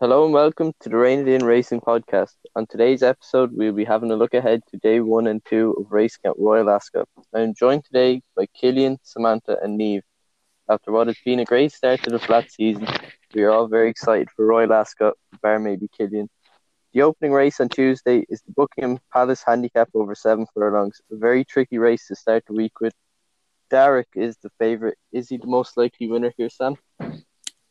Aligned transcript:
Hello 0.00 0.24
and 0.24 0.32
welcome 0.32 0.72
to 0.80 0.88
the 0.88 0.96
Rain 0.96 1.18
It 1.18 1.28
In 1.28 1.44
Racing 1.44 1.82
podcast. 1.82 2.32
On 2.56 2.66
today's 2.66 3.02
episode, 3.02 3.50
we'll 3.52 3.74
be 3.74 3.84
having 3.84 4.10
a 4.10 4.16
look 4.16 4.32
ahead 4.32 4.62
to 4.70 4.78
day 4.78 5.00
one 5.00 5.26
and 5.26 5.44
two 5.44 5.74
of 5.78 5.92
racing 5.92 6.22
at 6.24 6.38
Royal 6.38 6.70
Ascot. 6.70 7.06
I 7.34 7.40
am 7.40 7.52
joined 7.52 7.84
today 7.84 8.22
by 8.34 8.46
Killian, 8.58 8.96
Samantha, 9.02 9.58
and 9.62 9.78
Niamh. 9.78 10.00
After 10.70 10.90
what 10.90 11.08
has 11.08 11.18
been 11.22 11.40
a 11.40 11.44
great 11.44 11.72
start 11.72 12.02
to 12.04 12.10
the 12.10 12.18
flat 12.18 12.50
season, 12.50 12.88
we 13.34 13.42
are 13.42 13.50
all 13.50 13.68
very 13.68 13.90
excited 13.90 14.30
for 14.34 14.46
Royal 14.46 14.72
Ascot, 14.72 15.18
bar 15.42 15.58
maybe 15.58 15.86
Killian. 15.94 16.30
The 16.94 17.02
opening 17.02 17.32
race 17.32 17.60
on 17.60 17.68
Tuesday 17.68 18.24
is 18.30 18.40
the 18.40 18.54
Buckingham 18.56 19.00
Palace 19.12 19.44
Handicap 19.46 19.90
over 19.92 20.14
seven 20.14 20.46
furlongs, 20.54 21.02
a 21.12 21.16
very 21.16 21.44
tricky 21.44 21.76
race 21.76 22.06
to 22.06 22.16
start 22.16 22.44
the 22.46 22.54
week 22.54 22.80
with. 22.80 22.94
Derek 23.68 24.08
is 24.14 24.38
the 24.38 24.48
favourite. 24.58 24.96
Is 25.12 25.28
he 25.28 25.36
the 25.36 25.46
most 25.46 25.76
likely 25.76 26.08
winner 26.08 26.32
here, 26.38 26.48
Sam? 26.48 26.76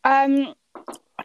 Um, 0.04 0.54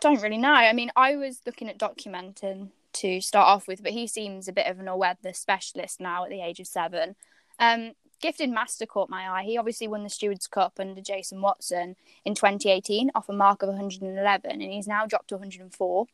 don't 0.04 0.20
really 0.20 0.38
know. 0.38 0.52
I 0.52 0.72
mean, 0.74 0.90
I 0.96 1.16
was 1.16 1.40
looking 1.46 1.68
at 1.68 1.78
documenting 1.78 2.68
to 2.94 3.20
start 3.22 3.48
off 3.48 3.66
with, 3.66 3.82
but 3.82 3.92
he 3.92 4.06
seems 4.06 4.46
a 4.46 4.52
bit 4.52 4.66
of 4.66 4.78
an 4.78 4.86
all-weather 4.86 5.32
specialist 5.32 5.98
now 5.98 6.24
at 6.24 6.30
the 6.30 6.42
age 6.42 6.60
of 6.60 6.66
seven. 6.66 7.16
Um, 7.58 7.92
Gifted 8.20 8.50
Master 8.50 8.84
caught 8.84 9.08
my 9.08 9.28
eye. 9.28 9.44
He 9.44 9.56
obviously 9.56 9.88
won 9.88 10.04
the 10.04 10.10
Stewards 10.10 10.46
Cup 10.46 10.74
under 10.78 11.00
Jason 11.00 11.40
Watson 11.40 11.96
in 12.24 12.34
2018 12.34 13.12
off 13.14 13.30
a 13.30 13.32
mark 13.32 13.62
of 13.62 13.70
111, 13.70 14.50
and 14.50 14.62
he's 14.62 14.86
now 14.86 15.06
dropped 15.06 15.28
to 15.28 15.36
104. 15.36 16.06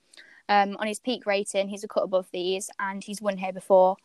Um, 0.48 0.77
on 0.79 0.87
his 0.87 1.01
peak 1.01 1.27
rating, 1.27 1.69
he's 1.69 1.84
a 1.84 1.89
cut 1.89 2.05
above 2.05 2.29
these, 2.33 2.70
and 2.79 3.03
he's 3.03 3.20
won 3.20 3.39
here 3.39 3.53
before. 3.53 3.97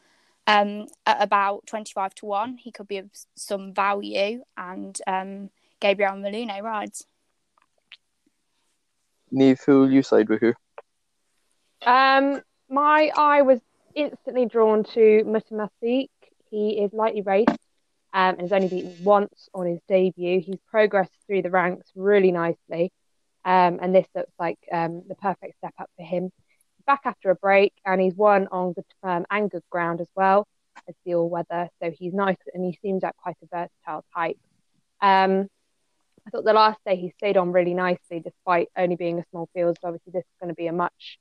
Um, 0.47 0.87
at 1.05 1.21
about 1.21 1.67
25 1.67 2.15
to 2.15 2.25
1, 2.25 2.57
he 2.57 2.71
could 2.71 2.87
be 2.87 2.97
of 2.97 3.09
some 3.35 3.71
value, 3.71 4.43
and 4.57 4.99
um, 5.05 5.51
Gabriele 5.79 6.13
Malune 6.13 6.61
rides. 6.61 7.05
Niamh, 9.35 9.59
who 9.65 9.81
will 9.81 9.91
you 9.91 10.01
side 10.01 10.29
with 10.29 10.39
here? 10.41 10.55
Um, 11.85 12.41
my 12.69 13.11
eye 13.15 13.41
was 13.41 13.59
instantly 13.93 14.45
drawn 14.45 14.83
to 14.83 15.23
Mutamasik. 15.25 16.09
He 16.49 16.81
is 16.81 16.93
lightly 16.93 17.21
raced 17.21 17.49
um, 18.13 18.35
and 18.37 18.41
has 18.41 18.53
only 18.53 18.69
beaten 18.69 18.95
once 19.03 19.49
on 19.53 19.67
his 19.67 19.79
debut. 19.87 20.39
He's 20.39 20.59
progressed 20.69 21.13
through 21.27 21.41
the 21.41 21.49
ranks 21.49 21.91
really 21.95 22.31
nicely, 22.31 22.91
um, 23.43 23.79
and 23.81 23.93
this 23.93 24.07
looks 24.15 24.31
like 24.39 24.57
um, 24.71 25.03
the 25.07 25.15
perfect 25.15 25.57
step 25.57 25.73
up 25.79 25.89
for 25.97 26.03
him. 26.03 26.31
Back 26.87 27.01
after 27.05 27.29
a 27.29 27.35
break, 27.35 27.73
and 27.85 27.99
he's 27.99 28.15
won 28.15 28.47
on 28.51 28.73
good 28.73 28.85
firm 29.01 29.25
and 29.29 29.49
good 29.49 29.63
ground 29.69 30.01
as 30.01 30.09
well 30.15 30.47
as 30.87 30.95
the 31.05 31.15
all 31.15 31.29
weather. 31.29 31.69
So 31.81 31.91
he's 31.91 32.13
nice, 32.13 32.37
and 32.53 32.63
he 32.63 32.77
seems 32.81 33.03
like 33.03 33.17
quite 33.17 33.35
a 33.43 33.47
versatile 33.47 34.05
type. 34.15 34.37
Um, 35.01 35.47
I 36.25 36.31
thought 36.31 36.43
the 36.43 36.53
last 36.53 36.79
day 36.85 36.95
he 36.95 37.13
stayed 37.17 37.37
on 37.37 37.51
really 37.51 37.73
nicely, 37.73 38.19
despite 38.19 38.69
only 38.75 38.95
being 38.95 39.19
a 39.19 39.25
small 39.29 39.47
field. 39.53 39.77
So 39.81 39.89
obviously 39.89 40.11
this 40.11 40.23
is 40.23 40.39
going 40.41 40.49
to 40.49 40.55
be 40.55 40.67
a 40.67 40.73
much 40.73 41.19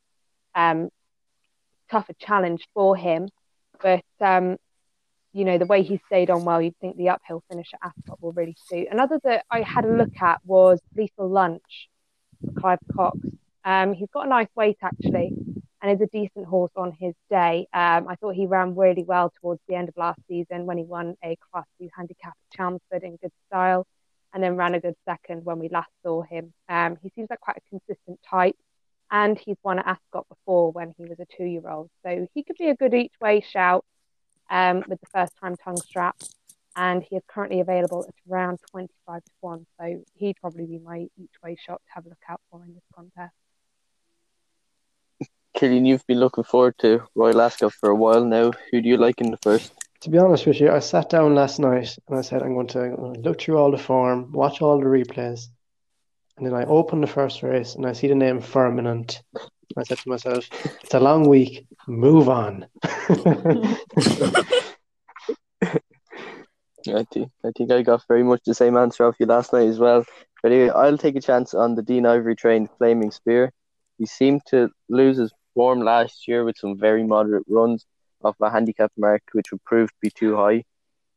um, 0.55 0.88
tougher 1.91 2.14
challenge 2.19 2.66
for 2.72 2.97
him. 2.97 3.28
But 3.82 4.05
um, 4.20 4.56
you 5.32 5.44
know 5.44 5.58
the 5.58 5.66
way 5.66 5.82
he 5.82 6.00
stayed 6.06 6.30
on 6.30 6.44
well, 6.44 6.62
you'd 6.62 6.78
think 6.80 6.97
the 6.97 7.10
uphill 7.10 7.42
finish 7.50 7.69
at 7.75 7.80
Ascot 7.91 8.22
will 8.22 8.32
really 8.32 8.56
suit. 8.66 8.88
Another 8.91 9.20
that 9.25 9.44
I 9.50 9.60
had 9.60 9.84
a 9.84 9.94
look 9.94 10.16
at 10.20 10.41
was 10.44 10.80
Lethal 10.97 11.28
Lunch, 11.28 11.88
for 12.44 12.52
Clive 12.58 12.78
Cox. 12.94 13.19
Um, 13.64 13.92
he's 13.92 14.08
got 14.12 14.27
a 14.27 14.30
nice 14.30 14.48
weight 14.55 14.78
actually, 14.82 15.34
and 15.82 15.92
is 15.92 16.00
a 16.00 16.06
decent 16.06 16.47
horse 16.47 16.72
on 16.77 16.92
his 16.98 17.14
day. 17.28 17.66
Um, 17.75 18.08
I 18.08 18.14
thought 18.16 18.34
he 18.34 18.47
ran 18.47 18.75
really 18.75 19.02
well 19.02 19.32
towards 19.41 19.60
the 19.69 19.75
end 19.75 19.88
of 19.91 19.97
last 19.98 20.20
season 20.28 20.64
when 20.64 20.78
he 20.78 20.84
won 20.84 21.16
a 21.22 21.36
Class 21.50 21.66
Two 21.78 21.91
handicap 21.94 22.32
at 22.32 22.56
Chelmsford 22.56 23.02
in 23.02 23.16
good 23.16 23.32
style 23.48 23.86
and 24.34 24.42
then 24.42 24.56
ran 24.56 24.74
a 24.74 24.80
good 24.80 24.96
second 25.04 25.44
when 25.44 25.60
we 25.60 25.68
last 25.68 25.90
saw 26.02 26.22
him. 26.22 26.52
Um, 26.68 26.98
he 27.02 27.10
seems 27.14 27.30
like 27.30 27.40
quite 27.40 27.56
a 27.56 27.70
consistent 27.70 28.18
type, 28.28 28.56
and 29.10 29.38
he's 29.38 29.56
won 29.62 29.78
at 29.78 29.86
Ascot 29.86 30.28
before 30.28 30.72
when 30.72 30.92
he 30.98 31.04
was 31.04 31.20
a 31.20 31.26
two 31.36 31.44
year 31.44 31.70
old. 31.70 31.88
So 32.04 32.26
he 32.34 32.42
could 32.42 32.56
be 32.58 32.68
a 32.68 32.74
good 32.74 32.92
each 32.92 33.14
way 33.20 33.41
shout 33.41 33.84
um, 34.50 34.82
with 34.88 35.00
the 35.00 35.06
first 35.06 35.32
time 35.41 35.56
tongue 35.56 35.80
strap. 35.80 36.16
And 36.76 37.04
he 37.04 37.14
is 37.14 37.22
currently 37.28 37.60
available 37.60 38.04
at 38.09 38.14
around 38.28 38.59
25 38.72 39.22
to 39.22 39.31
1. 39.41 39.66
So 39.78 40.03
he'd 40.14 40.36
probably 40.41 40.66
be 40.66 40.80
my 40.80 41.06
each 41.16 41.34
way 41.42 41.56
shot 41.64 41.80
to 41.86 41.94
have 41.94 42.04
a 42.04 42.09
look 42.09 42.19
out 42.28 42.41
for 42.50 42.64
in 42.64 42.75
this 42.75 42.82
contest. 42.92 43.32
Killian, 45.54 45.86
you've 45.86 46.04
been 46.09 46.19
looking 46.19 46.42
forward 46.42 46.75
to 46.78 47.04
Royal 47.14 47.41
Ascot 47.41 47.72
for 47.72 47.91
a 47.91 47.94
while 47.94 48.25
now. 48.25 48.50
Who 48.72 48.82
do 48.82 48.88
you 48.88 48.97
like 48.97 49.20
in 49.20 49.30
the 49.30 49.36
first? 49.36 49.72
To 50.04 50.10
be 50.10 50.19
honest 50.19 50.47
with 50.47 50.60
you, 50.60 50.70
I 50.70 50.81
sat 50.81 51.09
down 51.09 51.34
last 51.34 51.59
night 51.59 51.97
and 52.06 52.19
I 52.19 52.20
said, 52.20 52.42
I'm 52.42 52.53
going 52.53 52.66
to 52.69 53.15
look 53.20 53.41
through 53.41 53.56
all 53.56 53.70
the 53.70 53.78
form, 53.78 54.32
watch 54.32 54.60
all 54.60 54.78
the 54.78 54.84
replays. 54.84 55.47
And 56.37 56.47
then 56.47 56.53
I 56.53 56.66
open 56.66 57.00
the 57.00 57.06
first 57.06 57.42
race 57.42 57.75
and 57.75 57.87
I 57.87 57.94
see 57.94 58.09
the 58.09 58.15
name 58.15 58.42
Firmament. 58.42 59.22
I 59.78 59.82
said 59.82 59.97
to 59.97 60.10
myself, 60.10 60.47
it's 60.82 60.92
a 60.92 61.00
long 61.00 61.26
week, 61.26 61.66
move 61.88 62.28
on. 62.28 62.66
I 62.84 63.78
think, 67.10 67.31
I 67.42 67.50
think 67.56 67.72
I 67.72 67.81
got 67.81 68.04
very 68.06 68.22
much 68.22 68.42
the 68.44 68.54
same 68.54 68.76
answer 68.76 69.06
off 69.06 69.16
you 69.19 69.25
last 69.25 69.54
night 69.54 69.69
as 69.69 69.78
well. 69.78 70.04
But 70.42 70.53
anyway, 70.53 70.69
I'll 70.69 70.98
take 70.98 71.16
a 71.16 71.22
chance 71.22 71.54
on 71.54 71.76
the 71.76 71.82
Dean 71.82 72.04
Ivory 72.04 72.36
trained 72.36 72.69
Flaming 72.76 73.10
Spear. 73.10 73.53
He 73.97 74.04
seemed 74.04 74.42
to 74.48 74.69
lose 74.91 75.16
his 75.16 75.32
form 75.54 75.81
last 75.81 76.28
year 76.28 76.44
with 76.44 76.59
some 76.59 76.78
very 76.78 77.04
moderate 77.04 77.44
runs 77.48 77.86
of 78.24 78.36
a 78.40 78.50
handicap 78.50 78.92
mark 78.96 79.22
which 79.32 79.52
would 79.52 79.64
prove 79.64 79.90
to 79.90 79.96
be 80.00 80.10
too 80.10 80.36
high. 80.36 80.64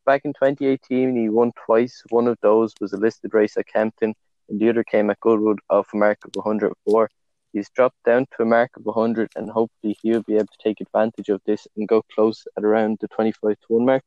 Back 0.05 0.21
in 0.25 0.33
2018, 0.33 1.15
he 1.15 1.29
won 1.29 1.51
twice. 1.65 2.03
One 2.09 2.27
of 2.27 2.37
those 2.41 2.73
was 2.79 2.93
a 2.93 2.97
listed 2.97 3.33
race 3.33 3.57
at 3.57 3.67
Kempton, 3.67 4.13
and 4.49 4.59
the 4.59 4.69
other 4.69 4.83
came 4.83 5.09
at 5.09 5.19
Goodwood 5.19 5.59
off 5.69 5.93
a 5.93 5.97
mark 5.97 6.19
of 6.25 6.31
104. 6.33 7.09
He's 7.53 7.69
dropped 7.69 8.03
down 8.05 8.25
to 8.35 8.43
a 8.43 8.45
mark 8.45 8.71
of 8.77 8.85
100, 8.85 9.31
and 9.35 9.49
hopefully 9.49 9.97
he'll 10.01 10.23
be 10.23 10.35
able 10.35 10.47
to 10.47 10.63
take 10.63 10.79
advantage 10.81 11.29
of 11.29 11.41
this 11.45 11.67
and 11.75 11.87
go 11.87 12.03
close 12.13 12.45
at 12.57 12.63
around 12.63 12.99
the 13.01 13.07
25 13.07 13.59
to 13.59 13.67
1 13.67 13.85
mark. 13.85 14.03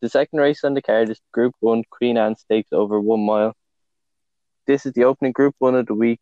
The 0.00 0.08
second 0.08 0.38
race 0.38 0.62
on 0.62 0.74
the 0.74 0.82
card 0.82 1.10
is 1.10 1.20
Group 1.32 1.54
1 1.60 1.82
Queen 1.90 2.16
Anne 2.16 2.36
Stakes 2.36 2.72
over 2.72 3.00
one 3.00 3.26
mile. 3.26 3.56
This 4.66 4.86
is 4.86 4.92
the 4.92 5.04
opening 5.04 5.32
Group 5.32 5.56
1 5.58 5.74
of 5.74 5.86
the 5.86 5.94
week, 5.94 6.20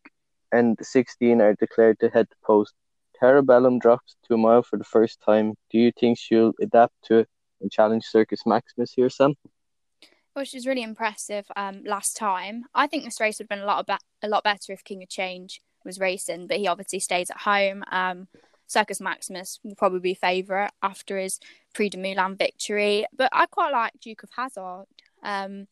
and 0.50 0.78
16 0.80 1.40
are 1.40 1.54
declared 1.54 2.00
to 2.00 2.08
head 2.08 2.30
to 2.30 2.36
post. 2.42 2.72
Terebellum 3.20 3.80
drops 3.80 4.16
to 4.26 4.34
a 4.34 4.38
mile 4.38 4.62
for 4.62 4.78
the 4.78 4.84
first 4.84 5.20
time. 5.24 5.54
Do 5.70 5.78
you 5.78 5.92
think 5.98 6.18
she'll 6.18 6.52
adapt 6.60 6.94
to 7.04 7.18
it 7.18 7.28
and 7.60 7.70
challenge 7.70 8.04
Circus 8.04 8.42
Maximus 8.46 8.92
here, 8.92 9.10
Sam? 9.10 9.34
Well, 10.34 10.44
she's 10.44 10.66
really 10.66 10.82
impressive 10.82 11.46
um, 11.56 11.82
last 11.84 12.16
time. 12.16 12.64
I 12.74 12.86
think 12.86 13.04
this 13.04 13.20
race 13.20 13.38
would 13.38 13.44
have 13.44 13.48
been 13.48 13.60
a 13.60 13.66
lot 13.66 13.88
a 14.22 14.28
lot 14.28 14.44
better 14.44 14.72
if 14.72 14.84
King 14.84 15.02
of 15.02 15.08
Change 15.08 15.62
was 15.84 15.98
racing, 15.98 16.46
but 16.46 16.58
he 16.58 16.66
obviously 16.66 17.00
stays 17.00 17.30
at 17.30 17.38
home. 17.38 17.84
Um, 17.90 18.28
Circus 18.66 19.00
Maximus 19.00 19.60
will 19.62 19.76
probably 19.76 20.00
be 20.00 20.14
favourite 20.14 20.72
after 20.82 21.18
his 21.18 21.40
Prix 21.72 21.90
de 21.90 21.98
Moulin 21.98 22.36
victory. 22.36 23.06
But 23.16 23.30
I 23.32 23.46
quite 23.46 23.72
like 23.72 23.92
Duke 24.00 24.24
of 24.24 24.30
Hazzard. 24.36 24.86
Um, 25.22 25.68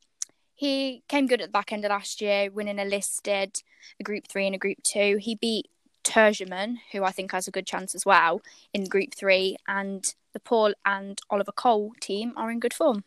he 0.55 1.03
came 1.09 1.27
good 1.27 1.41
at 1.41 1.49
the 1.49 1.53
back 1.53 1.73
end 1.73 1.85
of 1.85 1.91
last 1.91 2.21
year, 2.21 2.51
winning 2.51 2.79
a 2.79 2.85
listed, 2.85 3.61
a 3.99 4.05
Group 4.05 4.29
Three 4.29 4.47
and 4.47 4.55
a 4.55 4.59
Group 4.59 4.79
Two. 4.83 5.19
He 5.21 5.35
beat 5.35 5.69
Turgenev, 6.05 6.77
who 6.93 7.03
I 7.05 7.11
think 7.11 7.33
has 7.33 7.49
a 7.49 7.51
good 7.51 7.67
chance 7.67 7.95
as 7.95 8.07
well 8.07 8.43
in 8.73 8.85
Group 8.85 9.15
Three, 9.15 9.57
and 9.67 10.05
the 10.33 10.41
Paul 10.41 10.75
and 10.85 11.19
Oliver 11.31 11.53
Cole 11.53 11.93
team 12.01 12.33
are 12.37 12.51
in 12.51 12.61
good 12.61 12.75
form. 12.75 13.05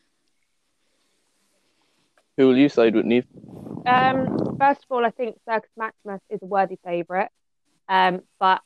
Who 2.37 2.47
will 2.47 2.57
you 2.57 2.69
side 2.69 2.95
with, 2.95 3.05
Niamh? 3.05 3.25
Um, 3.87 4.57
first 4.59 4.83
of 4.83 4.91
all, 4.91 5.05
I 5.05 5.11
think 5.11 5.37
Circus 5.47 5.71
Maximus 5.77 6.21
is 6.29 6.39
a 6.41 6.45
worthy 6.45 6.77
favourite, 6.83 7.29
um, 7.87 8.21
but 8.39 8.61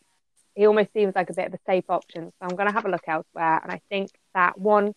he 0.55 0.65
almost 0.65 0.91
seems 0.93 1.15
like 1.15 1.29
a 1.29 1.33
bit 1.33 1.47
of 1.47 1.53
a 1.53 1.59
safe 1.65 1.85
option. 1.89 2.25
So 2.25 2.33
I'm 2.41 2.55
going 2.55 2.67
to 2.67 2.73
have 2.73 2.85
a 2.85 2.89
look 2.89 3.07
elsewhere. 3.07 3.61
And 3.63 3.71
I 3.71 3.81
think 3.89 4.09
that 4.33 4.59
one 4.59 4.93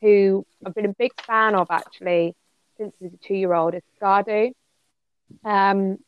who 0.00 0.46
I've 0.64 0.74
been 0.74 0.86
a 0.86 0.94
big 0.94 1.12
fan 1.20 1.54
of 1.54 1.66
actually 1.70 2.34
since 2.78 2.94
he 2.98 3.04
was 3.06 3.14
a 3.14 3.26
two 3.26 3.34
year 3.34 3.52
old 3.52 3.74
is 3.74 3.82
Skardu. 4.00 4.52
Um, 5.44 5.98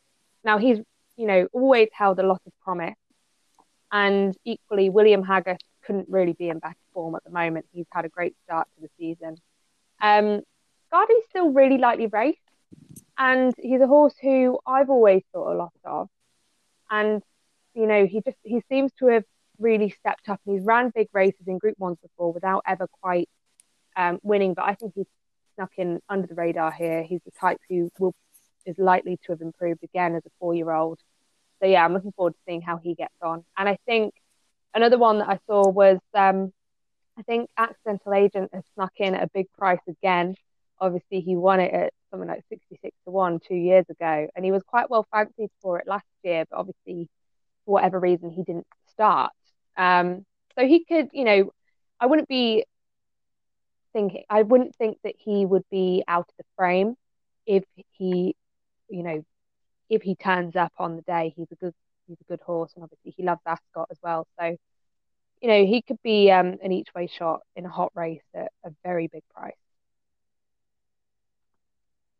now 0.43 0.57
he's 0.57 0.79
you 1.17 1.27
know, 1.27 1.47
always 1.51 1.89
held 1.91 2.19
a 2.19 2.23
lot 2.25 2.41
of 2.45 2.53
promise. 2.63 2.95
And 3.91 4.35
equally, 4.45 4.89
William 4.89 5.23
Haggas 5.23 5.59
couldn't 5.85 6.07
really 6.09 6.33
be 6.33 6.49
in 6.49 6.59
better 6.59 6.75
form 6.93 7.15
at 7.15 7.23
the 7.23 7.29
moment. 7.31 7.65
He's 7.73 7.85
had 7.91 8.05
a 8.05 8.09
great 8.09 8.35
start 8.43 8.67
to 8.75 8.81
the 8.81 8.89
season. 8.97 9.37
Um, 10.01 10.41
still 11.29 11.51
really 11.51 11.77
lightly 11.77 12.07
raced, 12.07 12.39
and 13.17 13.53
he's 13.57 13.81
a 13.81 13.87
horse 13.87 14.15
who 14.21 14.59
I've 14.65 14.89
always 14.89 15.23
thought 15.31 15.53
a 15.53 15.57
lot 15.57 15.73
of. 15.83 16.09
And 16.89 17.21
you 17.73 17.87
know, 17.87 18.05
he 18.05 18.21
just 18.21 18.37
he 18.43 18.63
seems 18.69 18.91
to 18.99 19.07
have 19.07 19.23
really 19.59 19.89
stepped 19.89 20.29
up, 20.29 20.39
and 20.45 20.55
he's 20.55 20.65
ran 20.65 20.91
big 20.93 21.07
races 21.13 21.47
in 21.47 21.57
Group 21.57 21.77
Ones 21.77 21.97
before 22.01 22.33
without 22.33 22.63
ever 22.65 22.87
quite 23.01 23.29
um, 23.95 24.19
winning. 24.23 24.53
But 24.53 24.65
I 24.65 24.75
think 24.75 24.93
he's 24.95 25.05
snuck 25.55 25.71
in 25.77 25.99
under 26.09 26.27
the 26.27 26.35
radar 26.35 26.71
here. 26.71 27.03
He's 27.03 27.21
the 27.25 27.31
type 27.31 27.59
who 27.69 27.89
will 27.99 28.15
is 28.67 28.77
likely 28.77 29.17
to 29.25 29.31
have 29.31 29.41
improved 29.41 29.83
again 29.83 30.15
as 30.15 30.25
a 30.25 30.29
four 30.39 30.53
year 30.53 30.71
old. 30.71 30.99
So 31.59 31.67
yeah, 31.67 31.83
I'm 31.83 31.93
looking 31.93 32.11
forward 32.11 32.33
to 32.33 32.39
seeing 32.47 32.61
how 32.61 32.77
he 32.77 32.93
gets 32.93 33.15
on. 33.21 33.43
And 33.57 33.67
I 33.67 33.77
think 33.85 34.13
another 34.75 34.97
one 34.97 35.19
that 35.19 35.29
I 35.29 35.39
saw 35.47 35.67
was 35.69 35.97
um, 36.13 36.53
I 37.17 37.23
think 37.23 37.49
Accidental 37.57 38.13
Agent 38.13 38.51
has 38.53 38.63
snuck 38.75 38.93
in 38.97 39.15
at 39.15 39.23
a 39.23 39.29
big 39.33 39.47
price 39.57 39.79
again. 39.87 40.35
Obviously, 40.79 41.21
he 41.21 41.35
won 41.35 41.59
it 41.59 41.73
at 41.73 41.93
something 42.11 42.29
like 42.29 42.43
66 42.49 42.95
to 43.05 43.11
1 43.11 43.39
two 43.47 43.55
years 43.55 43.85
ago, 43.89 44.27
and 44.35 44.45
he 44.45 44.51
was 44.51 44.61
quite 44.63 44.89
well 44.89 45.07
fancied 45.11 45.49
for 45.61 45.79
it 45.79 45.87
last 45.87 46.05
year, 46.23 46.45
but 46.49 46.57
obviously 46.57 47.09
for 47.65 47.73
whatever 47.73 47.99
reason 47.99 48.29
he 48.29 48.43
didn't 48.43 48.67
start. 48.91 49.31
Um, 49.75 50.25
so 50.57 50.65
he 50.65 50.83
could, 50.85 51.09
you 51.11 51.23
know, 51.23 51.51
I 51.99 52.05
wouldn't 52.05 52.27
be 52.27 52.65
thinking, 53.93 54.23
I 54.29 54.43
wouldn't 54.43 54.75
think 54.75 54.97
that 55.03 55.15
he 55.17 55.45
would 55.45 55.63
be 55.71 56.03
out 56.07 56.27
of 56.29 56.35
the 56.37 56.45
frame 56.55 56.95
if 57.45 57.63
he, 57.91 58.35
you 58.89 59.03
know, 59.03 59.23
if 59.89 60.01
he 60.01 60.15
turns 60.15 60.55
up 60.55 60.73
on 60.77 60.95
the 60.95 61.01
day. 61.03 61.33
He's 61.35 61.51
a 61.51 61.55
good, 61.55 61.73
he's 62.07 62.17
a 62.21 62.25
good 62.25 62.41
horse, 62.41 62.71
and 62.75 62.83
obviously 62.83 63.13
he 63.15 63.23
loves 63.23 63.41
Ascot 63.45 63.87
as 63.89 63.97
well. 64.01 64.27
So, 64.39 64.55
you 65.41 65.47
know, 65.47 65.65
he 65.65 65.81
could 65.81 66.01
be 66.03 66.31
um, 66.31 66.57
an 66.63 66.71
each 66.71 66.89
way 66.95 67.07
shot 67.07 67.41
in 67.55 67.65
a 67.65 67.69
hot 67.69 67.91
race 67.95 68.23
at 68.33 68.51
a 68.65 68.71
very 68.83 69.07
big 69.07 69.23
price. 69.33 69.53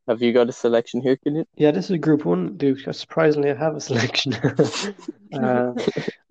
Have 0.08 0.22
you 0.22 0.32
got 0.32 0.48
a 0.48 0.54
selection 0.54 1.02
here, 1.02 1.18
Killian? 1.18 1.46
Yeah, 1.56 1.72
this 1.72 1.86
is 1.86 1.92
a 1.92 1.98
Group 1.98 2.24
One, 2.24 2.56
Duke. 2.56 2.80
Surprisingly, 2.94 3.52
I 3.52 3.56
have 3.56 3.76
a 3.76 3.82
selection. 3.82 4.34
uh, 5.34 5.74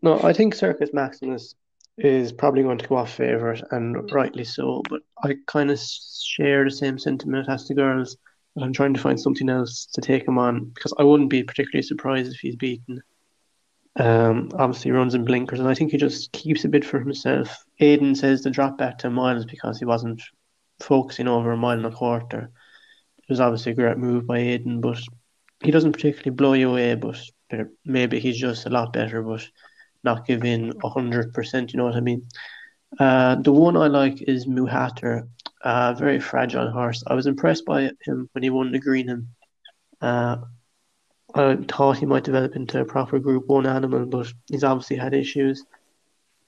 no, 0.00 0.18
I 0.22 0.32
think 0.32 0.54
Circus 0.54 0.90
Maximus 0.94 1.54
is 1.98 2.32
probably 2.32 2.62
going 2.62 2.78
to 2.78 2.86
go 2.86 2.96
off 2.96 3.12
favourite, 3.12 3.62
and 3.72 4.10
rightly 4.12 4.44
so. 4.44 4.82
But 4.88 5.02
I 5.22 5.36
kind 5.46 5.70
of 5.70 5.78
share 5.78 6.64
the 6.64 6.70
same 6.70 6.98
sentiment 6.98 7.50
as 7.50 7.68
the 7.68 7.74
girls. 7.74 8.16
I'm 8.60 8.72
trying 8.72 8.94
to 8.94 9.00
find 9.00 9.20
something 9.20 9.48
else 9.48 9.86
to 9.94 10.00
take 10.00 10.26
him 10.26 10.38
on 10.38 10.64
because 10.66 10.94
I 10.98 11.02
wouldn't 11.04 11.30
be 11.30 11.42
particularly 11.42 11.82
surprised 11.82 12.32
if 12.32 12.40
he's 12.40 12.56
beaten. 12.56 13.02
Um, 13.96 14.50
obviously 14.58 14.90
runs 14.90 15.14
in 15.14 15.24
blinkers, 15.24 15.58
and 15.60 15.68
I 15.68 15.74
think 15.74 15.90
he 15.90 15.98
just 15.98 16.32
keeps 16.32 16.64
a 16.64 16.68
bit 16.68 16.84
for 16.84 16.98
himself. 16.98 17.64
Aidan 17.80 18.14
says 18.14 18.42
to 18.42 18.50
drop 18.50 18.76
back 18.76 18.98
to 18.98 19.10
miles 19.10 19.46
because 19.46 19.78
he 19.78 19.84
wasn't 19.84 20.22
focusing 20.80 21.28
over 21.28 21.52
a 21.52 21.56
mile 21.56 21.78
and 21.78 21.86
a 21.86 21.90
quarter 21.90 22.50
it 23.28 23.32
was 23.32 23.40
obviously 23.40 23.72
a 23.72 23.74
great 23.74 23.98
move 23.98 24.24
by 24.24 24.38
Aidan, 24.38 24.80
but 24.80 25.00
he 25.60 25.72
doesn't 25.72 25.92
particularly 25.92 26.30
blow 26.30 26.52
you 26.52 26.70
away. 26.70 26.94
But 26.94 27.18
maybe 27.84 28.20
he's 28.20 28.38
just 28.38 28.66
a 28.66 28.70
lot 28.70 28.92
better, 28.92 29.20
but 29.20 29.48
not 30.04 30.26
giving 30.26 30.72
hundred 30.84 31.34
percent. 31.34 31.72
You 31.72 31.78
know 31.78 31.86
what 31.86 31.96
I 31.96 32.00
mean? 32.00 32.28
Uh, 32.98 33.36
the 33.36 33.52
one 33.52 33.76
I 33.76 33.88
like 33.88 34.22
is 34.22 34.46
Mohaather, 34.46 35.28
uh, 35.62 35.94
very 35.94 36.20
fragile 36.20 36.70
horse. 36.70 37.02
I 37.06 37.14
was 37.14 37.26
impressed 37.26 37.66
by 37.66 37.90
him 38.04 38.28
when 38.32 38.42
he 38.42 38.50
won 38.50 38.72
the 38.72 38.80
Greenham. 38.80 39.28
Uh, 40.00 40.38
I 41.34 41.56
thought 41.56 41.98
he 41.98 42.06
might 42.06 42.24
develop 42.24 42.56
into 42.56 42.80
a 42.80 42.84
proper 42.84 43.18
Group 43.18 43.46
One 43.46 43.66
animal, 43.66 44.06
but 44.06 44.32
he's 44.46 44.64
obviously 44.64 44.96
had 44.96 45.12
issues. 45.12 45.64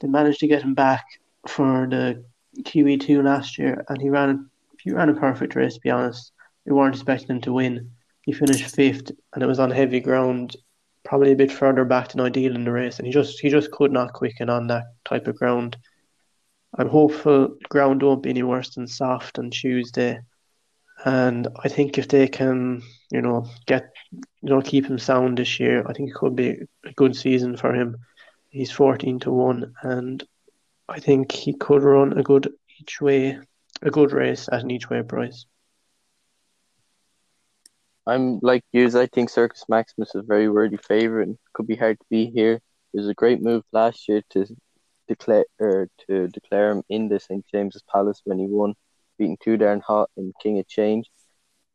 They 0.00 0.08
managed 0.08 0.40
to 0.40 0.46
get 0.46 0.62
him 0.62 0.74
back 0.74 1.04
for 1.46 1.86
the 1.88 2.24
QE2 2.62 3.22
last 3.22 3.58
year, 3.58 3.84
and 3.88 4.00
he 4.00 4.08
ran 4.08 4.48
he 4.80 4.92
ran 4.92 5.08
a 5.08 5.14
perfect 5.14 5.54
race. 5.54 5.74
To 5.74 5.80
be 5.80 5.90
honest, 5.90 6.32
we 6.64 6.72
weren't 6.72 6.94
expecting 6.94 7.36
him 7.36 7.40
to 7.42 7.52
win. 7.52 7.90
He 8.22 8.32
finished 8.32 8.74
fifth, 8.74 9.10
and 9.34 9.42
it 9.42 9.46
was 9.46 9.58
on 9.58 9.70
heavy 9.70 10.00
ground, 10.00 10.56
probably 11.04 11.32
a 11.32 11.36
bit 11.36 11.52
further 11.52 11.84
back 11.84 12.08
than 12.10 12.20
ideal 12.20 12.54
in 12.54 12.64
the 12.64 12.72
race, 12.72 12.98
and 12.98 13.06
he 13.06 13.12
just 13.12 13.40
he 13.40 13.50
just 13.50 13.70
could 13.70 13.92
not 13.92 14.12
quicken 14.12 14.48
on 14.48 14.68
that 14.68 14.84
type 15.04 15.26
of 15.26 15.36
ground. 15.36 15.76
I'm 16.76 16.88
hopeful 16.88 17.56
ground 17.69 18.03
won't 18.03 18.23
be 18.23 18.31
any 18.31 18.43
worse 18.43 18.75
than 18.75 18.87
soft 18.87 19.38
on 19.38 19.50
Tuesday, 19.50 20.20
and 21.05 21.47
I 21.62 21.69
think 21.69 21.99
if 21.99 22.09
they 22.09 22.26
can, 22.29 22.82
you 23.11 23.20
know, 23.20 23.47
get 23.67 23.91
you 24.43 24.50
know 24.50 24.61
keep 24.61 24.87
him 24.87 24.99
sound 24.99 25.38
this 25.38 25.59
year, 25.59 25.85
I 25.87 25.93
think 25.93 26.11
it 26.11 26.15
could 26.15 26.35
be 26.37 26.50
a 26.85 26.93
good 26.94 27.17
season 27.17 27.56
for 27.56 27.75
him. 27.75 27.97
He's 28.50 28.70
fourteen 28.70 29.19
to 29.20 29.31
one, 29.32 29.73
and 29.82 30.23
I 30.88 31.00
think 31.00 31.32
he 31.32 31.55
could 31.55 31.82
run 31.82 32.19
a 32.19 32.23
good 32.23 32.53
each 32.81 33.00
way, 33.00 33.38
a 33.82 33.91
good 33.91 34.12
race 34.12 34.49
at 34.50 34.62
an 34.62 34.70
each 34.70 34.88
way 34.91 35.03
price. 35.03 35.47
I'm 38.06 38.38
like 38.43 38.65
you. 38.73 38.87
I 38.99 39.06
think 39.06 39.31
Circus 39.31 39.65
Maximus 39.69 40.15
is 40.15 40.23
a 40.23 40.26
very 40.26 40.49
worthy 40.49 40.79
favorite. 40.79 41.29
and 41.29 41.38
could 41.53 41.67
be 41.67 41.76
hard 41.76 41.99
to 41.99 42.06
be 42.11 42.26
here. 42.31 42.55
It 42.94 42.99
was 42.99 43.09
a 43.09 43.15
great 43.15 43.43
move 43.43 43.65
last 43.73 44.09
year 44.09 44.23
to 44.31 44.47
declare 45.08 45.46
or 45.58 45.88
to 46.06 46.28
declare 46.28 46.70
him 46.70 46.82
in 46.88 47.08
the 47.08 47.19
St 47.19 47.44
James's 47.52 47.82
Palace 47.90 48.20
when 48.25 48.38
he 48.38 48.46
won, 48.46 48.75
beating 49.19 49.38
Too 49.43 49.56
Darn 49.56 49.81
Hot 49.81 50.10
and 50.16 50.34
King 50.40 50.58
of 50.58 50.69
Change, 50.69 51.10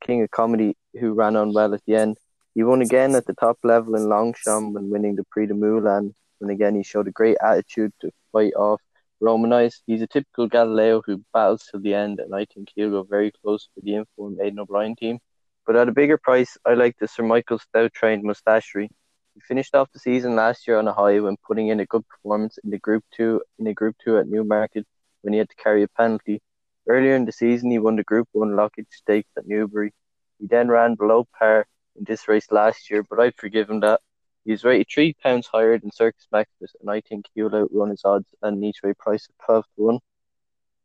King 0.06 0.21
of 0.21 0.31
Comedy, 0.31 0.75
who 1.00 1.13
ran 1.13 1.35
on 1.35 1.53
well 1.53 1.74
at 1.74 1.81
the 1.85 1.95
end. 1.95 2.18
He 2.56 2.63
won 2.63 2.81
again 2.81 3.15
at 3.15 3.25
the 3.25 3.33
top 3.33 3.57
level 3.63 3.95
in 3.95 4.07
Longchamp 4.07 4.74
when 4.74 4.89
winning 4.89 5.15
the 5.15 5.25
Prix 5.31 5.47
de 5.47 5.53
Moulin, 5.53 6.13
and 6.39 6.51
again 6.51 6.75
he 6.75 6.83
showed 6.83 7.07
a 7.07 7.12
great 7.12 7.38
attitude 7.41 7.91
to 8.01 8.12
fight 8.31 8.53
off 8.53 8.81
Romanised. 9.21 9.81
He's 9.88 10.01
a 10.01 10.07
typical 10.07 10.47
Galileo 10.47 11.01
who 11.06 11.24
battles 11.33 11.68
till 11.69 11.80
the 11.80 11.94
end, 11.94 12.19
and 12.19 12.35
I 12.35 12.45
think 12.45 12.69
he'll 12.75 12.91
go 12.91 13.03
very 13.03 13.31
close 13.31 13.69
for 13.74 13.81
the 13.81 13.95
informed 13.95 14.39
Aidan 14.41 14.59
O'Brien 14.59 14.95
team. 14.95 15.19
But 15.65 15.77
at 15.77 15.88
a 15.88 15.94
bigger 15.94 16.18
price, 16.18 16.57
I 16.65 16.74
like 16.74 16.97
the 17.00 17.07
Sir 17.07 17.24
Michael 17.24 17.57
Stoute 17.57 17.94
trained 17.94 18.24
Mustashry. 18.25 18.89
He 19.35 19.41
finished 19.41 19.74
off 19.74 19.91
the 19.91 20.00
season 20.00 20.35
last 20.35 20.68
year 20.68 20.77
on 20.77 20.88
a 20.88 20.94
high 20.94 21.19
when 21.19 21.38
putting 21.38 21.69
in 21.69 21.80
a 21.80 21.88
good 21.88 22.07
performance 22.07 22.59
in 22.63 22.69
the 22.69 22.77
Group 22.77 23.03
Two 23.12 23.41
in 23.57 23.71
Group 23.74 23.95
Two 24.03 24.19
at 24.19 24.27
Newmarket 24.27 24.85
when 25.21 25.33
he 25.33 25.39
had 25.39 25.50
to 25.50 25.56
carry 25.56 25.81
a 25.81 25.88
penalty. 25.88 26.39
Earlier 26.88 27.15
in 27.15 27.25
the 27.25 27.31
season, 27.31 27.71
he 27.71 27.80
won 27.80 27.95
the 27.95 28.03
Group 28.03 28.27
One 28.31 28.56
Lockinge 28.56 28.91
Stakes 28.91 29.31
at 29.35 29.47
Newbury. 29.47 29.91
He 30.39 30.45
then 30.47 30.68
ran 30.68 30.95
below 30.95 31.27
par 31.39 31.65
in 31.95 32.03
this 32.03 32.27
race 32.27 32.51
last 32.51 32.91
year, 32.91 33.01
but 33.01 33.19
I'd 33.19 33.35
forgive 33.35 33.69
him 33.69 33.80
that. 33.80 34.01
He's 34.45 34.63
rated 34.63 34.88
three 34.94 35.13
pounds 35.24 35.47
higher 35.47 35.80
than 35.80 35.91
Circus 35.91 36.27
Maximus, 36.31 36.75
and 36.80 36.91
I 36.91 37.01
think 37.01 37.25
he'll 37.33 37.56
outrun 37.56 37.89
his 37.89 38.03
odds 38.03 38.27
and 38.41 38.57
an 38.57 38.63
each 38.63 38.81
price 39.00 39.27
of 39.30 39.45
twelve 39.45 39.65
to 39.75 39.83
one. 39.83 40.00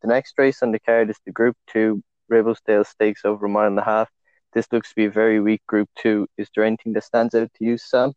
The 0.01 0.09
next 0.09 0.39
race 0.39 0.63
on 0.63 0.73
the 0.73 0.79
card 0.79 1.11
is 1.11 1.19
the 1.27 1.33
Group 1.33 1.57
Two 1.67 2.03
Ribblesdale 2.31 2.87
Stakes 2.87 3.25
over 3.25 3.47
a 3.47 3.49
mile 3.49 3.67
and 3.67 3.79
a 3.79 3.85
half. 3.85 4.09
This 4.55 4.69
looks 4.73 4.91
to 4.91 4.95
be 4.95 5.07
a 5.07 5.11
very 5.11 5.41
weak 5.41 5.67
group 5.67 5.91
too. 5.99 6.29
Is 6.39 6.49
there 6.55 6.65
anything 6.65 6.93
that 6.95 7.05
stands 7.05 7.35
out 7.35 7.51
to 7.55 7.65
you, 7.65 7.77
Sam? 7.77 8.15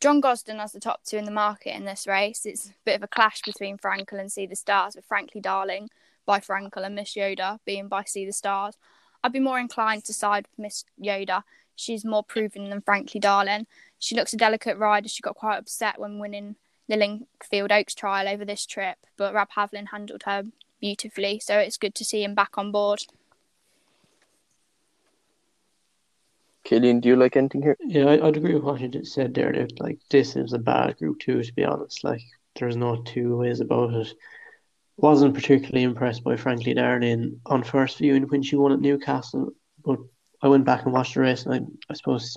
John 0.00 0.20
Gosden 0.20 0.60
has 0.60 0.70
the 0.70 0.78
top 0.78 1.00
two 1.04 1.16
in 1.16 1.24
the 1.24 1.32
market 1.32 1.74
in 1.74 1.84
this 1.84 2.06
race. 2.06 2.46
It's 2.46 2.68
a 2.68 2.72
bit 2.84 2.94
of 2.94 3.02
a 3.02 3.08
clash 3.08 3.42
between 3.42 3.78
Frankel 3.78 4.20
and 4.20 4.30
Sea 4.30 4.46
the 4.46 4.54
Stars, 4.54 4.94
with 4.94 5.04
Frankly 5.04 5.40
Darling 5.40 5.90
by 6.24 6.38
Frankel 6.38 6.84
and 6.84 6.94
Miss 6.94 7.14
Yoda 7.14 7.58
being 7.64 7.88
by 7.88 8.04
Sea 8.04 8.24
the 8.24 8.32
Stars. 8.32 8.76
I'd 9.24 9.32
be 9.32 9.40
more 9.40 9.58
inclined 9.58 10.04
to 10.04 10.12
side 10.12 10.46
with 10.46 10.62
Miss 10.62 10.84
Yoda. 11.02 11.42
She's 11.74 12.04
more 12.04 12.22
proven 12.22 12.70
than 12.70 12.80
Frankly 12.80 13.18
Darling. 13.18 13.66
She 13.98 14.14
looks 14.14 14.32
a 14.32 14.36
delicate 14.36 14.78
rider. 14.78 15.08
She 15.08 15.20
got 15.20 15.34
quite 15.34 15.58
upset 15.58 15.98
when 15.98 16.20
winning 16.20 16.54
the 16.86 16.96
Lingfield 16.96 17.72
Oaks 17.72 17.94
trial 17.94 18.28
over 18.28 18.44
this 18.44 18.66
trip, 18.66 18.98
but 19.16 19.34
Rab 19.34 19.48
Havlin 19.56 19.88
handled 19.88 20.22
her 20.26 20.44
beautifully, 20.80 21.40
so 21.40 21.58
it's 21.58 21.76
good 21.76 21.96
to 21.96 22.04
see 22.04 22.22
him 22.22 22.34
back 22.34 22.56
on 22.56 22.70
board. 22.70 23.04
Killian, 26.68 27.00
do 27.00 27.08
you 27.08 27.16
like 27.16 27.34
anything 27.34 27.62
here? 27.62 27.78
Yeah, 27.80 28.04
I, 28.04 28.16
would 28.16 28.36
agree 28.36 28.52
with 28.52 28.62
what 28.62 28.78
you 28.82 28.88
just 28.88 29.14
said 29.14 29.32
there. 29.32 29.50
That, 29.52 29.80
like 29.80 30.00
this 30.10 30.36
is 30.36 30.52
a 30.52 30.58
bad 30.58 30.98
group 30.98 31.18
too, 31.18 31.42
to 31.42 31.54
be 31.54 31.64
honest. 31.64 32.04
Like 32.04 32.20
there's 32.56 32.76
no 32.76 33.00
two 33.04 33.38
ways 33.38 33.60
about 33.60 33.94
it. 33.94 34.12
Wasn't 34.98 35.32
particularly 35.32 35.84
impressed 35.84 36.22
by 36.24 36.36
Frankly 36.36 36.74
Darling 36.74 37.40
on 37.46 37.62
first 37.62 37.96
viewing 37.96 38.24
when 38.24 38.42
she 38.42 38.56
won 38.56 38.72
at 38.72 38.80
Newcastle, 38.80 39.48
but 39.82 39.98
I 40.42 40.48
went 40.48 40.66
back 40.66 40.84
and 40.84 40.92
watched 40.92 41.14
the 41.14 41.20
race, 41.20 41.46
and 41.46 41.54
I, 41.54 41.60
I 41.90 41.94
suppose 41.94 42.36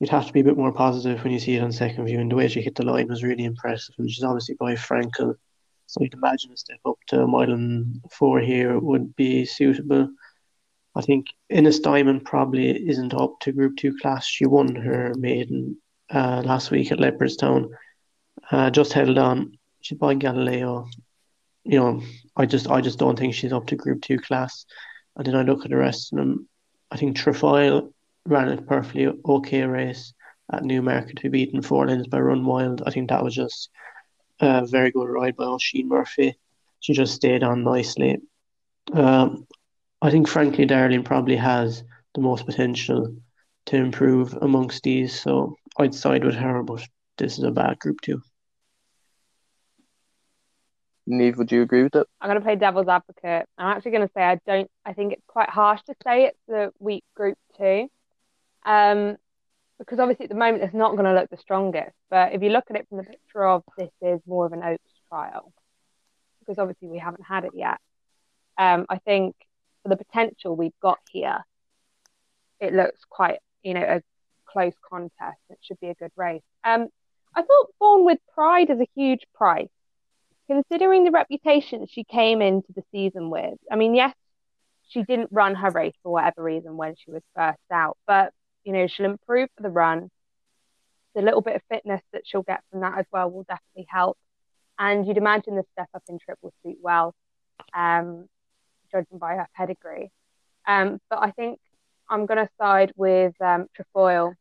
you'd 0.00 0.10
have 0.10 0.26
to 0.26 0.32
be 0.32 0.40
a 0.40 0.44
bit 0.44 0.56
more 0.56 0.72
positive 0.72 1.22
when 1.22 1.32
you 1.32 1.38
see 1.38 1.54
it 1.54 1.62
on 1.62 1.70
second 1.70 2.06
viewing. 2.06 2.30
The 2.30 2.34
way 2.34 2.48
she 2.48 2.62
hit 2.62 2.74
the 2.74 2.84
line 2.84 3.06
was 3.06 3.22
really 3.22 3.44
impressive, 3.44 3.94
and 3.98 4.10
she's 4.10 4.24
obviously 4.24 4.56
by 4.58 4.74
Frankel, 4.74 5.36
so 5.86 6.00
you'd 6.00 6.14
imagine 6.14 6.50
a 6.50 6.56
step 6.56 6.80
up 6.84 6.98
to 7.06 7.22
a 7.22 7.28
mile 7.28 7.52
and 7.52 8.00
four 8.10 8.40
here 8.40 8.76
would 8.80 9.14
be 9.14 9.44
suitable. 9.44 10.08
I 10.94 11.02
think 11.02 11.26
Innis 11.48 11.78
Diamond 11.78 12.24
probably 12.24 12.70
isn't 12.88 13.14
up 13.14 13.40
to 13.40 13.52
Group 13.52 13.76
Two 13.76 13.96
class. 13.96 14.26
She 14.26 14.46
won 14.46 14.74
her 14.74 15.12
maiden 15.16 15.78
uh, 16.10 16.42
last 16.44 16.70
week 16.70 16.90
at 16.90 16.98
Leopardstown. 16.98 17.70
Uh, 18.50 18.70
just 18.70 18.92
held 18.92 19.18
on. 19.18 19.58
She's 19.80 19.98
by 19.98 20.14
Galileo. 20.14 20.88
You 21.64 21.78
know, 21.78 22.02
I 22.36 22.46
just 22.46 22.68
I 22.68 22.80
just 22.80 22.98
don't 22.98 23.18
think 23.18 23.34
she's 23.34 23.52
up 23.52 23.66
to 23.68 23.76
Group 23.76 24.02
Two 24.02 24.18
class. 24.18 24.66
And 25.16 25.26
then 25.26 25.36
I 25.36 25.42
look 25.42 25.64
at 25.64 25.70
the 25.70 25.76
rest 25.76 26.12
of 26.12 26.18
them. 26.18 26.48
I 26.90 26.96
think 26.96 27.16
Trefoil 27.16 27.92
ran 28.26 28.48
a 28.48 28.60
perfectly 28.60 29.08
okay 29.24 29.62
race 29.62 30.12
at 30.52 30.64
Newmarket 30.64 31.22
be 31.22 31.28
beaten 31.28 31.62
four 31.62 31.86
lengths 31.86 32.08
by 32.08 32.20
Run 32.20 32.44
Wild. 32.44 32.82
I 32.86 32.90
think 32.90 33.08
that 33.08 33.22
was 33.22 33.34
just 33.34 33.70
a 34.40 34.66
very 34.66 34.90
good 34.90 35.08
ride 35.08 35.36
by 35.36 35.44
Oisin 35.44 35.88
Murphy. 35.88 36.36
She 36.80 36.92
just 36.92 37.14
stayed 37.14 37.42
on 37.42 37.62
nicely. 37.62 38.18
Um, 38.92 39.46
I 40.02 40.10
think 40.10 40.28
Frankly 40.28 40.64
Darling 40.64 41.04
probably 41.04 41.36
has 41.36 41.84
the 42.14 42.20
most 42.20 42.46
potential 42.46 43.14
to 43.66 43.76
improve 43.76 44.34
amongst 44.40 44.82
these, 44.82 45.20
so 45.20 45.56
I'd 45.78 45.94
side 45.94 46.24
with 46.24 46.34
her, 46.36 46.62
but 46.62 46.82
this 47.18 47.38
is 47.38 47.44
a 47.44 47.50
bad 47.50 47.78
group 47.78 48.00
too. 48.00 48.22
Niamh, 51.08 51.36
would 51.36 51.52
you 51.52 51.62
agree 51.62 51.82
with 51.82 51.92
that? 51.92 52.06
I'm 52.20 52.28
going 52.28 52.40
to 52.40 52.44
play 52.44 52.56
devil's 52.56 52.88
advocate. 52.88 53.46
I'm 53.58 53.76
actually 53.76 53.90
going 53.90 54.06
to 54.06 54.12
say 54.14 54.22
I 54.22 54.38
don't. 54.46 54.70
I 54.84 54.92
think 54.92 55.12
it's 55.12 55.26
quite 55.26 55.50
harsh 55.50 55.80
to 55.82 55.94
say 56.04 56.26
it's 56.26 56.38
the 56.46 56.72
weak 56.78 57.04
group 57.14 57.36
two, 57.58 57.88
um, 58.64 59.16
because 59.78 59.98
obviously 59.98 60.24
at 60.24 60.30
the 60.30 60.36
moment 60.36 60.62
it's 60.62 60.74
not 60.74 60.92
going 60.92 61.04
to 61.04 61.14
look 61.14 61.28
the 61.28 61.36
strongest. 61.36 61.94
But 62.10 62.32
if 62.32 62.42
you 62.42 62.50
look 62.50 62.64
at 62.70 62.76
it 62.76 62.86
from 62.88 62.98
the 62.98 63.04
picture 63.04 63.44
of 63.44 63.64
this 63.76 63.90
is 64.00 64.20
more 64.26 64.46
of 64.46 64.52
an 64.52 64.62
Oaks 64.62 64.92
trial, 65.08 65.52
because 66.40 66.58
obviously 66.58 66.88
we 66.88 66.98
haven't 66.98 67.24
had 67.24 67.44
it 67.44 67.52
yet. 67.54 67.78
Um, 68.56 68.86
I 68.88 68.98
think 68.98 69.34
for 69.82 69.88
the 69.88 69.96
potential 69.96 70.56
we've 70.56 70.78
got 70.80 70.98
here, 71.10 71.44
it 72.60 72.74
looks 72.74 73.00
quite, 73.08 73.38
you 73.62 73.74
know, 73.74 73.82
a 73.82 74.02
close 74.46 74.74
contest. 74.88 75.38
It 75.48 75.58
should 75.62 75.80
be 75.80 75.88
a 75.88 75.94
good 75.94 76.12
race. 76.16 76.42
Um, 76.64 76.88
I 77.34 77.42
thought 77.42 77.70
Born 77.78 78.04
with 78.04 78.18
Pride 78.34 78.70
is 78.70 78.80
a 78.80 78.88
huge 78.94 79.22
price, 79.34 79.68
considering 80.48 81.04
the 81.04 81.10
reputation 81.10 81.86
she 81.88 82.04
came 82.04 82.42
into 82.42 82.72
the 82.74 82.82
season 82.92 83.30
with. 83.30 83.58
I 83.70 83.76
mean, 83.76 83.94
yes, 83.94 84.14
she 84.88 85.02
didn't 85.02 85.28
run 85.30 85.54
her 85.54 85.70
race 85.70 85.94
for 86.02 86.12
whatever 86.12 86.42
reason 86.42 86.76
when 86.76 86.96
she 86.96 87.10
was 87.10 87.22
first 87.36 87.58
out, 87.72 87.96
but 88.06 88.32
you 88.64 88.72
know 88.72 88.86
she'll 88.86 89.06
improve 89.06 89.48
for 89.56 89.62
the 89.62 89.70
run. 89.70 90.10
The 91.14 91.22
little 91.22 91.40
bit 91.40 91.56
of 91.56 91.62
fitness 91.70 92.02
that 92.12 92.22
she'll 92.24 92.42
get 92.42 92.62
from 92.70 92.80
that 92.80 92.98
as 92.98 93.06
well 93.12 93.30
will 93.30 93.44
definitely 93.44 93.86
help. 93.88 94.18
And 94.78 95.06
you'd 95.06 95.16
imagine 95.16 95.56
the 95.56 95.64
step 95.72 95.88
up 95.94 96.02
in 96.08 96.18
triple 96.18 96.52
suit 96.62 96.78
well, 96.80 97.14
um, 97.74 98.28
judging 98.90 99.18
by 99.18 99.34
her 99.34 99.48
pedigree. 99.56 100.10
Um, 100.66 101.00
but 101.08 101.20
I 101.22 101.30
think 101.30 101.58
I'm 102.08 102.26
going 102.26 102.38
to 102.38 102.48
side 102.60 102.92
with 102.96 103.34
um, 103.40 103.66
Trefoil. 103.74 104.34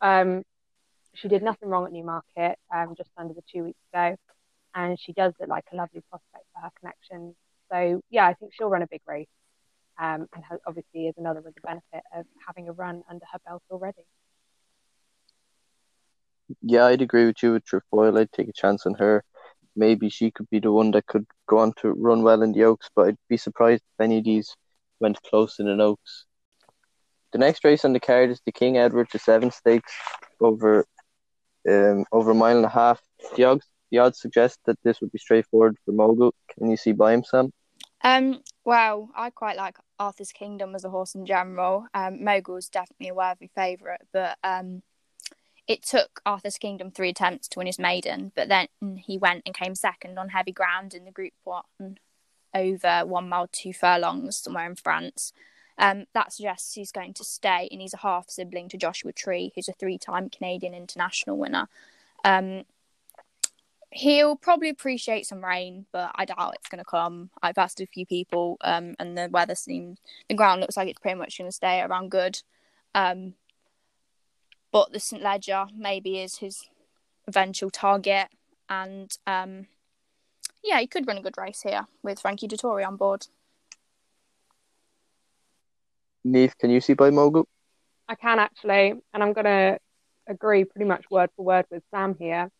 Um, 0.00 0.42
she 1.14 1.28
did 1.28 1.42
nothing 1.42 1.68
wrong 1.68 1.86
at 1.86 1.92
Newmarket 1.92 2.58
um, 2.74 2.94
just 2.96 3.10
under 3.16 3.34
the 3.34 3.42
two 3.52 3.64
weeks 3.64 3.78
ago, 3.92 4.16
and 4.74 4.98
she 4.98 5.12
does 5.12 5.32
look 5.40 5.48
like 5.48 5.64
a 5.72 5.76
lovely 5.76 6.02
prospect 6.10 6.44
for 6.52 6.60
her 6.60 6.70
connections. 6.78 7.34
So 7.70 8.00
yeah, 8.10 8.26
I 8.26 8.34
think 8.34 8.52
she'll 8.54 8.68
run 8.68 8.82
a 8.82 8.86
big 8.86 9.00
race, 9.06 9.28
um, 9.98 10.26
and 10.34 10.44
has, 10.48 10.58
obviously 10.66 11.06
is 11.06 11.14
another 11.16 11.40
with 11.40 11.54
the 11.54 11.60
benefit 11.62 12.04
of 12.14 12.26
having 12.46 12.68
a 12.68 12.72
run 12.72 13.02
under 13.08 13.24
her 13.32 13.38
belt 13.46 13.62
already. 13.70 14.04
Yeah, 16.60 16.86
I'd 16.86 17.02
agree 17.02 17.26
with 17.26 17.42
you 17.42 17.52
with 17.52 17.64
Trefoil. 17.64 18.18
I'd 18.18 18.32
take 18.32 18.48
a 18.48 18.52
chance 18.52 18.86
on 18.86 18.94
her. 18.94 19.24
Maybe 19.76 20.08
she 20.08 20.30
could 20.30 20.48
be 20.50 20.60
the 20.60 20.72
one 20.72 20.92
that 20.92 21.06
could 21.06 21.26
go 21.46 21.58
on 21.58 21.72
to 21.80 21.92
run 21.92 22.22
well 22.22 22.42
in 22.42 22.52
the 22.52 22.64
Oaks, 22.64 22.88
but 22.94 23.08
I'd 23.08 23.18
be 23.28 23.36
surprised 23.36 23.82
if 23.82 24.04
any 24.04 24.18
of 24.18 24.24
these 24.24 24.54
went 25.00 25.20
close 25.22 25.58
in 25.58 25.68
an 25.68 25.80
Oaks. 25.80 26.26
The 27.32 27.38
next 27.38 27.64
race 27.64 27.84
on 27.84 27.92
the 27.92 28.00
card 28.00 28.30
is 28.30 28.40
the 28.46 28.52
King 28.52 28.78
Edward 28.78 29.08
the 29.12 29.18
Seven 29.18 29.50
Stakes 29.50 29.92
over 30.40 30.86
um, 31.68 32.04
over 32.12 32.30
a 32.30 32.34
mile 32.34 32.56
and 32.56 32.64
a 32.66 32.68
half. 32.68 33.00
The 33.36 33.44
odds, 33.44 33.66
the 33.90 33.98
odds 33.98 34.20
suggest 34.20 34.60
that 34.66 34.78
this 34.84 35.00
would 35.00 35.10
be 35.10 35.18
straightforward 35.18 35.76
for 35.84 35.92
Mogul. 35.92 36.34
Can 36.48 36.70
you 36.70 36.76
see 36.76 36.92
by 36.92 37.12
him, 37.12 37.24
Sam? 37.24 37.52
Um, 38.02 38.42
well, 38.64 39.08
I 39.16 39.30
quite 39.30 39.56
like 39.56 39.78
Arthur's 39.98 40.30
Kingdom 40.30 40.74
as 40.74 40.84
a 40.84 40.90
horse 40.90 41.14
in 41.14 41.24
general. 41.24 41.86
Um, 41.94 42.22
Mogul's 42.22 42.68
definitely 42.68 43.08
a 43.08 43.14
worthy 43.14 43.50
favourite, 43.54 44.02
but 44.12 44.36
um, 44.44 44.82
it 45.66 45.82
took 45.82 46.20
Arthur's 46.26 46.58
Kingdom 46.58 46.90
three 46.90 47.10
attempts 47.10 47.48
to 47.48 47.58
win 47.58 47.66
his 47.66 47.78
maiden, 47.78 48.32
but 48.34 48.48
then 48.48 48.68
he 48.98 49.16
went 49.18 49.42
and 49.46 49.54
came 49.54 49.74
second 49.74 50.18
on 50.18 50.28
heavy 50.30 50.52
ground 50.52 50.94
in 50.94 51.04
the 51.04 51.10
Group 51.10 51.32
One 51.44 51.98
over 52.54 53.04
one 53.04 53.28
mile 53.28 53.48
two 53.50 53.72
furlongs 53.72 54.36
somewhere 54.36 54.66
in 54.66 54.76
France. 54.76 55.32
Um, 55.76 56.04
that 56.12 56.32
suggests 56.32 56.74
he's 56.74 56.92
going 56.92 57.14
to 57.14 57.24
stay, 57.24 57.68
and 57.72 57.80
he's 57.80 57.94
a 57.94 57.98
half 57.98 58.30
sibling 58.30 58.68
to 58.68 58.76
Joshua 58.76 59.12
Tree, 59.12 59.52
who's 59.54 59.68
a 59.68 59.72
three-time 59.72 60.30
Canadian 60.30 60.74
international 60.74 61.36
winner. 61.36 61.68
Um, 62.24 62.64
he'll 63.90 64.36
probably 64.36 64.68
appreciate 64.68 65.26
some 65.26 65.44
rain, 65.44 65.86
but 65.92 66.12
I 66.14 66.26
doubt 66.26 66.54
it's 66.54 66.68
going 66.68 66.78
to 66.78 66.84
come. 66.84 67.30
I've 67.42 67.58
asked 67.58 67.80
a 67.80 67.86
few 67.86 68.06
people, 68.06 68.56
um, 68.60 68.94
and 68.98 69.18
the 69.18 69.28
weather 69.30 69.54
seems 69.56 69.98
the 70.28 70.34
ground 70.34 70.60
looks 70.60 70.76
like 70.76 70.88
it's 70.88 71.00
pretty 71.00 71.18
much 71.18 71.38
going 71.38 71.48
to 71.48 71.52
stay 71.52 71.80
around 71.80 72.10
good. 72.10 72.40
Um, 72.94 73.34
but 74.74 74.92
the 74.92 74.98
St 74.98 75.22
Leger 75.22 75.66
maybe 75.78 76.18
is 76.18 76.38
his 76.38 76.68
eventual 77.28 77.70
target, 77.70 78.26
and 78.68 79.16
um, 79.24 79.68
yeah, 80.64 80.80
he 80.80 80.88
could 80.88 81.06
run 81.06 81.16
a 81.16 81.22
good 81.22 81.38
race 81.38 81.62
here 81.62 81.86
with 82.02 82.18
Frankie 82.18 82.48
Dettori 82.48 82.84
on 82.84 82.96
board. 82.96 83.28
Niamh, 86.26 86.58
can 86.58 86.70
you 86.70 86.80
see 86.80 86.94
by 86.94 87.10
Mogul? 87.10 87.46
I 88.08 88.16
can 88.16 88.40
actually, 88.40 88.94
and 89.12 89.22
I'm 89.22 89.32
going 89.32 89.44
to 89.44 89.78
agree 90.26 90.64
pretty 90.64 90.86
much 90.86 91.04
word 91.08 91.30
for 91.36 91.44
word 91.44 91.66
with 91.70 91.84
Sam 91.92 92.16
here. 92.18 92.50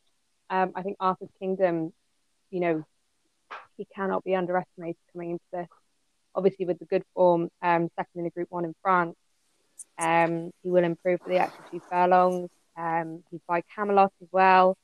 Um, 0.51 0.71
I 0.77 0.83
think 0.83 0.97
Arthur's 1.01 1.31
Kingdom, 1.41 1.93
you 2.53 2.61
know, 2.61 2.85
he 3.77 3.89
cannot 3.93 4.23
be 4.23 4.37
underestimated 4.37 5.01
coming 5.13 5.31
into 5.33 5.45
this. 5.53 5.69
Obviously, 6.37 6.65
with 6.65 6.79
the 6.79 6.85
good 6.85 7.03
form, 7.13 7.49
um, 7.61 7.89
second 7.97 8.19
in 8.21 8.23
the 8.23 8.31
Group 8.31 8.53
One 8.53 8.65
in 8.65 8.75
France, 8.83 9.17
um, 9.99 10.51
he 10.63 10.71
will 10.71 10.85
improve 10.85 11.21
for 11.23 11.29
the 11.29 11.39
extra 11.41 11.65
two 11.71 11.81
furlongs. 11.91 12.51
Um, 12.77 13.23
he's 13.31 13.41
by 13.47 13.63
Camelot 13.75 14.13
as 14.21 14.29
well, 14.33 14.77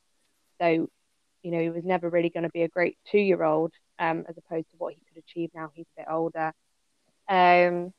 so 0.60 0.88
you 1.42 1.50
know 1.50 1.60
he 1.60 1.70
was 1.70 1.84
never 1.84 2.08
really 2.08 2.30
going 2.30 2.44
to 2.44 2.50
be 2.50 2.62
a 2.62 2.68
great 2.68 2.96
two-year-old, 3.10 3.72
um, 3.98 4.24
as 4.28 4.36
opposed 4.36 4.70
to 4.70 4.76
what 4.78 4.94
he 4.94 5.00
could 5.08 5.22
achieve 5.22 5.50
now. 5.54 5.70
He's 5.74 5.86
a 5.96 6.02
bit 6.02 6.06
older. 6.10 6.52
Um, 7.28 7.92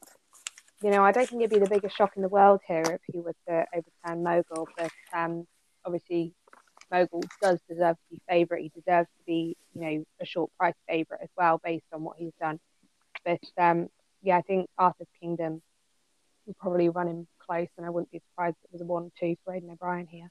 you 0.81 0.89
know, 0.89 1.03
I 1.03 1.11
don't 1.11 1.29
think 1.29 1.41
it'd 1.41 1.51
be 1.51 1.63
the 1.63 1.69
biggest 1.69 1.95
shock 1.95 2.13
in 2.15 2.21
the 2.21 2.29
world 2.29 2.61
here 2.67 2.81
if 2.81 3.01
he 3.11 3.19
was 3.19 3.35
to 3.47 3.65
overturn 3.73 4.23
Mogul, 4.23 4.67
but 4.77 4.91
um, 5.13 5.45
obviously 5.85 6.33
Mogul 6.91 7.23
does 7.41 7.59
deserve 7.69 7.97
to 7.97 8.15
be 8.15 8.21
favourite. 8.27 8.63
He 8.63 8.81
deserves 8.81 9.07
to 9.07 9.23
be, 9.25 9.55
you 9.73 9.81
know, 9.81 10.05
a 10.19 10.25
short 10.25 10.51
price 10.57 10.73
favourite 10.87 11.21
as 11.21 11.29
well, 11.37 11.61
based 11.63 11.85
on 11.93 12.03
what 12.03 12.17
he's 12.17 12.33
done. 12.39 12.59
But 13.23 13.41
um, 13.57 13.89
yeah, 14.23 14.37
I 14.37 14.41
think 14.41 14.69
Arthur's 14.77 15.07
Kingdom 15.19 15.61
will 16.51 16.62
probably 16.62 16.89
run 16.89 17.08
him 17.08 17.27
close, 17.39 17.67
and 17.77 17.86
I 17.86 17.89
wouldn't 17.89 18.12
be 18.12 18.22
surprised 18.29 18.58
if 18.63 18.70
it 18.70 18.74
was 18.74 18.81
a 18.81 18.86
one-two 18.86 19.36
for 19.43 19.53
Aidan 19.53 19.72
O'Brien 19.72 20.08
here. 20.08 20.29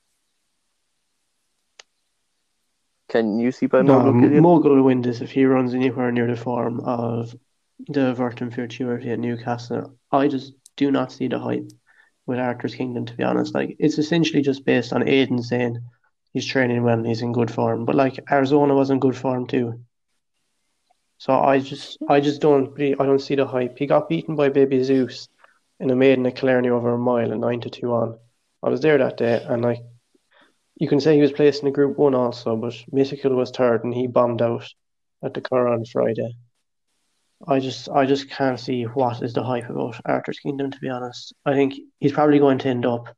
Can 3.08 3.38
you 3.38 3.50
see 3.50 3.66
by 3.66 3.82
No, 3.82 4.12
Mogul? 4.12 4.40
Mogul 4.40 4.76
will 4.76 4.82
win 4.84 5.02
this 5.02 5.20
if 5.20 5.32
he 5.32 5.44
runs 5.44 5.74
anywhere 5.74 6.12
near 6.12 6.28
the 6.28 6.36
form 6.36 6.80
of 6.80 7.34
the 7.88 8.14
Vertem 8.14 8.52
Futurity 8.52 9.10
at 9.10 9.18
Newcastle. 9.18 9.96
I 10.12 10.28
just 10.28 10.52
do 10.76 10.90
not 10.90 11.10
see 11.10 11.26
the 11.26 11.38
hype 11.38 11.70
with 12.26 12.38
Arthur's 12.38 12.74
Kingdom, 12.74 13.06
to 13.06 13.14
be 13.14 13.24
honest. 13.24 13.54
Like 13.54 13.76
it's 13.80 13.98
essentially 13.98 14.42
just 14.42 14.64
based 14.64 14.92
on 14.92 15.08
Aidan 15.08 15.42
saying 15.42 15.80
he's 16.32 16.46
training 16.46 16.84
well 16.84 16.98
and 16.98 17.06
he's 17.06 17.22
in 17.22 17.32
good 17.32 17.50
form. 17.50 17.84
But 17.84 17.96
like 17.96 18.20
Arizona 18.30 18.74
was 18.74 18.90
in 18.90 19.00
good 19.00 19.16
form 19.16 19.46
too. 19.48 19.80
So 21.18 21.34
I 21.34 21.58
just 21.58 21.98
I 22.08 22.20
just 22.20 22.40
don't 22.40 22.72
really 22.78 22.94
I 22.98 23.06
don't 23.06 23.18
see 23.20 23.34
the 23.34 23.46
hype. 23.46 23.76
He 23.76 23.86
got 23.86 24.08
beaten 24.08 24.36
by 24.36 24.50
Baby 24.50 24.84
Zeus 24.84 25.28
in 25.80 25.90
a 25.90 25.96
maiden 25.96 26.26
at 26.26 26.36
Killarney 26.36 26.68
over 26.68 26.92
a 26.92 26.98
mile 26.98 27.32
and 27.32 27.40
nine 27.40 27.60
to 27.62 27.70
two 27.70 27.92
on. 27.92 28.18
I 28.62 28.68
was 28.68 28.80
there 28.80 28.98
that 28.98 29.16
day 29.16 29.42
and 29.48 29.62
like 29.62 29.80
you 30.76 30.88
can 30.88 31.00
say 31.00 31.14
he 31.14 31.22
was 31.22 31.32
placed 31.32 31.62
in 31.62 31.66
the 31.66 31.72
group 31.72 31.98
one 31.98 32.14
also, 32.14 32.56
but 32.56 32.74
Mythical 32.90 33.34
was 33.34 33.50
third 33.50 33.84
and 33.84 33.94
he 33.94 34.06
bombed 34.06 34.42
out 34.42 34.66
at 35.22 35.34
the 35.34 35.40
car 35.40 35.68
on 35.68 35.84
Friday. 35.84 36.36
I 37.46 37.58
just 37.58 37.88
I 37.88 38.04
just 38.04 38.30
can't 38.30 38.60
see 38.60 38.84
what 38.84 39.22
is 39.22 39.32
the 39.32 39.42
hype 39.42 39.68
about 39.68 40.00
Arthur's 40.04 40.38
Kingdom 40.38 40.70
to 40.70 40.78
be 40.78 40.88
honest. 40.88 41.34
I 41.46 41.54
think 41.54 41.74
he's 41.98 42.12
probably 42.12 42.38
going 42.38 42.58
to 42.58 42.68
end 42.68 42.84
up 42.84 43.14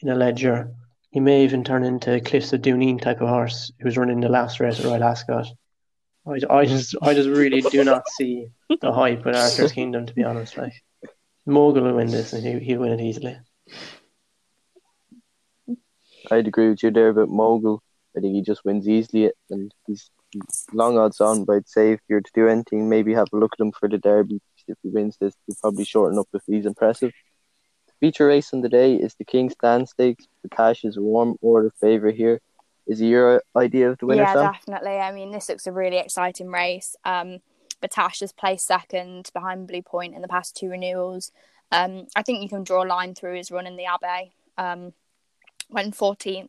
in 0.00 0.08
a 0.10 0.14
Leger. 0.14 0.72
He 1.10 1.20
may 1.20 1.44
even 1.44 1.64
turn 1.64 1.84
into 1.84 2.20
Cliffs 2.20 2.52
of 2.52 2.62
Dooneen 2.62 3.00
type 3.00 3.20
of 3.20 3.28
horse 3.28 3.72
who's 3.80 3.96
running 3.96 4.20
the 4.20 4.28
last 4.28 4.60
race 4.60 4.78
at 4.78 4.84
Royal 4.86 5.04
Ascot. 5.04 5.46
I, 6.26 6.38
I 6.50 6.64
just 6.66 6.94
I 7.02 7.14
just 7.14 7.28
really 7.28 7.62
do 7.62 7.82
not 7.84 8.08
see 8.08 8.48
the 8.80 8.92
hype 8.92 9.24
with 9.24 9.36
Arthur's 9.36 9.72
Kingdom 9.72 10.06
to 10.06 10.14
be 10.14 10.24
honest. 10.24 10.56
Like 10.56 10.74
Mogul 11.46 11.82
will 11.82 11.96
win 11.96 12.08
this 12.08 12.32
and 12.32 12.44
he 12.44 12.58
he'll 12.64 12.80
win 12.80 12.92
it 12.92 13.00
easily. 13.00 13.36
I'd 16.30 16.46
agree 16.46 16.70
with 16.70 16.82
you 16.82 16.90
there 16.90 17.08
about 17.08 17.28
Mogul. 17.28 17.82
I 18.16 18.20
think 18.20 18.34
he 18.34 18.42
just 18.42 18.64
wins 18.64 18.88
easily, 18.88 19.30
and 19.50 19.72
he's 19.86 20.10
long 20.72 20.98
odds 20.98 21.20
on. 21.20 21.44
But 21.44 21.56
I'd 21.56 21.68
say 21.68 21.92
if 21.92 22.00
you're 22.08 22.20
to 22.20 22.30
do 22.34 22.48
anything, 22.48 22.88
maybe 22.88 23.14
have 23.14 23.28
a 23.32 23.36
look 23.36 23.52
at 23.58 23.64
him 23.64 23.72
for 23.72 23.88
the 23.88 23.98
Derby. 23.98 24.40
If 24.68 24.78
he 24.82 24.90
wins 24.90 25.16
this, 25.20 25.34
he'll 25.46 25.56
probably 25.60 25.84
shorten 25.84 26.18
up 26.18 26.28
if 26.32 26.42
he's 26.46 26.66
impressive. 26.66 27.12
The 27.86 27.92
feature 28.06 28.26
race 28.26 28.52
on 28.54 28.60
the 28.60 28.68
day 28.68 28.94
is 28.94 29.14
the 29.14 29.24
King's 29.24 29.54
Stand 29.54 29.88
Stakes. 29.88 30.26
Battaash 30.46 30.84
is 30.84 30.96
a 30.96 31.02
warm 31.02 31.36
order 31.40 31.72
favourite 31.80 32.16
here. 32.16 32.40
Is 32.86 32.98
he 32.98 33.06
your 33.08 33.42
idea 33.56 33.90
of 33.90 33.98
the 33.98 34.06
winner, 34.06 34.22
yeah, 34.22 34.32
Sam? 34.32 34.52
definitely. 34.52 34.98
I 34.98 35.12
mean, 35.12 35.30
this 35.30 35.48
looks 35.48 35.66
a 35.66 35.72
really 35.72 35.98
exciting 35.98 36.48
race. 36.48 36.96
Um, 37.04 37.38
Battaash 37.82 38.20
has 38.20 38.32
placed 38.32 38.66
second 38.66 39.30
behind 39.32 39.68
Blue 39.68 39.82
Point 39.82 40.14
in 40.14 40.22
the 40.22 40.28
past 40.28 40.56
two 40.56 40.70
renewals. 40.70 41.32
Um, 41.70 42.06
I 42.14 42.22
think 42.22 42.42
you 42.42 42.48
can 42.48 42.64
draw 42.64 42.84
a 42.84 42.86
line 42.86 43.14
through 43.14 43.36
his 43.36 43.50
run 43.50 43.66
in 43.66 43.76
the 43.76 43.84
Abbaye. 43.84 44.30
Um, 44.58 44.92
went 45.70 45.96
14th 45.96 46.48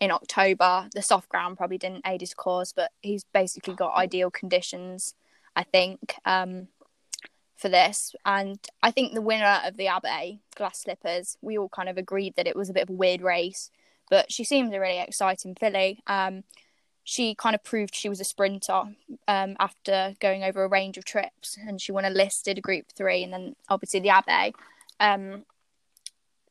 in 0.00 0.10
October. 0.10 0.88
The 0.94 1.02
soft 1.02 1.28
ground 1.28 1.56
probably 1.56 1.78
didn't 1.78 2.06
aid 2.06 2.20
his 2.20 2.34
cause, 2.34 2.72
but 2.72 2.90
he's 3.00 3.24
basically 3.32 3.74
got 3.74 3.94
ideal 3.94 4.30
conditions, 4.30 5.14
I 5.56 5.64
think, 5.64 6.14
um, 6.24 6.68
for 7.56 7.68
this. 7.68 8.14
And 8.24 8.58
I 8.82 8.90
think 8.90 9.14
the 9.14 9.20
winner 9.20 9.60
of 9.64 9.76
the 9.76 9.86
Abbaye, 9.86 10.38
Glass 10.54 10.80
Slippers, 10.82 11.36
we 11.40 11.58
all 11.58 11.68
kind 11.68 11.88
of 11.88 11.98
agreed 11.98 12.36
that 12.36 12.46
it 12.46 12.56
was 12.56 12.70
a 12.70 12.72
bit 12.72 12.84
of 12.84 12.90
a 12.90 12.94
weird 12.94 13.22
race, 13.22 13.70
but 14.10 14.30
she 14.30 14.44
seems 14.44 14.72
a 14.72 14.80
really 14.80 15.00
exciting 15.00 15.54
filly. 15.54 16.02
Um, 16.06 16.44
she 17.04 17.34
kind 17.34 17.54
of 17.54 17.64
proved 17.64 17.94
she 17.94 18.08
was 18.08 18.20
a 18.20 18.24
sprinter 18.24 18.82
um, 19.28 19.56
after 19.58 20.14
going 20.20 20.44
over 20.44 20.62
a 20.62 20.68
range 20.68 20.96
of 20.96 21.04
trips, 21.04 21.58
and 21.66 21.80
she 21.80 21.92
won 21.92 22.04
a 22.04 22.10
listed 22.10 22.62
Group 22.62 22.86
Three, 22.96 23.22
and 23.22 23.32
then 23.32 23.56
obviously 23.68 24.00
the 24.00 24.08
Abbaye. 24.08 24.52
Um, 25.00 25.44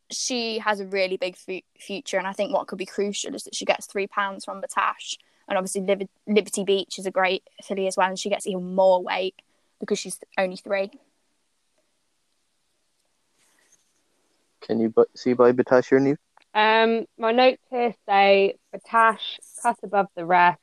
she 0.10 0.60
has 0.60 0.82
a 0.82 0.86
really 0.86 1.16
big 1.16 1.38
f- 1.48 1.64
future, 1.80 2.18
and 2.18 2.28
I 2.28 2.34
think 2.34 2.54
what 2.54 2.68
could 2.68 2.78
be 2.78 2.86
crucial 2.86 3.34
is 3.34 3.44
that 3.44 3.56
she 3.56 3.66
gets 3.66 3.86
three 3.86 4.08
pounds 4.08 4.44
from 4.44 4.62
Battaash, 4.62 5.18
and 5.48 5.58
obviously 5.58 5.82
Liber- 5.82 6.10
Liberty 6.28 6.64
Beach 6.64 7.00
is 7.00 7.06
a 7.06 7.12
great 7.12 7.44
filly 7.64 7.88
as 7.88 7.96
well, 7.96 8.10
and 8.10 8.20
she 8.20 8.30
gets 8.30 8.46
even 8.46 8.76
more 8.76 9.02
weight 9.02 9.36
because 9.80 10.00
she's 10.00 10.20
only 10.38 10.58
three. 10.58 10.92
Can 14.60 14.80
you 14.80 14.94
see 15.16 15.34
by 15.34 15.54
Battaash 15.54 15.92
your 15.92 16.00
new? 16.00 16.18
Um, 16.54 17.06
my 17.18 17.32
notes 17.32 17.62
here 17.70 17.94
say 18.08 18.56
Battaash 18.76 19.40
cut 19.62 19.78
above 19.84 20.08
the 20.16 20.26
rest, 20.26 20.60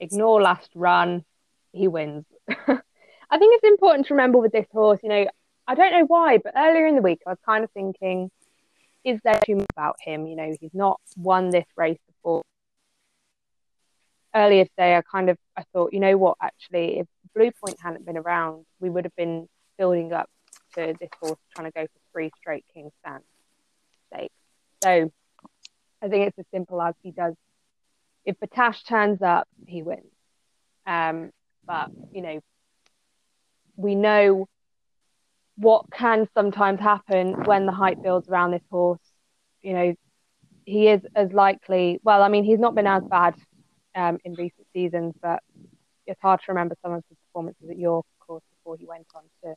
ignore 0.00 0.40
last 0.40 0.70
run, 0.74 1.24
he 1.72 1.86
wins. 1.88 2.24
I 2.48 3.38
think 3.38 3.54
it's 3.62 3.64
important 3.64 4.06
to 4.06 4.14
remember 4.14 4.38
with 4.38 4.52
this 4.52 4.66
horse, 4.72 5.00
you 5.02 5.08
know, 5.10 5.26
I 5.66 5.74
don't 5.74 5.92
know 5.92 6.04
why, 6.06 6.38
but 6.38 6.54
earlier 6.56 6.86
in 6.86 6.96
the 6.96 7.02
week 7.02 7.20
I 7.26 7.30
was 7.30 7.38
kind 7.44 7.62
of 7.62 7.70
thinking, 7.72 8.30
is 9.04 9.20
there 9.24 9.40
too 9.44 9.56
much 9.56 9.66
about 9.76 9.96
him? 10.00 10.26
You 10.26 10.36
know, 10.36 10.54
he's 10.60 10.74
not 10.74 11.00
won 11.16 11.50
this 11.50 11.66
race 11.76 11.98
before. 12.06 12.42
Earlier 14.34 14.64
today, 14.64 14.96
I 14.96 15.02
kind 15.02 15.28
of 15.28 15.36
I 15.56 15.64
thought, 15.72 15.92
you 15.92 16.00
know 16.00 16.16
what, 16.16 16.38
actually, 16.40 17.00
if 17.00 17.06
Blue 17.34 17.50
Point 17.64 17.78
hadn't 17.80 18.06
been 18.06 18.16
around, 18.16 18.64
we 18.80 18.88
would 18.88 19.04
have 19.04 19.16
been 19.16 19.48
building 19.76 20.12
up 20.12 20.30
to 20.74 20.94
this 20.98 21.10
horse 21.20 21.38
trying 21.54 21.70
to 21.70 21.72
go 21.72 21.82
for 21.82 22.00
three 22.12 22.30
straight 22.38 22.64
King's 22.72 22.92
Stand 23.00 23.22
stakes. 23.22 23.31
So 24.82 25.10
I 26.02 26.08
think 26.08 26.26
it's 26.28 26.38
as 26.38 26.46
simple 26.52 26.80
as 26.82 26.94
he 27.02 27.12
does. 27.12 27.34
If 28.24 28.36
Battaash 28.40 28.86
turns 28.86 29.22
up, 29.22 29.48
he 29.66 29.82
wins. 29.82 30.12
Um, 30.86 31.30
but 31.64 31.90
you 32.12 32.22
know, 32.22 32.40
we 33.76 33.94
know 33.94 34.48
what 35.56 35.84
can 35.92 36.28
sometimes 36.34 36.80
happen 36.80 37.44
when 37.44 37.66
the 37.66 37.72
hype 37.72 38.02
builds 38.02 38.28
around 38.28 38.52
this 38.52 38.62
horse. 38.70 39.00
You 39.62 39.74
know, 39.74 39.94
he 40.64 40.88
is 40.88 41.02
as 41.14 41.32
likely. 41.32 42.00
Well, 42.02 42.22
I 42.22 42.28
mean, 42.28 42.44
he's 42.44 42.58
not 42.58 42.74
been 42.74 42.86
as 42.86 43.04
bad 43.04 43.34
um, 43.94 44.18
in 44.24 44.34
recent 44.34 44.66
seasons, 44.72 45.14
but 45.22 45.42
it's 46.06 46.20
hard 46.20 46.40
to 46.40 46.46
remember 46.48 46.76
some 46.82 46.92
of 46.92 47.04
his 47.08 47.18
performances 47.28 47.70
at 47.70 47.78
York, 47.78 48.06
of 48.20 48.26
course, 48.26 48.42
before 48.50 48.76
he 48.76 48.86
went 48.86 49.06
on 49.14 49.22
to 49.44 49.54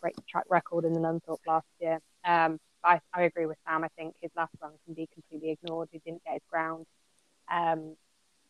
break 0.00 0.16
the 0.16 0.22
track 0.28 0.44
record 0.50 0.84
in 0.84 0.92
the 0.92 1.00
Nunthorpe 1.00 1.38
last 1.46 1.66
year. 1.80 1.98
Um, 2.24 2.58
I, 2.84 3.00
I 3.12 3.22
agree 3.22 3.46
with 3.46 3.58
Sam. 3.66 3.84
I 3.84 3.88
think 3.96 4.14
his 4.20 4.30
last 4.36 4.52
run 4.62 4.72
can 4.84 4.94
be 4.94 5.08
completely 5.12 5.50
ignored. 5.50 5.88
He 5.92 5.98
didn't 5.98 6.24
get 6.24 6.34
his 6.34 6.42
ground. 6.50 6.86
Um, 7.50 7.96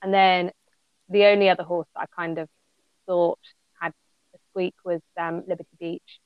and 0.02 0.12
then 0.12 0.50
the 1.08 1.26
only 1.26 1.48
other 1.48 1.62
horse 1.62 1.86
that 1.94 2.02
I 2.02 2.06
kind 2.14 2.38
of 2.38 2.48
thought 3.06 3.38
had 3.80 3.92
a 4.34 4.38
squeak 4.50 4.74
was 4.84 5.00
um, 5.18 5.44
Liberty 5.46 5.76
Beach. 5.78 6.20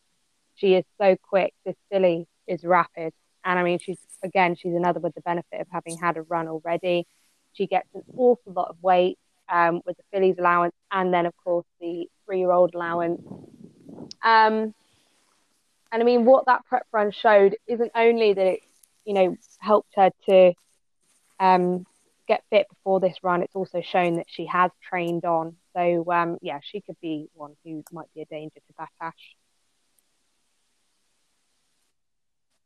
She 0.55 0.75
is 0.75 0.85
so 0.99 1.17
quick. 1.23 1.55
This 1.65 1.77
filly 1.91 2.27
is 2.47 2.65
rapid. 2.65 3.13
And 3.45 3.59
I 3.59 3.63
mean, 3.63 3.79
she's 3.79 3.99
again, 4.23 4.57
she's 4.57 4.75
another 4.75 5.01
with 5.01 5.15
the 5.15 5.21
benefit 5.23 5.61
of 5.61 5.67
having 5.71 5.99
had 5.99 6.17
a 6.17 6.23
run 6.23 6.49
already. 6.49 7.07
She 7.55 7.67
gets 7.67 7.89
an 7.95 8.03
awful 8.17 8.53
lot 8.53 8.69
of 8.69 8.77
weight 8.83 9.19
um, 9.49 9.81
with 9.85 9.97
the 9.97 10.03
fillies 10.13 10.37
allowance, 10.39 10.75
and 10.91 11.13
then 11.13 11.27
of 11.27 11.35
course 11.43 11.67
the 11.81 12.07
three-year-old 12.25 12.75
allowance. 12.75 13.21
Um, 14.23 14.75
and 15.93 16.03
I 16.03 16.05
mean, 16.05 16.25
what 16.25 16.47
that 16.47 16.65
prep 16.67 16.87
run 16.93 17.11
showed 17.13 17.57
isn't 17.67 17.93
only 17.95 18.33
that 18.33 18.47
it, 18.47 18.61
you 19.05 19.15
know, 19.15 19.37
helped 19.59 19.93
her 19.97 20.11
to 20.29 20.55
um, 21.39 21.87
get 22.27 22.43
fit 22.51 22.67
before 22.69 23.01
this 23.01 23.17
run, 23.23 23.43
it's 23.43 23.55
also 23.55 23.83
shown 23.83 24.15
that 24.15 24.27
she 24.29 24.47
has 24.47 24.71
trained 24.83 25.25
on. 25.25 25.57
So, 25.77 26.11
um, 26.11 26.39
yeah, 26.41 26.61
she 26.63 26.81
could 26.81 26.97
be 27.01 27.29
one 27.35 27.55
who 27.65 27.83
might 27.93 28.13
be 28.15 28.23
a 28.23 28.27
danger 28.27 28.61
to 28.61 28.75
Battaash. 28.81 29.13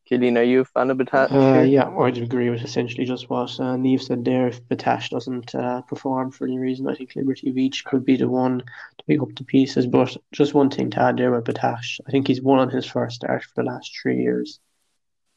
Killian, 0.06 0.38
are 0.38 0.44
you 0.44 0.60
a 0.60 0.64
fan 0.64 0.90
of 0.90 0.98
Battaash? 0.98 1.32
Uh, 1.32 1.62
yeah, 1.62 1.88
I'd 1.88 2.16
agree 2.16 2.48
with 2.48 2.62
essentially 2.62 3.04
just 3.04 3.28
what 3.28 3.50
uh, 3.58 3.74
Niamh 3.74 4.00
said 4.00 4.24
there. 4.24 4.46
If 4.46 4.62
Battaash 4.68 5.10
doesn't 5.10 5.52
uh, 5.52 5.82
perform 5.82 6.30
for 6.30 6.46
any 6.46 6.58
reason, 6.58 6.88
I 6.88 6.94
think 6.94 7.16
Liberty 7.16 7.50
Beach 7.50 7.84
could 7.84 8.04
be 8.04 8.16
the 8.16 8.28
one 8.28 8.60
to 8.60 9.04
pick 9.08 9.20
up 9.20 9.34
the 9.34 9.42
pieces. 9.42 9.86
But 9.86 10.16
just 10.32 10.54
one 10.54 10.70
thing 10.70 10.90
to 10.90 11.00
add 11.00 11.16
there 11.16 11.32
with 11.32 11.44
Battaash, 11.44 12.00
I 12.06 12.12
think 12.12 12.28
he's 12.28 12.40
won 12.40 12.60
on 12.60 12.70
his 12.70 12.86
first 12.86 13.16
start 13.16 13.42
for 13.42 13.52
the 13.56 13.68
last 13.68 13.90
three 14.00 14.22
years. 14.22 14.60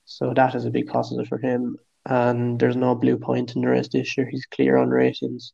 So 0.06 0.34
that 0.36 0.54
is 0.54 0.66
a 0.66 0.72
big 0.72 0.88
positive 0.88 1.28
for 1.28 1.40
him. 1.40 1.78
And 2.06 2.60
there's 2.60 2.76
no 2.76 2.94
blue 2.94 3.18
point 3.18 3.56
in 3.56 3.64
the 3.64 3.70
race 3.70 3.90
this 3.90 4.18
year. 4.18 4.28
He's 4.30 4.46
clear 4.46 4.78
on 4.78 4.90
ratings. 4.90 5.54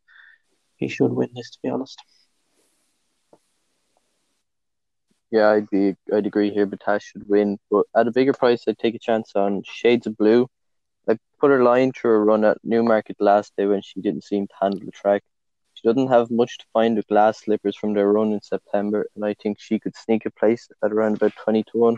He 0.75 0.89
should 0.89 1.13
win 1.13 1.29
this, 1.33 1.51
to 1.51 1.59
be 1.63 1.69
honest. 1.69 1.97
Yeah, 5.35 5.49
I'd 5.49 5.69
be 5.69 5.97
I'd 6.13 6.25
agree 6.25 6.49
here. 6.49 6.65
Battaash 6.65 7.01
should 7.01 7.27
win, 7.27 7.59
but 7.69 7.85
at 7.93 8.07
a 8.07 8.11
bigger 8.11 8.31
price, 8.31 8.63
I'd 8.69 8.79
take 8.79 8.95
a 8.95 8.99
chance 8.99 9.33
on 9.35 9.63
Shades 9.65 10.07
of 10.07 10.15
Blue. 10.15 10.49
I 11.09 11.17
put 11.41 11.51
her 11.51 11.61
line 11.61 11.91
through 11.91 12.13
a 12.13 12.19
run 12.19 12.45
at 12.45 12.57
Newmarket 12.63 13.17
last 13.19 13.51
day 13.57 13.65
when 13.65 13.81
she 13.81 13.99
didn't 13.99 14.23
seem 14.23 14.47
to 14.47 14.53
handle 14.61 14.79
the 14.79 14.91
track. 14.91 15.23
She 15.73 15.85
doesn't 15.85 16.07
have 16.07 16.31
much 16.31 16.57
to 16.59 16.65
find 16.71 16.95
with 16.95 17.07
glass 17.07 17.39
slippers 17.39 17.75
from 17.75 17.93
their 17.93 18.09
run 18.09 18.31
in 18.31 18.41
September, 18.41 19.07
and 19.13 19.25
I 19.25 19.33
think 19.33 19.59
she 19.59 19.77
could 19.77 19.93
sneak 19.97 20.25
a 20.25 20.31
place 20.31 20.69
at 20.81 20.93
around 20.93 21.17
about 21.17 21.35
twenty 21.35 21.63
to 21.63 21.77
one. 21.77 21.97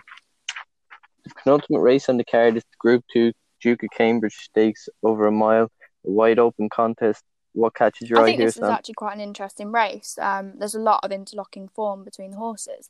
The 1.23 1.29
penultimate 1.43 1.83
race 1.83 2.09
on 2.09 2.17
the 2.17 2.25
card 2.25 2.57
is 2.57 2.63
the 2.63 2.77
Group 2.79 3.03
Two 3.13 3.33
Duke 3.61 3.83
of 3.83 3.91
Cambridge 3.91 4.33
Stakes 4.33 4.89
over 5.03 5.27
a 5.27 5.31
mile, 5.31 5.69
a 6.07 6.09
wide 6.09 6.39
open 6.39 6.69
contest. 6.69 7.23
What 7.53 7.75
catches 7.75 8.09
your 8.09 8.17
I 8.17 8.21
eye 8.23 8.25
think 8.25 8.39
here, 8.39 8.47
this 8.47 8.55
is 8.55 8.61
Sam? 8.61 8.71
actually 8.71 8.95
quite 8.95 9.13
an 9.13 9.21
interesting 9.21 9.71
race. 9.71 10.17
Um, 10.19 10.53
there's 10.57 10.75
a 10.75 10.79
lot 10.79 11.01
of 11.03 11.11
interlocking 11.11 11.67
form 11.67 12.03
between 12.03 12.31
the 12.31 12.37
horses. 12.37 12.89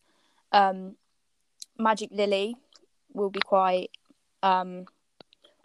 Um, 0.51 0.95
Magic 1.77 2.09
Lily 2.11 2.55
will 3.13 3.29
be 3.29 3.39
quite 3.39 3.91
um, 4.43 4.85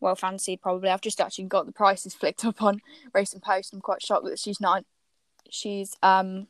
well 0.01 0.17
fancied, 0.17 0.61
probably. 0.61 0.91
I've 0.91 1.01
just 1.01 1.21
actually 1.21 1.45
got 1.45 1.67
the 1.67 1.73
prices 1.73 2.15
flicked 2.21 2.45
up 2.45 2.63
on 2.63 2.81
Racing 3.13 3.41
Post. 3.41 3.73
I'm 3.73 3.81
quite 3.81 4.03
shocked 4.03 4.27
that 4.27 4.39
she's 4.39 4.61
nine. 4.61 4.85
She's 5.51 5.97
um, 6.03 6.49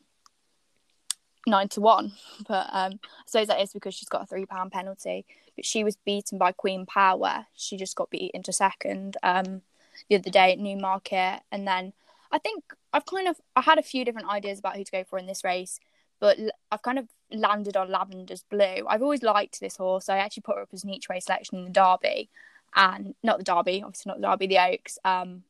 nine 1.45 1.67
to 1.69 1.81
one, 1.81 2.13
but 2.47 2.67
um, 2.71 2.99
I 3.03 3.23
suppose 3.25 3.47
that 3.47 3.61
is 3.61 3.73
because 3.73 3.93
she's 3.93 4.09
got 4.09 4.23
a 4.23 4.25
three 4.25 4.45
pound 4.45 4.71
penalty. 4.71 5.25
But 5.55 5.65
she 5.65 5.83
was 5.83 5.95
beaten 5.95 6.37
by 6.37 6.51
Queen 6.51 6.85
Power. 6.85 7.45
She 7.55 7.77
just 7.77 7.95
got 7.95 8.09
beat 8.09 8.31
into 8.33 8.51
second 8.51 9.17
um, 9.21 9.61
the 10.09 10.15
other 10.15 10.31
day 10.31 10.51
at 10.51 10.59
Newmarket, 10.59 11.41
and 11.51 11.67
then 11.67 11.93
I 12.31 12.39
think 12.39 12.63
I've 12.91 13.05
kind 13.05 13.27
of 13.27 13.37
I 13.55 13.61
had 13.61 13.77
a 13.77 13.83
few 13.83 14.03
different 14.03 14.29
ideas 14.29 14.59
about 14.59 14.75
who 14.75 14.83
to 14.83 14.91
go 14.91 15.03
for 15.03 15.19
in 15.19 15.27
this 15.27 15.43
race, 15.43 15.79
but 16.19 16.37
I've 16.71 16.81
kind 16.81 16.97
of 16.97 17.07
landed 17.33 17.75
on 17.75 17.89
Lavender's 17.89 18.43
Blue. 18.43 18.85
I've 18.87 19.01
always 19.01 19.23
liked 19.23 19.59
this 19.59 19.77
horse. 19.77 20.09
I 20.09 20.17
actually 20.17 20.41
put 20.41 20.55
her 20.55 20.61
up 20.63 20.69
as 20.73 20.83
an 20.83 20.89
each 20.89 21.09
way 21.09 21.19
selection 21.19 21.59
in 21.59 21.65
the 21.65 21.71
Derby, 21.71 22.29
and 22.75 23.15
not 23.23 23.37
the 23.37 23.43
Derby, 23.43 23.83
obviously 23.83 24.09
not 24.09 24.21
the 24.21 24.27
Derby, 24.27 24.47
the 24.47 24.59
Oaks. 24.59 24.97
Um, 25.03 25.43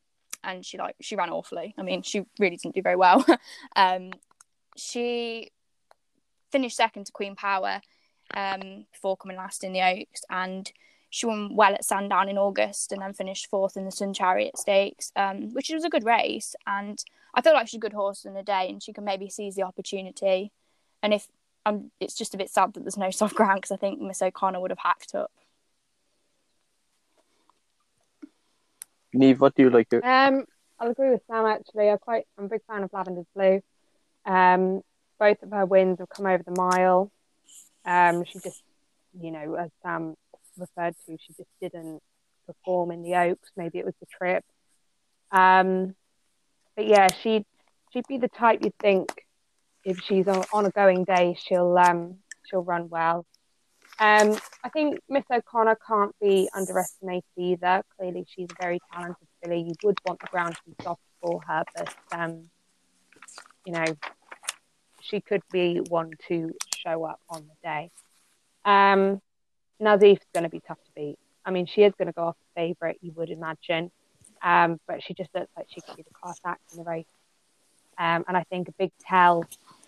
and 0.43 0.65
she 0.65 0.78
like 0.78 0.96
she 1.02 1.15
ran 1.15 1.30
awfully. 1.30 1.74
I 1.78 1.84
mean, 1.84 2.02
she 2.02 2.26
really 2.39 2.58
didn't 2.58 2.76
do 2.76 2.82
very 2.82 2.96
well. 2.96 3.26
um, 3.76 4.12
she 4.76 5.52
finished 6.52 6.76
second 6.76 7.06
to 7.06 7.12
Queen 7.12 7.36
Power 7.36 7.82
um, 8.36 8.86
before 8.91 9.17
coming 9.17 9.38
last 9.38 9.63
in 9.63 9.74
the 9.74 9.82
Oaks, 9.82 10.22
and 10.30 10.72
she 11.10 11.26
won 11.26 11.56
well 11.56 11.74
at 11.74 11.86
Sandown 11.86 12.30
in 12.30 12.38
August, 12.38 12.91
and 12.91 13.02
then 13.02 13.13
finished 13.13 13.50
fourth 13.50 13.78
in 13.78 13.86
the 13.86 13.91
Sun 13.91 14.13
Chariot 14.13 14.58
Stakes, 14.58 15.12
um, 15.15 15.54
which 15.54 15.69
was 15.69 15.86
a 15.86 15.89
good 15.89 16.04
race. 16.04 16.56
And 16.65 17.04
I 17.34 17.41
feel 17.41 17.54
like 17.54 17.67
she's 17.67 17.78
a 17.78 17.82
good 17.82 17.93
horse 17.93 18.26
in 18.26 18.36
a 18.36 18.43
day, 18.43 18.67
and 18.69 18.82
she 18.82 18.93
can 18.93 19.06
maybe 19.06 19.30
seize 19.30 19.56
the 19.56 19.63
opportunity. 19.63 20.52
And 21.02 21.13
if 21.13 21.28
um, 21.65 21.91
it's 21.99 22.15
just 22.15 22.34
a 22.34 22.38
bit 22.38 22.49
sad 22.49 22.73
that 22.73 22.82
there's 22.82 22.97
no 22.97 23.12
soft 23.12 23.36
ground 23.36 23.62
because 23.62 23.71
I 23.71 23.78
think 23.78 24.02
Miss 24.02 24.21
O'Connor 24.21 24.60
would 24.60 24.71
have 24.71 24.80
hacked 24.80 25.15
up. 25.15 25.32
Niamh, 29.15 29.39
what 29.39 29.56
do 29.56 29.63
you 29.63 29.69
like 29.69 29.88
here? 29.91 30.02
Um, 30.04 30.45
I'll 30.80 30.91
agree 30.91 31.12
with 31.12 31.21
Sam 31.28 31.45
actually. 31.45 31.89
I 31.89 31.97
quite 31.97 32.26
I'm 32.38 32.45
a 32.45 32.49
big 32.49 32.62
fan 32.67 32.84
of 32.84 32.91
Lavender's 32.91 33.28
Blue. 33.36 33.62
Um, 34.26 34.82
both 35.19 35.41
of 35.43 35.52
her 35.52 35.65
wins 35.65 35.99
have 35.99 36.10
come 36.10 36.26
over 36.26 36.43
the 36.43 36.52
mile. 36.52 37.12
Um, 37.86 38.23
she 38.26 38.39
just, 38.39 38.63
you 39.19 39.32
know, 39.32 39.56
as 39.56 39.69
Sam 39.82 40.15
referred 40.58 40.95
to, 41.06 41.17
she 41.17 41.34
just 41.34 41.49
didn't 41.62 42.02
perform 42.47 42.91
in 42.91 43.04
the 43.04 43.15
Oaks. 43.15 43.49
Maybe 43.56 43.80
it 43.80 43.86
was 43.86 43.93
the 43.99 44.08
trip. 44.08 44.43
Um, 45.32 45.95
but 46.76 46.88
yeah, 46.88 47.08
she 47.08 47.45
she'd 47.91 48.08
be 48.08 48.17
the 48.17 48.28
type 48.28 48.60
you'd 48.63 48.78
think 48.80 49.23
if 49.84 50.00
she's 50.02 50.28
on, 50.28 50.43
on 50.54 50.65
a 50.65 50.72
going 50.72 51.04
day, 51.04 51.38
she'll 51.39 51.78
um 51.78 52.15
she'll 52.46 52.63
run 52.63 52.89
well. 52.89 53.26
Um, 54.00 54.38
I 54.63 54.69
think 54.69 55.00
Miss 55.08 55.24
O'Connor 55.32 55.78
can't 55.88 56.15
be 56.19 56.50
underestimated 56.56 57.24
either. 57.38 57.84
Clearly, 57.98 58.26
she's 58.28 58.50
a 58.50 58.62
very 58.62 58.80
talented 58.91 59.28
filly. 59.41 59.62
You 59.62 59.74
would 59.84 60.00
want 60.06 60.19
the 60.19 60.28
ground 60.28 60.56
to 60.56 60.62
be 60.65 60.76
soft 60.84 61.02
for 61.22 61.41
her, 61.48 61.63
but 61.76 61.93
um, 62.12 62.50
you 63.65 63.74
know, 63.74 63.86
she 65.02 65.22
could 65.22 65.43
be 65.52 65.80
one 65.89 66.12
to 66.28 66.52
show 66.76 67.06
up 67.06 67.19
on 67.30 67.41
the 67.41 67.56
day. 67.63 67.91
Um, 68.65 69.22
Nazeef's 69.82 70.26
going 70.34 70.43
to 70.43 70.50
be 70.50 70.62
tough 70.67 70.84
to 70.84 70.91
beat. 70.96 71.17
I 71.46 71.52
mean, 71.52 71.65
she 71.65 71.84
is 71.84 71.93
going 71.98 72.08
to 72.08 72.13
go 72.13 72.24
off 72.24 72.38
the 72.56 72.62
favourite, 72.62 72.98
you 73.02 73.12
would 73.15 73.30
imagine, 73.30 73.91
um, 74.41 74.80
but 74.88 75.04
she 75.04 75.13
just 75.13 75.30
looks 75.36 75.52
like 75.58 75.67
she 75.69 75.82
could 75.82 75.98
be 75.98 76.04
the 76.04 76.13
class 76.13 76.39
act 76.46 76.62
in 76.72 76.78
the 76.78 76.84
race. 76.84 77.06
Um, 77.98 78.24
and 78.28 78.38
I 78.38 78.43
think 78.43 78.69
a 78.69 78.72
big 78.72 78.91
tell 79.08 79.43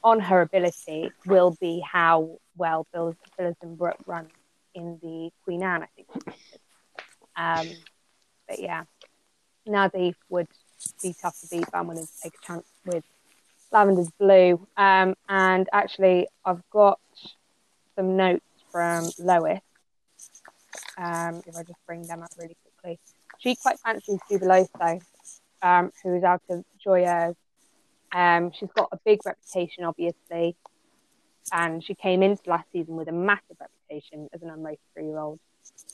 on 0.05 0.19
her 0.19 0.41
ability 0.41 1.09
will 1.25 1.57
be 1.59 1.81
how 1.81 2.37
well 2.55 2.85
Bill 2.93 3.15
Phillipson 3.35 3.75
Brook 3.75 3.97
runs 4.05 4.29
in 4.75 4.99
the 5.01 5.31
Queen 5.43 5.63
Anne, 5.63 5.81
I 5.81 5.87
think. 5.95 6.09
Um, 7.35 7.67
but 8.47 8.59
yeah, 8.59 8.83
Nazeef 9.67 10.13
would 10.29 10.47
be 11.01 11.15
tough 11.19 11.39
to 11.41 11.47
beat, 11.47 11.65
but 11.71 11.79
I'm 11.79 11.85
going 11.85 11.97
to 11.97 12.07
take 12.21 12.33
a 12.35 12.45
chance 12.45 12.67
with 12.85 13.03
Lavender's 13.73 14.11
Blue. 14.19 14.67
Um, 14.77 15.15
and 15.27 15.67
actually, 15.73 16.27
I've 16.45 16.61
got 16.69 16.99
some 17.95 18.15
notes 18.15 18.45
from 18.71 19.09
Lois. 19.17 19.59
Um, 20.99 21.41
if 21.47 21.55
I 21.57 21.63
just 21.63 21.83
bring 21.87 22.03
them 22.03 22.21
up 22.21 22.29
really 22.37 22.55
quickly. 22.61 22.99
she 23.39 23.55
quite 23.55 23.79
fancies 23.79 24.19
Jubiloso, 24.29 25.01
um, 25.63 25.91
who 26.03 26.15
is 26.15 26.23
out 26.23 26.43
of 26.49 26.63
Joyeuse. 26.85 27.35
Um, 28.15 28.51
she's 28.57 28.71
got 28.73 28.87
a 28.93 28.99
big 29.03 29.19
reputation, 29.25 29.83
obviously, 29.83 30.55
and 31.51 31.83
she 31.83 31.93
came 31.95 32.23
into 32.23 32.49
last 32.49 32.65
season 32.71 32.95
with 32.95 33.09
a 33.09 33.11
massive 33.11 33.57
reputation 33.59 34.29
as 34.33 34.41
an 34.41 34.49
unraced 34.49 34.81
three-year-old 34.93 35.37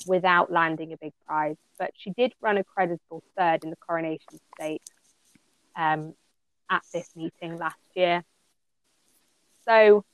without 0.05 0.51
landing 0.51 0.93
a 0.93 0.97
big 0.97 1.13
prize. 1.25 1.55
But 1.79 1.91
she 1.97 2.11
did 2.11 2.33
run 2.39 2.57
a 2.57 2.63
creditable 2.63 3.23
third 3.35 3.63
in 3.63 3.71
the 3.71 3.75
Coronation 3.75 4.39
Stakes 4.55 4.91
um, 5.75 6.13
at 6.69 6.83
this 6.93 7.09
meeting 7.15 7.57
last 7.57 7.79
year. 7.95 8.23
So, 9.65 10.05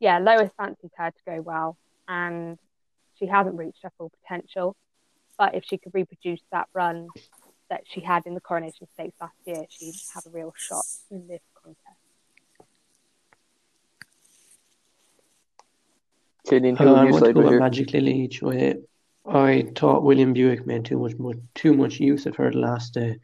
yeah, 0.00 0.18
Lois 0.18 0.50
fancies 0.56 0.90
her 0.96 1.12
to 1.12 1.16
go 1.24 1.40
well, 1.42 1.76
and 2.08 2.58
she 3.20 3.26
hasn't 3.26 3.56
reached 3.56 3.84
her 3.84 3.92
full 3.96 4.10
potential. 4.22 4.74
But 5.38 5.54
if 5.54 5.62
she 5.64 5.78
could 5.78 5.94
reproduce 5.94 6.40
that 6.50 6.68
run 6.74 7.06
that 7.70 7.82
she 7.84 8.00
had 8.00 8.26
in 8.26 8.34
the 8.34 8.40
Coronation 8.40 8.88
Stakes 8.94 9.14
last 9.20 9.36
year, 9.44 9.64
she'd 9.68 9.94
have 10.12 10.26
a 10.26 10.30
real 10.30 10.52
shot 10.56 10.84
in 11.10 11.28
this 11.28 11.40
contest. 11.62 11.78
Killian, 16.46 16.76
who 16.76 16.84
Uh, 16.84 16.90
would 16.90 16.98
I 16.98 17.10
want 17.10 17.24
to 17.24 17.32
go 17.32 17.38
with 17.38 17.44
with 17.44 17.52
here? 17.52 17.60
Magic 17.60 17.92
Lily 17.92 18.20
each 18.24 18.42
way. 18.42 18.76
I 19.24 19.70
thought 19.76 20.02
William 20.02 20.32
Buick 20.32 20.66
made 20.66 20.84
too 20.84 20.98
much, 20.98 21.14
mu 21.16 21.34
too 21.54 21.74
much 21.74 22.00
use 22.00 22.26
of 22.26 22.34
her 22.36 22.50
the 22.50 22.58
last 22.58 22.94
day 22.94 23.18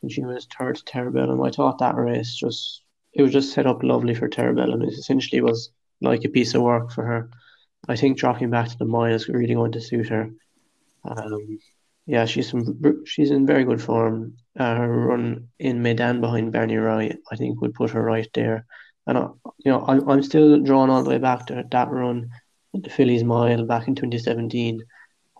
when 0.00 0.08
she 0.08 0.22
was 0.24 0.46
third 0.46 0.76
to 0.76 0.84
Terebellum. 0.84 1.46
I 1.46 1.50
thought 1.50 1.78
that 1.78 1.96
race 1.96 2.34
just 2.34 2.82
it 3.12 3.22
was 3.22 3.32
just 3.32 3.52
set 3.52 3.66
up 3.66 3.82
lovely 3.82 4.14
for 4.14 4.28
Terebellum. 4.28 4.82
It 4.82 4.94
essentially 4.94 5.40
was 5.42 5.70
like 6.00 6.24
a 6.24 6.28
piece 6.30 6.54
of 6.54 6.62
work 6.62 6.90
for 6.90 7.04
her. 7.04 7.30
I 7.86 7.96
think 7.96 8.16
dropping 8.16 8.50
back 8.50 8.68
to 8.70 8.78
the 8.78 8.86
mile 8.86 9.12
is 9.12 9.28
really 9.28 9.54
going 9.54 9.72
to 9.72 9.80
suit 9.80 10.08
her. 10.08 10.30
Um, 11.04 11.58
yeah, 12.06 12.26
she's 12.26 12.50
some, 12.50 12.80
she's 13.06 13.30
in 13.30 13.46
very 13.46 13.64
good 13.64 13.82
form. 13.82 14.36
Uh, 14.58 14.76
her 14.76 15.06
run 15.06 15.48
in 15.58 15.82
Meydan 15.82 16.20
behind 16.20 16.52
Bernie 16.52 16.76
Roy, 16.76 17.12
I 17.32 17.36
think, 17.36 17.60
would 17.60 17.74
put 17.74 17.90
her 17.90 18.02
right 18.02 18.28
there. 18.34 18.66
And 19.06 19.18
I, 19.18 19.28
you 19.58 19.70
know, 19.72 19.84
I'm 19.86 20.08
I'm 20.08 20.22
still 20.22 20.60
drawn 20.60 20.90
all 20.90 21.02
the 21.02 21.10
way 21.10 21.18
back 21.18 21.46
to 21.46 21.64
that 21.70 21.90
run 21.90 22.30
at 22.74 22.82
the 22.82 22.90
Fillies' 22.90 23.24
Mile 23.24 23.64
back 23.66 23.88
in 23.88 23.94
2017, 23.94 24.82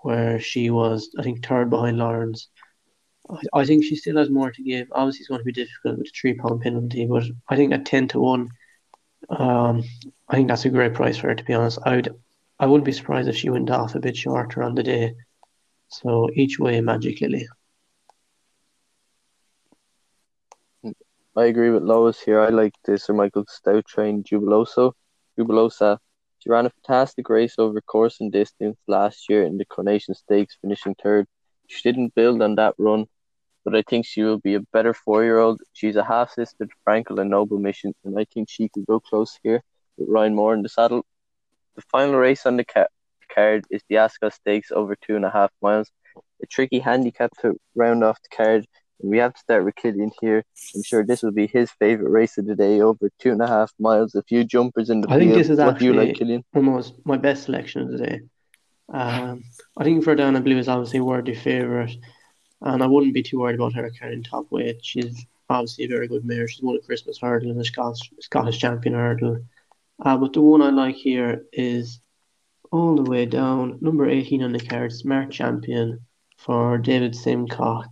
where 0.02 0.40
she 0.40 0.70
was, 0.70 1.10
I 1.18 1.22
think, 1.22 1.44
third 1.44 1.70
behind 1.70 1.98
Laurens. 1.98 2.48
I, 3.30 3.60
I 3.60 3.64
think 3.66 3.84
she 3.84 3.96
still 3.96 4.16
has 4.18 4.30
more 4.30 4.50
to 4.50 4.62
give. 4.62 4.88
Obviously, 4.92 5.20
it's 5.20 5.28
going 5.28 5.40
to 5.40 5.44
be 5.44 5.52
difficult 5.52 5.98
with 5.98 6.06
the 6.06 6.12
three 6.18 6.34
pound 6.34 6.62
penalty, 6.62 7.06
but 7.06 7.24
I 7.48 7.56
think 7.56 7.72
at 7.72 7.86
10 7.86 8.08
to 8.08 8.20
1, 8.20 8.48
um, 9.30 9.82
I 10.28 10.36
think 10.36 10.48
that's 10.48 10.64
a 10.64 10.70
great 10.70 10.94
price 10.94 11.16
for 11.18 11.28
her, 11.28 11.34
to 11.34 11.44
be 11.44 11.54
honest. 11.54 11.78
I 11.84 11.96
would, 11.96 12.14
I 12.58 12.66
wouldn't 12.66 12.84
be 12.86 12.92
surprised 12.92 13.28
if 13.28 13.36
she 13.36 13.50
went 13.50 13.70
off 13.70 13.94
a 13.94 14.00
bit 14.00 14.16
shorter 14.16 14.62
on 14.62 14.74
the 14.74 14.82
day. 14.82 15.14
So 16.00 16.28
each 16.34 16.58
way, 16.58 16.80
Magic 16.80 17.20
Lily. 17.20 17.46
I 21.36 21.44
agree 21.44 21.70
with 21.70 21.84
Lois 21.84 22.20
here. 22.20 22.40
I 22.40 22.48
like 22.48 22.74
the 22.84 22.98
Sir 22.98 23.12
Michael 23.12 23.44
Stoute 23.44 23.86
train 23.86 24.24
Jubiloso. 24.24 24.92
Jubilosa. 25.38 25.98
She 26.40 26.50
ran 26.50 26.66
a 26.66 26.70
fantastic 26.70 27.28
race 27.28 27.54
over 27.58 27.80
course 27.80 28.20
and 28.20 28.32
distance 28.32 28.76
last 28.88 29.28
year 29.28 29.44
in 29.44 29.56
the 29.56 29.64
Coronation 29.64 30.14
Stakes, 30.14 30.58
finishing 30.60 30.96
third. 31.00 31.26
She 31.68 31.80
didn't 31.88 32.14
build 32.16 32.42
on 32.42 32.56
that 32.56 32.74
run, 32.76 33.06
but 33.64 33.76
I 33.76 33.82
think 33.88 34.04
she 34.04 34.22
will 34.22 34.38
be 34.38 34.54
a 34.54 34.66
better 34.72 34.94
four-year-old. 34.94 35.60
She's 35.74 35.96
a 35.96 36.04
half-sister 36.04 36.66
to 36.66 36.74
Frankel 36.84 37.20
and 37.20 37.30
Noble 37.30 37.60
Mission, 37.60 37.94
and 38.04 38.18
I 38.18 38.24
think 38.34 38.50
she 38.50 38.68
could 38.68 38.86
go 38.86 38.98
close 38.98 39.38
here 39.44 39.62
with 39.96 40.08
Ryan 40.08 40.34
Moore 40.34 40.54
in 40.54 40.62
the 40.62 40.68
saddle. 40.68 41.06
The 41.76 41.82
final 41.82 42.16
race 42.16 42.46
on 42.46 42.56
the 42.56 42.64
ca- 42.64 42.92
card 43.32 43.64
is 43.70 43.82
the 43.88 43.98
Ascot 43.98 44.32
Stakes 44.32 44.70
over 44.72 44.96
two 44.96 45.16
and 45.16 45.24
a 45.24 45.30
half 45.30 45.50
miles. 45.62 45.90
A 46.42 46.46
tricky 46.46 46.78
handicap 46.78 47.30
to 47.40 47.56
round 47.74 48.02
off 48.04 48.18
the 48.22 48.36
card. 48.36 48.66
And 49.00 49.10
we 49.10 49.18
have 49.18 49.34
to 49.34 49.40
start 49.40 49.64
with 49.64 49.74
Killian 49.74 50.12
here. 50.20 50.44
I'm 50.74 50.82
sure 50.82 51.04
this 51.04 51.22
will 51.22 51.32
be 51.32 51.46
his 51.46 51.70
favourite 51.72 52.10
race 52.10 52.38
of 52.38 52.46
the 52.46 52.54
day, 52.54 52.80
over 52.80 53.10
two 53.18 53.32
and 53.32 53.42
a 53.42 53.46
half 53.46 53.72
miles. 53.78 54.14
A 54.14 54.22
few 54.22 54.44
jumpers 54.44 54.88
in 54.90 55.00
the 55.00 55.10
I 55.10 55.18
think 55.18 55.34
this 55.34 55.50
is 55.50 55.58
what 55.58 55.74
actually- 55.74 56.06
like, 56.06 56.16
Killian? 56.16 56.44
almost 56.54 56.94
my 57.04 57.16
best 57.16 57.44
selection 57.44 57.82
of 57.82 57.90
the 57.90 57.98
day. 57.98 58.20
Um, 58.92 59.44
I 59.76 59.84
think 59.84 60.04
Verdana 60.04 60.44
Blue 60.44 60.58
is 60.58 60.68
obviously 60.68 60.98
a 61.00 61.04
worthy 61.04 61.34
favourite, 61.34 61.96
and 62.60 62.82
I 62.82 62.86
wouldn't 62.86 63.14
be 63.14 63.22
too 63.22 63.40
worried 63.40 63.56
about 63.56 63.72
her 63.74 63.88
carrying 63.90 64.22
top 64.22 64.46
weight. 64.50 64.78
She's 64.82 65.24
obviously 65.48 65.86
a 65.86 65.88
very 65.88 66.06
good 66.06 66.24
mare. 66.24 66.46
She's 66.48 66.62
won 66.62 66.76
a 66.76 66.80
Christmas 66.80 67.18
hurdle 67.18 67.50
and 67.50 67.60
a 67.60 67.64
Scottish, 67.64 68.10
Scottish 68.20 68.58
champion 68.58 68.94
hurdle. 68.94 69.38
Uh, 70.04 70.16
but 70.16 70.32
the 70.32 70.40
one 70.40 70.60
I 70.62 70.70
like 70.70 70.96
here 70.96 71.44
is 71.52 72.00
all 72.74 72.96
the 72.96 73.08
way 73.08 73.24
down, 73.24 73.78
number 73.80 74.08
18 74.08 74.42
on 74.42 74.52
the 74.52 74.58
card, 74.58 74.92
Smart 74.92 75.30
Champion 75.30 76.00
for 76.36 76.76
David 76.76 77.12
Simcock. 77.12 77.86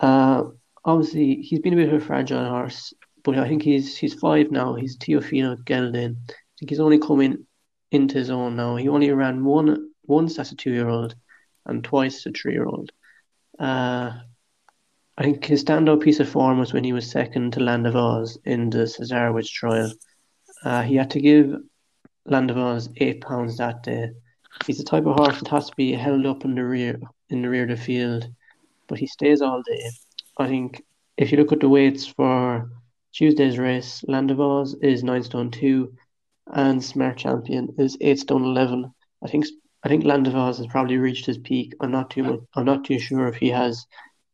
Uh, 0.00 0.42
obviously, 0.84 1.36
he's 1.36 1.60
been 1.60 1.74
a 1.74 1.76
bit 1.76 1.92
of 1.92 2.02
a 2.02 2.04
fragile 2.04 2.44
horse, 2.44 2.92
but 3.22 3.38
I 3.38 3.46
think 3.46 3.62
he's 3.62 3.96
he's 3.96 4.14
five 4.14 4.50
now. 4.50 4.74
He's 4.74 4.98
Teofilo 4.98 5.56
Geldin. 5.64 6.16
I 6.28 6.34
think 6.58 6.70
he's 6.70 6.80
only 6.80 6.98
coming 6.98 7.46
into 7.92 8.18
his 8.18 8.30
own 8.30 8.56
now. 8.56 8.74
He 8.74 8.88
only 8.88 9.12
ran 9.12 9.44
one 9.44 9.90
once 10.06 10.40
as 10.40 10.50
a 10.50 10.56
two-year-old 10.56 11.14
and 11.66 11.84
twice 11.84 12.16
as 12.16 12.26
a 12.26 12.32
three-year-old. 12.32 12.90
Uh, 13.60 14.12
I 15.16 15.22
think 15.22 15.44
his 15.44 15.62
standout 15.62 16.02
piece 16.02 16.18
of 16.18 16.28
form 16.28 16.58
was 16.58 16.72
when 16.72 16.82
he 16.82 16.92
was 16.92 17.08
second 17.08 17.52
to 17.52 17.60
Land 17.60 17.86
of 17.86 17.94
Oz 17.94 18.38
in 18.44 18.70
the 18.70 18.88
Cesarewitch 18.88 19.52
trial. 19.52 19.92
Uh, 20.64 20.82
he 20.82 20.96
had 20.96 21.10
to 21.10 21.20
give 21.20 21.54
Land 22.26 22.50
of 22.50 22.58
Oz 22.58 22.88
eight 22.98 23.20
pounds 23.20 23.56
that 23.56 23.82
day. 23.82 24.10
He's 24.66 24.78
the 24.78 24.84
type 24.84 25.06
of 25.06 25.16
horse 25.16 25.38
that 25.38 25.48
has 25.48 25.70
to 25.70 25.76
be 25.76 25.92
held 25.92 26.26
up 26.26 26.44
in 26.44 26.54
the 26.54 26.64
rear 26.64 27.00
in 27.30 27.42
the 27.42 27.48
rear 27.48 27.62
of 27.62 27.70
the 27.70 27.76
field, 27.76 28.28
but 28.88 28.98
he 28.98 29.06
stays 29.06 29.40
all 29.40 29.62
day. 29.62 29.90
I 30.36 30.46
think 30.46 30.82
if 31.16 31.32
you 31.32 31.38
look 31.38 31.52
at 31.52 31.60
the 31.60 31.68
weights 31.68 32.06
for 32.06 32.70
Tuesday's 33.12 33.58
race, 33.58 34.04
Land 34.06 34.30
of 34.30 34.40
Oz 34.40 34.74
is 34.82 35.02
nine 35.02 35.22
stone 35.22 35.50
two, 35.50 35.94
and 36.52 36.84
Smart 36.84 37.16
Champion 37.16 37.74
is 37.78 37.96
eight 38.00 38.18
stone 38.18 38.44
eleven. 38.44 38.92
I 39.22 39.28
think 39.28 39.46
I 39.82 39.88
think 39.88 40.04
Land 40.04 40.26
of 40.26 40.36
Oz 40.36 40.58
has 40.58 40.66
probably 40.66 40.98
reached 40.98 41.26
his 41.26 41.38
peak. 41.38 41.74
I'm 41.80 41.90
not 41.90 42.10
too 42.10 42.22
much, 42.22 42.40
I'm 42.54 42.66
not 42.66 42.84
too 42.84 42.98
sure 42.98 43.28
if 43.28 43.36
he 43.36 43.48
has 43.48 43.86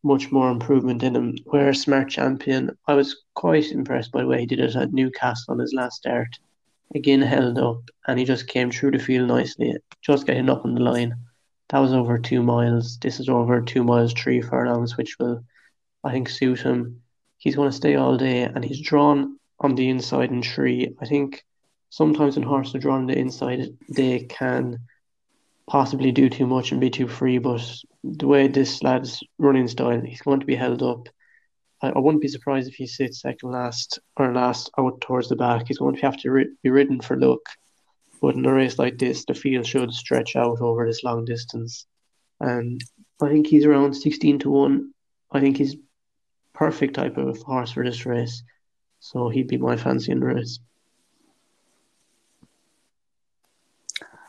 much 0.03 0.33
more 0.33 0.51
improvement 0.51 1.03
in 1.03 1.15
him. 1.15 1.37
Whereas 1.45 1.83
Smart 1.83 2.11
Champion, 2.11 2.77
I 2.89 2.95
was 2.95 3.25
quite 3.35 3.71
impressed 3.71 4.13
by 4.13 4.23
the 4.23 4.27
way 4.27 4.41
he 4.41 4.47
did 4.47 4.61
it 4.61 4.75
at 4.77 4.93
Newcastle 4.93 5.53
on 5.53 5.59
his 5.61 5.73
last 5.73 5.99
start. 5.99 6.39
Again 6.95 7.23
held 7.23 7.59
up 7.59 7.83
and 8.07 8.19
he 8.19 8.25
just 8.25 8.49
came 8.49 8.71
through 8.71 8.93
the 8.93 8.99
field 8.99 9.29
nicely, 9.29 9.75
just 10.03 10.27
getting 10.27 10.49
up 10.49 10.65
on 10.65 10.75
the 10.75 10.81
line. 10.81 11.17
That 11.69 11.81
was 11.81 11.93
over 11.93 12.19
two 12.19 12.43
miles. 12.43 12.99
This 12.99 13.19
is 13.19 13.29
over 13.29 13.61
two 13.61 13.83
miles 13.83 14.13
three 14.13 14.41
furlongs, 14.41 14.97
which 14.97 15.19
will 15.19 15.45
I 16.05 16.13
think 16.13 16.29
suit 16.29 16.61
him. 16.61 17.03
He's 17.39 17.57
going 17.57 17.71
to 17.71 17.77
stay 17.77 17.97
all 17.97 18.17
day 18.17 18.43
and 18.43 18.65
he's 18.65 18.81
drawn 18.81 19.39
on 19.59 19.75
the 19.75 19.89
inside 19.89 20.31
in 20.31 20.43
three. 20.43 20.95
I 21.01 21.07
think 21.07 21.45
sometimes 21.91 22.37
when 22.37 22.47
horses 22.47 22.77
are 22.77 22.79
drawn 22.79 23.01
on 23.01 23.07
the 23.07 23.19
inside, 23.19 23.77
they 23.89 24.21
can 24.21 24.79
possibly 25.67 26.13
do 26.13 26.29
too 26.29 26.47
much 26.47 26.71
and 26.71 26.81
be 26.81 26.91
too 26.91 27.09
free. 27.09 27.39
But 27.39 27.63
the 28.05 28.27
way 28.27 28.47
this 28.47 28.83
lad's 28.83 29.23
running 29.39 29.69
style, 29.69 30.01
he's 30.01 30.23
going 30.23 30.41
to 30.41 30.47
be 30.47 30.55
held 30.55 30.83
up. 30.83 31.09
I, 31.83 31.91
I 31.91 31.99
wouldn't 31.99 32.23
be 32.23 32.29
surprised 32.29 32.69
if 32.69 32.75
he 32.75 32.87
sits 32.87 33.21
second 33.21 33.51
last 33.51 33.99
or 34.17 34.33
last 34.33 34.71
out 34.79 35.01
towards 35.01 35.29
the 35.29 35.37
back. 35.37 35.69
He's 35.69 35.79
going 35.79 35.97
to 35.97 36.03
have 36.03 36.17
to 36.19 36.31
ri- 36.31 36.57
be 36.63 36.71
ridden 36.71 37.01
for 37.01 37.17
luck. 37.19 37.41
But 38.21 38.35
in 38.35 38.47
a 38.47 38.53
race 38.53 38.79
like 38.79 38.99
this, 38.99 39.25
the 39.25 39.35
field 39.35 39.67
should 39.67 39.93
stretch 39.93 40.37
out 40.37 40.61
over 40.61 40.87
this 40.87 41.05
long 41.05 41.25
distance. 41.25 41.87
And 42.41 42.83
I 43.21 43.29
think 43.29 43.47
he's 43.47 43.67
around 43.67 43.95
16 43.95 44.41
to 44.41 44.51
1. 44.51 44.93
I 45.33 45.41
think 45.41 45.59
he's 45.59 45.77
perfect 46.55 46.95
type 46.95 47.19
of 47.19 47.41
horse 47.43 47.73
for 47.73 47.85
this 47.85 48.07
race. 48.07 48.43
So 49.01 49.29
he'd 49.29 49.49
be 49.49 49.59
my 49.59 49.77
fancy 49.77 50.13
in 50.13 50.21
the 50.21 50.27
race. 50.27 50.59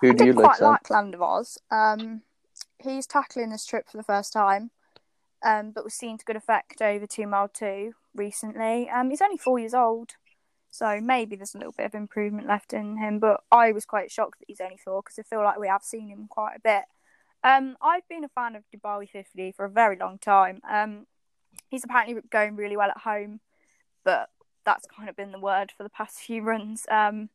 Who 0.01 0.10
I 0.10 0.13
do 0.13 0.25
you 0.25 0.33
did 0.33 0.36
like, 0.36 0.45
quite 0.45 0.57
Sam? 0.57 0.69
like 0.69 0.89
Land 0.89 1.15
of 1.15 1.21
Oz. 1.21 1.57
Um, 1.71 2.21
he's 2.79 3.07
tackling 3.07 3.49
this 3.49 3.65
trip 3.65 3.89
for 3.89 3.97
the 3.97 4.03
first 4.03 4.33
time, 4.33 4.71
um, 5.43 5.71
but 5.71 5.84
was 5.84 5.93
seen 5.93 6.17
to 6.17 6.26
good 6.26 6.36
effect 6.36 6.82
over 6.82 7.06
two 7.06 7.28
mile 7.28 7.47
two 7.47 7.93
recently. 8.15 8.89
Um, 8.89 9.10
he's 9.10 9.21
only 9.21 9.38
four 9.38 9.60
years 9.60 9.73
old, 9.73 10.12
so 10.69 11.00
maybe 11.02 11.36
there's 11.36 11.56
a 11.56 11.58
little 11.58 11.73
bit 11.76 11.86
of 11.86 11.95
improvement 11.95 12.47
left 12.47 12.73
in 12.73 12.97
him. 12.97 13.19
But 13.19 13.41
I 13.52 13.71
was 13.71 13.86
quite 13.86 14.12
shocked 14.12 14.39
that 14.39 14.45
he's 14.47 14.62
only 14.62 14.78
four 14.78 15.02
because 15.02 15.19
I 15.19 15.23
feel 15.23 15.43
like 15.43 15.60
we 15.60 15.67
have 15.67 15.84
seen 15.84 16.10
him 16.10 16.28
quite 16.30 16.56
a 16.56 16.62
bit. 16.62 16.84
Um, 17.43 17.78
I've 17.82 18.08
been 18.08 18.23
a 18.23 18.30
fan 18.30 18.56
of 18.56 18.63
Dubawi 18.76 19.10
50 19.10 19.52
for 19.52 19.65
a 19.65 19.69
very 19.69 19.95
long 19.95 20.17
time. 20.17 20.62
Um, 20.69 21.06
he's 21.69 21.84
apparently 21.84 22.21
going 22.30 22.56
really 22.56 22.78
well 22.78 22.89
at 22.89 23.00
home, 23.00 23.39
but 24.04 24.30
that's 24.65 24.88
kind 24.88 25.08
of 25.08 25.15
been 25.15 25.32
the 25.32 25.39
word 25.39 25.71
for 25.76 25.84
the 25.84 25.89
past 25.89 26.17
few 26.19 26.41
runs. 26.41 26.86
Um, 26.89 27.30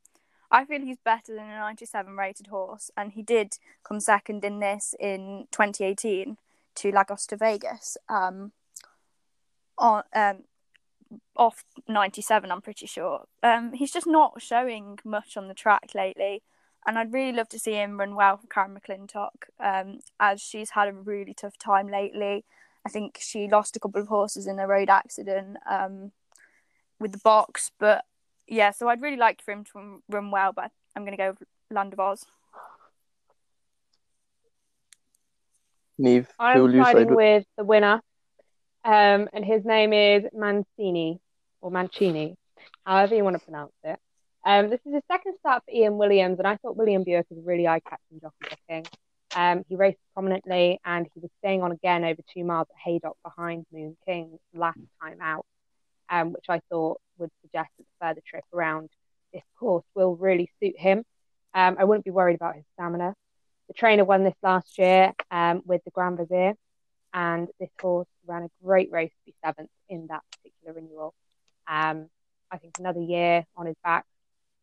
I 0.51 0.67
feel 0.67 0.83
he's 0.83 0.99
better 1.03 1.35
than 1.35 1.49
a 1.49 1.57
97 1.57 2.15
rated 2.15 2.49
horse, 2.49 2.91
and 2.95 3.13
he 3.13 3.23
did 3.23 3.57
come 3.83 4.01
second 4.01 4.45
in 4.45 4.61
this 4.61 4.95
in 5.01 5.47
2018 5.51 6.37
to 6.77 6.93
Lagostovegas. 6.93 7.97
Um, 8.09 8.53
on 9.79 10.03
um, 10.15 10.45
off 11.37 11.65
97, 11.89 12.51
I'm 12.51 12.63
pretty 12.63 12.87
sure. 12.87 13.25
Um, 13.43 13.73
he's 13.73 13.93
just 13.93 14.07
not 14.07 14.41
showing 14.41 14.99
much 15.05 15.37
on 15.37 15.49
the 15.49 15.55
track 15.55 15.91
lately, 15.95 16.43
and 16.87 16.99
I'd 16.99 17.13
really 17.13 17.37
love 17.37 17.49
to 17.51 17.59
see 17.59 17.73
him 17.73 17.99
run 17.99 18.15
well 18.15 18.37
for 18.37 18.47
Karen 18.47 18.79
McLintock, 18.79 19.49
um, 19.61 20.01
as 20.19 20.41
she's 20.41 20.71
had 20.71 20.89
a 20.89 20.93
really 20.93 21.35
tough 21.35 21.59
time 21.59 21.89
lately. 21.89 22.45
I 22.85 22.89
think 22.89 23.19
she 23.21 23.49
lost 23.49 23.77
a 23.77 23.81
couple 23.81 24.01
of 24.01 24.09
horses 24.09 24.47
in 24.47 24.59
a 24.59 24.67
road 24.67 24.91
accident 24.91 25.59
um, 25.71 26.13
with 26.99 27.13
the 27.13 27.19
box. 27.19 27.71
But 27.79 28.05
yeah, 28.49 28.73
so 28.73 28.89
I'd 28.89 29.03
really 29.03 29.17
like 29.17 29.43
for 29.43 29.53
him 29.53 29.65
to 29.73 30.03
run 30.09 30.31
well, 30.31 30.53
but 30.53 30.71
I'm 30.97 31.05
going 31.05 31.17
to 31.17 31.23
go 31.23 31.37
with 31.39 31.49
Land 31.71 31.93
of 31.93 32.01
Oz. 32.01 32.25
Niamh, 36.03 36.27
I'm 36.39 36.61
will 36.61 36.75
you 36.75 36.83
side 36.83 36.93
siding 36.93 37.09
with? 37.09 37.17
with 37.17 37.45
the 37.57 37.65
winner, 37.65 38.01
um, 38.85 39.29
and 39.33 39.45
his 39.45 39.65
name 39.65 39.93
is 39.93 40.25
Mancini 40.35 41.21
or 41.61 41.71
Mancini, 41.71 42.37
however 42.85 43.15
you 43.15 43.23
want 43.23 43.39
to 43.39 43.45
pronounce 43.45 43.73
it. 43.85 43.99
Um, 44.45 44.71
this 44.71 44.81
is 44.85 44.95
his 44.95 45.03
second 45.11 45.35
start 45.39 45.63
for 45.65 45.73
Ian 45.73 45.99
Williams, 45.99 46.39
and 46.39 46.49
I 46.49 46.57
thought 46.57 46.77
William 46.77 47.05
Buick 47.05 47.27
was 47.31 47.39
a 47.39 47.43
really 47.43 47.69
eye-catching 47.69 48.21
jockey 48.21 48.57
booking. 48.69 48.87
Um, 49.37 49.63
he 49.69 49.77
raced 49.77 50.01
prominently, 50.13 50.81
and 50.85 51.07
he 51.15 51.21
was 51.21 51.31
staying 51.39 51.63
on 51.63 51.71
again 51.71 52.05
over 52.05 52.21
two 52.35 52.45
miles 52.45 52.67
at 52.71 52.81
Haydock 52.85 53.17
behind 53.23 53.65
Moon 53.73 53.97
King 54.05 54.39
last 54.53 54.81
time 55.01 55.19
out, 55.21 55.47
um, 56.11 56.33
which 56.33 56.47
I 56.49 56.61
thought 56.69 57.01
would 57.19 57.31
suggest 57.43 57.71
that 57.79 57.85
the 57.85 58.07
further 58.07 58.21
trip 58.29 58.45
around 58.53 58.91
this 59.33 59.43
course 59.59 59.85
will 59.95 60.17
really 60.17 60.51
suit 60.61 60.75
him. 60.77 61.05
Um, 61.55 61.77
I 61.79 61.85
wouldn't 61.85 62.05
be 62.05 62.11
worried 62.11 62.35
about 62.35 62.57
his 62.57 62.65
stamina. 62.75 63.15
The 63.73 63.79
trainer 63.79 64.05
won 64.05 64.23
this 64.23 64.35
last 64.43 64.77
year 64.79 65.15
um, 65.31 65.63
with 65.65 65.83
the 65.85 65.91
Grand 65.91 66.19
Visir, 66.19 66.53
and 67.15 67.49
this 67.59 67.71
horse 67.81 68.07
ran 68.27 68.43
a 68.43 68.51
great 68.63 68.93
race 68.93 69.09
to 69.09 69.25
be 69.25 69.35
seventh 69.43 69.71
in 69.89 70.09
that 70.09 70.21
particular 70.31 70.75
renewal. 70.75 71.15
Um, 71.67 72.11
I 72.51 72.59
think 72.59 72.75
another 72.79 73.01
year 73.01 73.47
on 73.57 73.65
his 73.65 73.77
back 73.83 74.05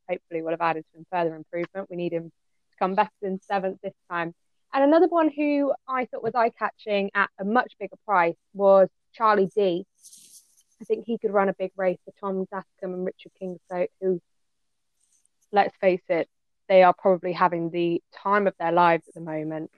hopefully 0.07 0.43
will 0.43 0.51
have 0.51 0.61
added 0.61 0.85
some 0.93 1.07
further 1.11 1.35
improvement. 1.35 1.89
We 1.89 1.95
need 1.95 2.13
him 2.13 2.25
to 2.25 2.77
come 2.77 2.93
better 2.93 3.09
than 3.19 3.41
seventh 3.41 3.79
this 3.81 3.95
time. 4.11 4.35
And 4.75 4.83
another 4.83 5.07
one 5.07 5.31
who 5.35 5.73
I 5.87 6.05
thought 6.05 6.21
was 6.21 6.35
eye 6.35 6.51
catching 6.51 7.09
at 7.15 7.31
a 7.39 7.45
much 7.45 7.73
bigger 7.79 7.97
price 8.05 8.37
was 8.53 8.89
Charlie 9.15 9.49
D. 9.55 9.87
I 10.79 10.85
think 10.85 11.05
he 11.07 11.17
could 11.17 11.33
run 11.33 11.49
a 11.49 11.55
big 11.57 11.71
race 11.75 11.97
for 12.05 12.13
Tom 12.19 12.45
Dascombe 12.51 12.93
and 12.93 13.05
Richard 13.07 13.31
Kingscote, 13.41 13.89
who, 14.01 14.21
let's 15.51 15.75
face 15.77 16.03
it, 16.09 16.29
they 16.69 16.83
are 16.83 16.93
probably 16.93 17.33
having 17.33 17.71
the 17.71 18.01
time 18.15 18.47
of 18.47 18.53
their 18.59 18.71
lives 18.71 19.07
at 19.07 19.15
the 19.15 19.21
moment. 19.21 19.71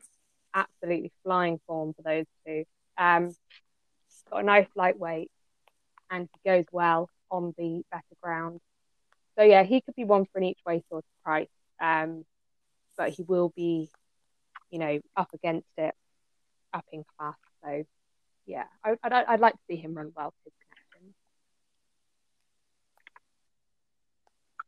Absolutely 0.54 1.12
flying 1.23 1.60
form 1.65 1.93
for 1.93 2.01
those 2.04 2.25
two. 2.45 2.65
Um, 2.97 3.34
got 4.30 4.41
a 4.41 4.43
nice 4.43 4.67
lightweight, 4.75 5.32
and 6.10 6.30
he 6.34 6.49
goes 6.49 6.65
well 6.71 7.10
on 7.32 7.54
the 7.58 7.84
better 7.91 8.04
ground. 8.21 8.60
So 9.38 9.43
yeah, 9.43 9.63
he 9.63 9.82
could 9.82 9.95
be 9.95 10.04
one 10.04 10.25
for 10.25 10.38
an 10.38 10.43
each 10.43 10.60
way 10.65 10.84
sort 10.89 11.04
of 11.06 11.23
price. 11.23 11.47
Um, 11.82 12.25
but 12.97 13.10
he 13.10 13.23
will 13.23 13.51
be, 13.56 13.89
you 14.69 14.80
know, 14.80 14.99
up 15.15 15.30
against 15.34 15.69
it, 15.77 15.95
up 16.73 16.86
in 16.91 17.04
class. 17.17 17.36
So 17.63 17.84
yeah, 18.45 18.65
I, 18.84 18.95
I'd, 19.04 19.13
I'd 19.13 19.39
like 19.39 19.54
to 19.54 19.60
see 19.69 19.77
him 19.77 19.93
run 19.93 20.12
well. 20.15 20.34
for 20.43 20.49
his 20.49 20.54
connections. 20.69 21.15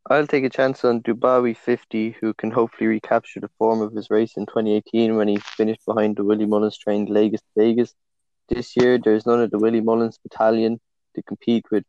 I'll 0.10 0.28
take 0.28 0.44
a 0.44 0.50
chance 0.50 0.84
on 0.84 1.02
Dubawi 1.02 1.56
50, 1.56 2.18
who 2.20 2.34
can 2.34 2.52
hopefully 2.52 2.88
recapture 2.88 3.39
the 3.39 3.50
form 3.58 3.82
of 3.82 3.94
his 3.94 4.10
race 4.10 4.36
in 4.36 4.46
2018 4.46 5.16
when 5.16 5.30
he 5.30 5.38
finished 5.38 5.86
behind 5.86 6.18
the 6.18 6.26
Willie 6.26 6.46
Mullins 6.46 6.78
trained 6.78 7.08
Vegas 7.10 7.39
Vegas. 7.56 7.96
This 8.50 8.76
year, 8.76 8.98
there's 8.98 9.26
none 9.26 9.42
of 9.42 9.50
the 9.50 9.60
Willie 9.60 9.80
Mullins 9.80 10.20
battalion 10.22 10.82
to 11.16 11.24
compete 11.24 11.63
with. 11.72 11.86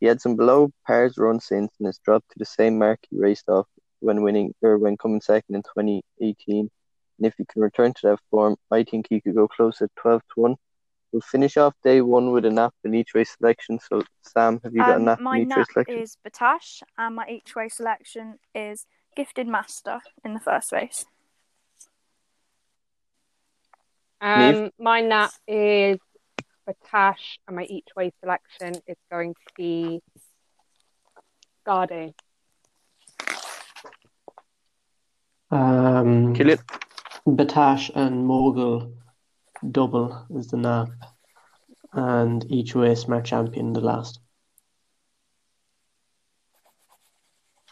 He 0.00 0.06
had 0.06 0.20
some 0.20 0.34
below 0.34 0.72
pars 0.88 1.16
run 1.16 1.38
since 1.38 1.72
and 1.78 1.86
has 1.86 1.98
dropped 1.98 2.30
to 2.30 2.38
the 2.40 2.44
same 2.44 2.78
mark 2.78 2.98
he 3.08 3.16
raced 3.16 3.48
off 3.48 3.68
when 4.00 4.22
winning 4.22 4.52
or 4.60 4.76
when 4.76 4.96
coming 4.96 5.20
second 5.20 5.54
in 5.54 5.62
2018. 5.62 6.68
And 7.18 7.26
if 7.26 7.34
he 7.38 7.44
can 7.44 7.62
return 7.62 7.94
to 7.94 8.08
that 8.08 8.18
form, 8.28 8.56
I 8.72 8.82
think 8.82 9.06
he 9.08 9.20
could 9.20 9.36
go 9.36 9.46
close 9.46 9.80
at 9.80 9.94
12 9.94 10.20
to 10.34 10.40
1. 10.40 10.56
We'll 11.12 11.20
finish 11.20 11.56
off 11.58 11.74
day 11.84 12.00
one 12.00 12.32
with 12.32 12.44
a 12.46 12.50
nap 12.50 12.74
in 12.84 12.94
each 12.94 13.12
way 13.14 13.24
selection. 13.24 13.78
So, 13.78 14.02
Sam, 14.22 14.60
have 14.64 14.72
you 14.72 14.80
got 14.80 14.92
a 14.92 14.94
Um, 14.96 15.04
nap 15.04 15.20
my 15.20 15.36
in 15.36 15.42
each 15.42 15.48
way 15.48 15.56
nap 15.56 15.66
selection? 15.72 15.98
is 15.98 16.16
Battaash, 16.26 16.82
and 16.96 17.14
my 17.16 17.26
each 17.28 17.54
way 17.54 17.68
selection 17.68 18.38
is 18.54 18.86
Gifted 19.14 19.46
Master 19.46 20.00
in 20.24 20.32
the 20.32 20.40
first 20.40 20.72
race. 20.72 21.04
Um, 24.22 24.70
my 24.78 25.00
nap 25.00 25.32
is 25.48 25.98
for 26.64 26.74
Tash, 26.88 27.40
and 27.46 27.56
my 27.56 27.64
each 27.64 27.88
way 27.96 28.12
selection 28.20 28.76
is 28.86 28.96
going 29.10 29.34
to 29.34 29.52
be 29.56 30.00
Garde. 31.66 32.14
Um, 35.50 36.34
Kill 36.34 36.50
it. 36.50 36.60
Battaash 37.26 37.90
and 37.94 38.24
Mogul 38.26 38.92
double 39.70 40.26
is 40.34 40.48
the 40.48 40.56
nap, 40.56 40.90
and 41.92 42.44
each 42.50 42.74
way 42.74 42.94
smart 42.94 43.24
champion 43.24 43.72
the 43.72 43.80
last. 43.80 44.20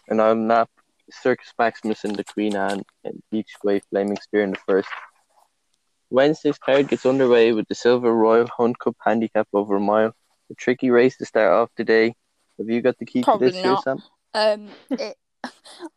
And 0.09 0.21
I'll 0.21 0.35
nap 0.35 0.71
Circus 1.11 1.53
Maximus 1.59 2.05
and 2.05 2.17
the 2.17 2.25
Queen 2.25 2.57
Anne 2.57 2.83
and 3.05 3.23
each 3.33 3.53
way 3.63 3.81
Flaming 3.91 4.19
Spear 4.21 4.43
in 4.43 4.51
the 4.51 4.59
first. 4.67 4.89
Wednesday's 6.11 6.59
card 6.59 6.89
gets 6.89 7.07
underway 7.07 7.53
with 7.53 7.69
the 7.69 7.75
Silver 7.75 8.13
Royal 8.13 8.49
Hunt 8.57 8.79
Cup 8.79 8.97
handicap 9.05 9.47
over 9.53 9.77
a 9.77 9.81
mile. 9.81 10.13
A 10.51 10.55
tricky 10.55 10.91
race 10.91 11.17
to 11.19 11.25
start 11.25 11.53
off 11.53 11.71
today. 11.77 12.15
Have 12.59 12.69
you 12.69 12.83
got 12.83 12.99
the 12.99 13.07
key 13.07 13.23
Probably 13.23 13.51
to 13.51 13.53
this 13.53 13.63
here, 13.63 13.73
not. 13.73 13.85
Sam? 13.85 14.03
Um, 14.35 14.69
it, 14.91 15.17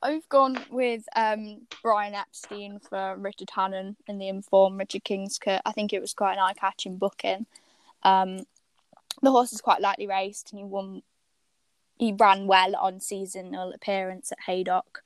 I've 0.02 0.28
gone 0.30 0.60
with 0.72 1.04
um 1.16 1.68
Brian 1.82 2.14
Epstein 2.14 2.80
for 2.80 3.16
Richard 3.18 3.50
Hannon 3.56 3.98
in 4.08 4.18
the 4.18 4.28
Inform 4.28 4.78
Richard 4.78 5.04
Kingscote. 5.04 5.62
I 5.66 5.72
think 5.72 5.94
it 5.94 6.02
was 6.02 6.14
quite 6.14 6.34
an 6.34 6.40
eye-catching 6.40 6.98
booking. 6.98 7.46
Um, 8.04 8.46
the 9.22 9.32
horse 9.32 9.54
is 9.54 9.62
quite 9.62 9.82
lightly 9.82 10.08
raced, 10.08 10.52
and 10.52 10.60
he 10.60 10.66
won. 10.66 11.02
He 11.98 12.14
ran 12.14 12.48
well 12.48 12.76
on 12.76 13.00
seasonal 13.00 13.72
appearance 13.72 14.32
at 14.32 14.40
Haydock, 14.48 15.04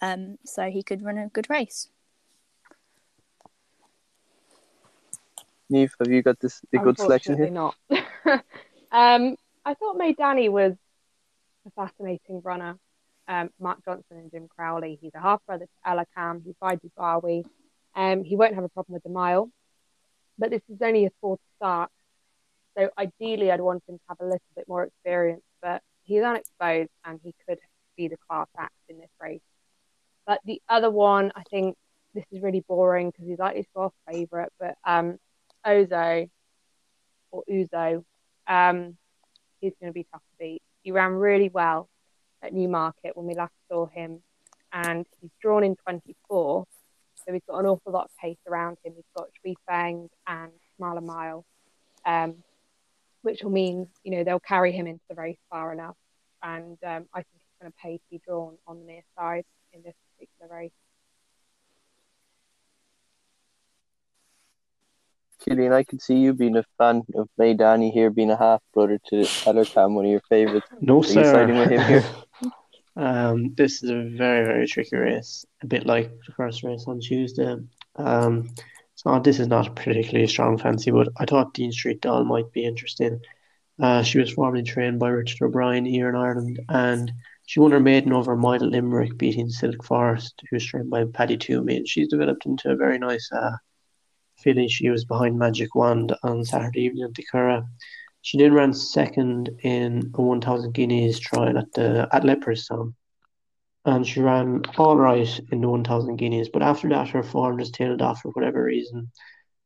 um, 0.00 0.38
so 0.44 0.70
he 0.70 0.82
could 0.82 1.02
run 1.02 1.18
a 1.18 1.28
good 1.28 1.50
race. 1.50 1.88
Neve, 5.70 5.94
have 5.98 6.10
you 6.10 6.22
got 6.22 6.40
this 6.40 6.62
a 6.72 6.78
good 6.78 6.98
selection 6.98 7.36
here? 7.36 7.50
Not. 7.50 7.74
um, 7.90 9.36
I 9.64 9.74
thought 9.74 9.98
Maydanny 9.98 10.50
was 10.50 10.74
a 11.66 11.70
fascinating 11.72 12.40
runner. 12.42 12.78
Um, 13.28 13.50
Mark 13.60 13.84
Johnston 13.84 14.16
and 14.16 14.30
Jim 14.30 14.48
Crowley. 14.48 14.98
He's 15.00 15.14
a 15.14 15.20
half 15.20 15.44
brother 15.46 15.66
to 15.66 15.90
Ella 15.90 16.06
Cam. 16.16 16.42
He's 16.44 16.54
by 16.58 16.76
Dubawi. 16.76 17.44
Um, 17.94 18.24
he 18.24 18.36
won't 18.36 18.54
have 18.54 18.64
a 18.64 18.68
problem 18.70 18.94
with 18.94 19.02
the 19.02 19.10
mile, 19.10 19.50
but 20.38 20.50
this 20.50 20.62
is 20.68 20.80
only 20.80 21.02
his 21.02 21.12
fourth 21.20 21.40
start. 21.56 21.90
So 22.76 22.90
ideally, 22.96 23.50
I'd 23.50 23.60
want 23.60 23.82
him 23.88 23.96
to 23.96 24.04
have 24.08 24.20
a 24.20 24.24
little 24.24 24.40
bit 24.56 24.66
more 24.68 24.84
experience, 24.84 25.42
but 25.60 25.82
he's 26.04 26.22
unexposed 26.22 26.90
and 27.04 27.20
he 27.22 27.34
could 27.46 27.58
be 27.96 28.08
the 28.08 28.16
class 28.28 28.46
act 28.56 28.74
in 28.88 28.98
this 28.98 29.10
race. 29.20 29.40
But 30.26 30.40
the 30.44 30.62
other 30.68 30.90
one, 30.90 31.32
I 31.34 31.42
think 31.50 31.76
this 32.14 32.24
is 32.30 32.40
really 32.42 32.64
boring 32.66 33.10
because 33.10 33.26
he's 33.26 33.38
likely 33.38 33.62
to 33.62 33.68
off 33.80 33.92
favourite, 34.10 34.50
but 34.58 34.76
um, 34.84 35.18
Ozo 35.66 36.30
or 37.30 37.44
Uzo, 37.50 38.04
um, 38.46 38.96
he's 39.60 39.72
going 39.80 39.90
to 39.90 39.94
be 39.94 40.06
tough 40.12 40.22
to 40.22 40.36
beat. 40.38 40.62
He 40.82 40.92
ran 40.92 41.12
really 41.12 41.48
well 41.48 41.88
at 42.42 42.52
Newmarket 42.52 43.16
when 43.16 43.26
we 43.26 43.34
last 43.34 43.52
saw 43.68 43.86
him, 43.86 44.22
and 44.72 45.06
he's 45.20 45.30
drawn 45.40 45.64
in 45.64 45.76
24, 45.76 46.66
so 47.14 47.32
he's 47.32 47.42
got 47.48 47.58
an 47.58 47.66
awful 47.66 47.92
lot 47.92 48.04
of 48.06 48.10
pace 48.20 48.38
around 48.46 48.78
him. 48.84 48.92
He's 48.94 49.04
got 49.16 49.28
Shui 49.42 49.56
Feng 49.66 50.08
and 50.26 50.52
Smile 50.76 50.98
a 50.98 51.00
Mile, 51.00 51.44
um, 52.04 52.36
which 53.22 53.42
will 53.42 53.50
mean 53.50 53.88
you 54.04 54.12
know 54.12 54.24
they'll 54.24 54.40
carry 54.40 54.72
him 54.72 54.86
into 54.86 55.04
the 55.08 55.14
race 55.14 55.38
far 55.50 55.72
enough, 55.72 55.96
and 56.42 56.78
um, 56.84 57.06
I 57.12 57.22
think 57.22 57.36
it's 57.36 57.60
going 57.60 57.72
to 57.72 57.78
pay 57.82 57.96
to 57.96 58.04
be 58.10 58.20
drawn 58.26 58.56
on 58.66 58.80
the 58.80 58.84
near 58.84 59.02
side 59.16 59.44
in 59.72 59.82
this 59.82 59.94
particular 60.16 60.54
race. 60.54 60.72
Killian, 65.44 65.72
I 65.72 65.82
could 65.82 66.02
see 66.02 66.16
you 66.16 66.34
being 66.34 66.56
a 66.56 66.64
fan 66.78 67.02
of 67.14 67.28
Maydanny 67.38 67.92
here, 67.92 68.10
being 68.10 68.30
a 68.30 68.36
half 68.36 68.60
brother 68.74 68.98
to 69.08 69.16
Elarqam, 69.16 69.94
one 69.94 70.04
of 70.04 70.10
your 70.10 70.22
favourites. 70.28 70.66
No, 70.80 71.02
you 71.02 71.24
siding 71.24 71.58
with 71.58 71.70
him 71.70 71.82
here? 71.82 72.04
um, 72.96 73.54
this 73.54 73.82
is 73.82 73.90
a 73.90 74.02
very, 74.16 74.44
very 74.44 74.66
tricky 74.66 74.96
race. 74.96 75.44
A 75.62 75.66
bit 75.66 75.86
like 75.86 76.10
the 76.26 76.32
first 76.32 76.62
race 76.62 76.84
on 76.86 77.00
Tuesday. 77.00 77.56
Um, 77.96 78.48
it's 78.94 79.04
not. 79.04 79.24
This 79.24 79.38
is 79.38 79.46
not 79.46 79.68
a 79.68 79.70
particularly 79.70 80.26
strong 80.26 80.58
fancy, 80.58 80.90
but 80.90 81.08
I 81.16 81.24
thought 81.24 81.54
Dean 81.54 81.70
Street 81.70 82.00
Doll 82.00 82.24
might 82.24 82.50
be 82.52 82.64
interesting. 82.64 83.20
Uh, 83.80 84.02
she 84.02 84.18
was 84.18 84.32
formerly 84.32 84.64
trained 84.64 84.98
by 84.98 85.08
Richard 85.08 85.46
O'Brien 85.46 85.84
here 85.84 86.08
in 86.08 86.16
Ireland, 86.16 86.60
and 86.68 87.12
she 87.46 87.60
won 87.60 87.70
her 87.70 87.80
maiden 87.80 88.12
over 88.12 88.32
at 88.32 88.60
Limerick, 88.62 89.16
beating 89.16 89.48
Silk 89.48 89.84
Forest, 89.84 90.42
who 90.50 90.56
was 90.56 90.64
trained 90.64 90.90
by 90.90 91.04
Paddy 91.04 91.36
Toomey, 91.36 91.76
and 91.76 91.88
she's 91.88 92.08
developed 92.08 92.44
into 92.44 92.70
a 92.70 92.76
very 92.76 92.98
nice 92.98 93.30
uh, 93.32 93.52
filly. 94.38 94.68
She 94.68 94.88
was 94.90 95.04
behind 95.04 95.38
Magic 95.38 95.74
Wand 95.74 96.14
on 96.22 96.44
Saturday 96.44 96.82
evening 96.82 97.04
at 97.04 97.14
the. 97.14 97.64
She 98.22 98.38
then 98.38 98.52
ran 98.52 98.72
second 98.72 99.50
in 99.62 100.12
a 100.14 100.22
1,000 100.22 100.72
guineas 100.72 101.18
trial 101.20 101.56
at 101.56 101.72
the 101.72 102.08
at 102.12 102.22
Leopardstown. 102.24 102.94
And 103.84 104.06
she 104.06 104.20
ran 104.20 104.62
all 104.76 104.96
right 104.96 105.40
in 105.50 105.60
the 105.62 105.68
1,000 105.68 106.16
guineas, 106.16 106.50
but 106.50 106.62
after 106.62 106.88
that, 106.90 107.08
her 107.10 107.22
form 107.22 107.58
just 107.58 107.74
tailed 107.74 108.02
off 108.02 108.20
for 108.20 108.30
whatever 108.32 108.62
reason. 108.62 109.10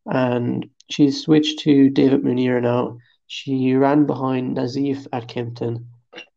and 0.07 0.69
she's 0.91 1.23
switched 1.23 1.61
to 1.61 1.91
David 1.91 2.23
Menuisier 2.23 2.61
now. 2.61 2.99
She 3.27 3.75
ran 3.75 4.07
behind 4.07 4.57
Nazeef 4.57 5.07
at 5.13 5.29
Kempton. 5.29 5.89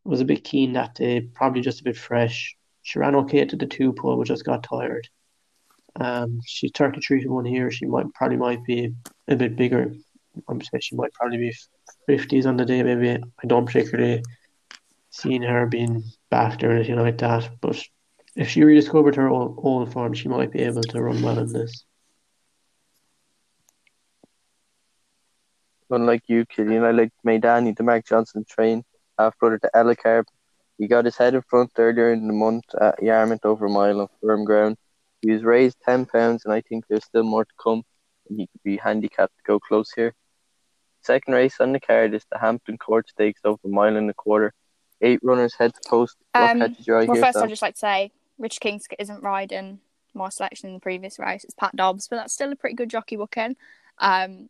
Was 0.04 0.20
a 0.20 0.24
bit 0.24 0.44
keen 0.44 0.72
that 0.74 0.94
day, 0.94 1.20
probably 1.20 1.60
just 1.60 1.80
a 1.80 1.84
bit 1.84 1.96
fresh. 1.96 2.56
She 2.82 2.98
ran 2.98 3.16
okay 3.16 3.44
to 3.44 3.56
the 3.56 3.66
two 3.66 3.92
pole, 3.92 4.16
but 4.16 4.26
just 4.26 4.44
got 4.44 4.62
tired. 4.62 5.08
Um, 5.98 6.40
she's 6.46 6.70
33 6.74 7.22
to 7.22 7.28
1 7.28 7.44
here. 7.44 7.70
She 7.70 7.86
might 7.86 8.12
probably 8.14 8.36
might 8.36 8.64
be 8.64 8.94
a 9.28 9.36
bit 9.36 9.56
bigger. 9.56 9.92
I'm 10.48 10.60
saying 10.60 10.80
she 10.80 10.96
might 10.96 11.12
probably 11.14 11.38
be 11.38 11.54
50s 12.08 12.46
on 12.46 12.56
the 12.56 12.64
day, 12.64 12.82
maybe. 12.82 13.10
I 13.12 13.46
don't 13.46 13.66
particularly 13.66 14.22
see 15.10 15.38
her 15.38 15.66
being 15.66 16.04
backed 16.30 16.62
or 16.62 16.72
anything 16.72 16.98
like 16.98 17.18
that. 17.18 17.48
But 17.60 17.82
if 18.34 18.50
she 18.50 18.64
rediscovered 18.64 19.16
her 19.16 19.28
old, 19.28 19.58
old 19.62 19.92
form, 19.92 20.12
she 20.12 20.28
might 20.28 20.52
be 20.52 20.60
able 20.60 20.82
to 20.82 21.02
run 21.02 21.22
well 21.22 21.38
in 21.38 21.52
this. 21.52 21.84
Unlike 25.88 26.24
you, 26.26 26.44
Killian, 26.46 26.82
I 26.82 26.90
like 26.90 27.12
Maydanny, 27.24 27.74
the 27.76 27.84
Mark 27.84 28.04
Johnston 28.04 28.44
train, 28.48 28.84
half 29.18 29.38
brother 29.38 29.58
to 29.60 29.70
Elarqam. 29.74 30.24
He 30.78 30.88
got 30.88 31.04
his 31.04 31.16
head 31.16 31.34
in 31.34 31.42
front 31.42 31.70
earlier 31.78 32.12
in 32.12 32.26
the 32.26 32.34
month 32.34 32.64
at 32.78 33.02
Yarmouth 33.02 33.44
over 33.44 33.66
a 33.66 33.70
mile 33.70 34.00
on 34.00 34.08
firm 34.20 34.44
ground. 34.44 34.76
He 35.22 35.30
was 35.30 35.42
raised 35.42 35.78
10 35.84 36.06
pounds, 36.06 36.44
and 36.44 36.52
I 36.52 36.60
think 36.60 36.84
there's 36.88 37.04
still 37.04 37.24
more 37.24 37.44
to 37.44 37.52
come. 37.62 37.82
And 38.28 38.40
he 38.40 38.46
could 38.46 38.62
be 38.62 38.76
handicapped 38.76 39.36
to 39.38 39.42
go 39.44 39.58
close 39.58 39.92
here. 39.92 40.14
Second 41.02 41.34
race 41.34 41.60
on 41.60 41.72
the 41.72 41.80
card 41.80 42.14
is 42.14 42.24
the 42.30 42.38
Hampton 42.38 42.78
Court 42.78 43.08
Stakes 43.08 43.40
over 43.44 43.60
a 43.64 43.68
mile 43.68 43.96
and 43.96 44.10
a 44.10 44.14
quarter. 44.14 44.52
Eight 45.00 45.20
runners 45.22 45.54
head 45.54 45.72
to 45.74 45.80
post. 45.88 46.16
Um, 46.34 46.58
catches 46.58 46.86
your 46.86 47.00
eye 47.00 47.04
well, 47.04 47.20
first, 47.20 47.34
Sam? 47.34 47.44
I'd 47.44 47.50
just 47.50 47.62
like 47.62 47.74
to 47.74 47.78
say 47.78 48.12
Rich 48.38 48.60
Kingsk 48.60 48.92
isn't 48.98 49.22
riding 49.22 49.80
my 50.14 50.30
selection 50.30 50.70
in 50.70 50.74
the 50.74 50.80
previous 50.80 51.18
race. 51.18 51.44
It's 51.44 51.54
Pat 51.54 51.76
Dobbs, 51.76 52.08
but 52.08 52.16
that's 52.16 52.32
still 52.32 52.50
a 52.50 52.56
pretty 52.56 52.74
good 52.74 52.90
jockey 52.90 53.16
booking. 53.16 53.56
Um, 53.98 54.48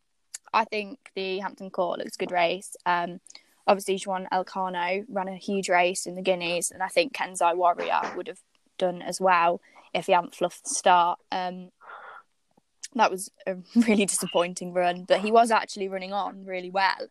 I 0.55 0.64
think 0.64 1.11
the 1.14 1.40
Hampton 1.40 1.70
Court 1.70 1.98
looks 1.98 2.14
a 2.14 2.18
good 2.18 2.31
race. 2.31 2.74
Um, 2.87 3.20
obviously, 3.66 3.98
Juan 3.98 4.29
Elcano 4.33 5.05
ran 5.09 5.29
a 5.29 5.37
huge 5.37 5.68
race 5.68 6.07
in 6.07 6.14
the 6.14 6.22
Guineas, 6.22 6.70
and 6.70 6.83
I 6.83 6.88
think 6.88 7.12
Kenzai 7.12 7.55
Warrior 7.55 8.00
would 8.16 8.29
have 8.29 8.40
done 8.79 9.02
as 9.02 9.20
well 9.20 9.61
if 9.96 10.06
he 10.06 10.12
hadn't 10.12 10.35
fluffed 10.35 10.64
the 10.64 10.70
start. 10.70 11.18
Um, 11.32 11.70
that 12.94 13.11
was 13.11 13.30
a 13.46 13.56
really 13.74 14.06
disappointing 14.06 14.72
run, 14.72 15.04
but 15.04 15.20
he 15.20 15.32
was 15.32 15.50
actually 15.50 15.88
running 15.88 16.12
on 16.12 16.44
really 16.44 16.70
well. 16.70 17.09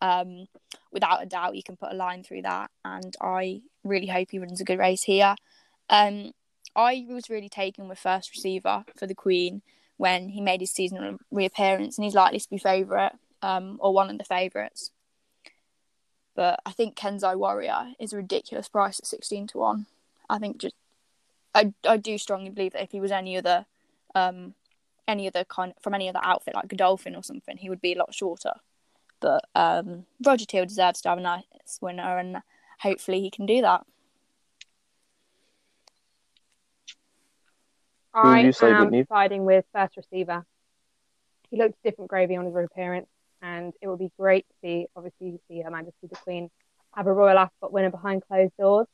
Um, 0.00 0.48
without 0.92 1.22
a 1.22 1.26
doubt, 1.26 1.56
you 1.56 1.62
can 1.62 1.76
put 1.76 1.92
a 1.92 1.96
line 1.96 2.24
through 2.24 2.42
that, 2.42 2.70
and 2.84 3.16
I 3.20 3.62
really 3.84 4.08
hope 4.08 4.28
he 4.30 4.38
runs 4.38 4.60
a 4.60 4.64
good 4.64 4.78
race 4.78 5.04
here. 5.04 5.36
Um, 5.88 6.32
I 6.76 7.06
was 7.08 7.30
really 7.30 7.48
taken 7.48 7.88
with 7.88 7.98
first 7.98 8.30
receiver 8.34 8.84
for 8.96 9.06
the 9.06 9.14
Queen 9.14 9.62
when 9.96 10.30
he 10.30 10.40
made 10.40 10.60
his 10.60 10.72
seasonal 10.72 11.18
reappearance, 11.30 11.96
and 11.96 12.04
he's 12.04 12.14
likely 12.14 12.40
to 12.40 12.50
be 12.50 12.58
favourite 12.58 13.12
um, 13.42 13.78
or 13.80 13.94
one 13.94 14.10
of 14.10 14.18
the 14.18 14.24
favourites. 14.24 14.90
But 16.34 16.58
I 16.66 16.72
think 16.72 16.96
Kenzai 16.96 17.36
Warrior 17.36 17.92
is 18.00 18.12
a 18.12 18.16
ridiculous 18.16 18.68
price 18.68 18.98
at 18.98 19.06
sixteen 19.06 19.46
to 19.48 19.58
one. 19.58 19.86
I 20.28 20.38
think 20.38 20.58
just 20.58 20.74
I 21.54 21.72
I 21.86 21.96
do 21.96 22.18
strongly 22.18 22.50
believe 22.50 22.72
that 22.72 22.82
if 22.82 22.92
he 22.92 23.00
was 23.00 23.12
any 23.12 23.36
other 23.36 23.66
um 24.14 24.54
any 25.06 25.26
other 25.26 25.44
kind 25.44 25.74
from 25.80 25.94
any 25.94 26.08
other 26.08 26.20
outfit 26.22 26.54
like 26.54 26.68
Godolphin 26.68 27.14
or 27.14 27.22
something, 27.22 27.56
he 27.56 27.68
would 27.68 27.80
be 27.80 27.92
a 27.94 27.98
lot 27.98 28.14
shorter. 28.14 28.54
But 29.20 29.44
um, 29.54 30.06
Roger 30.24 30.44
Teal 30.44 30.66
deserves 30.66 31.00
to 31.02 31.08
have 31.08 31.18
a 31.18 31.22
nice 31.22 31.44
winner, 31.80 32.18
and 32.18 32.38
hopefully 32.80 33.20
he 33.20 33.30
can 33.30 33.46
do 33.46 33.62
that. 33.62 33.86
I 38.12 38.52
am 38.62 38.84
Whitney? 38.84 39.06
siding 39.08 39.44
with 39.44 39.64
first 39.72 39.96
receiver. 39.96 40.44
He 41.50 41.56
looked 41.56 41.82
different 41.82 42.10
gravy 42.10 42.36
on 42.36 42.44
his 42.44 42.54
reappearance, 42.54 43.08
and 43.42 43.72
it 43.80 43.88
would 43.88 43.98
be 43.98 44.10
great 44.18 44.46
to 44.48 44.54
see, 44.62 44.86
obviously, 44.94 45.40
see 45.48 45.62
Her 45.62 45.70
Majesty 45.70 46.06
the 46.08 46.16
Queen 46.16 46.50
have 46.94 47.06
a 47.06 47.12
Royal 47.12 47.38
Ascot 47.38 47.72
winner 47.72 47.90
behind 47.90 48.22
closed 48.26 48.56
doors. 48.58 48.86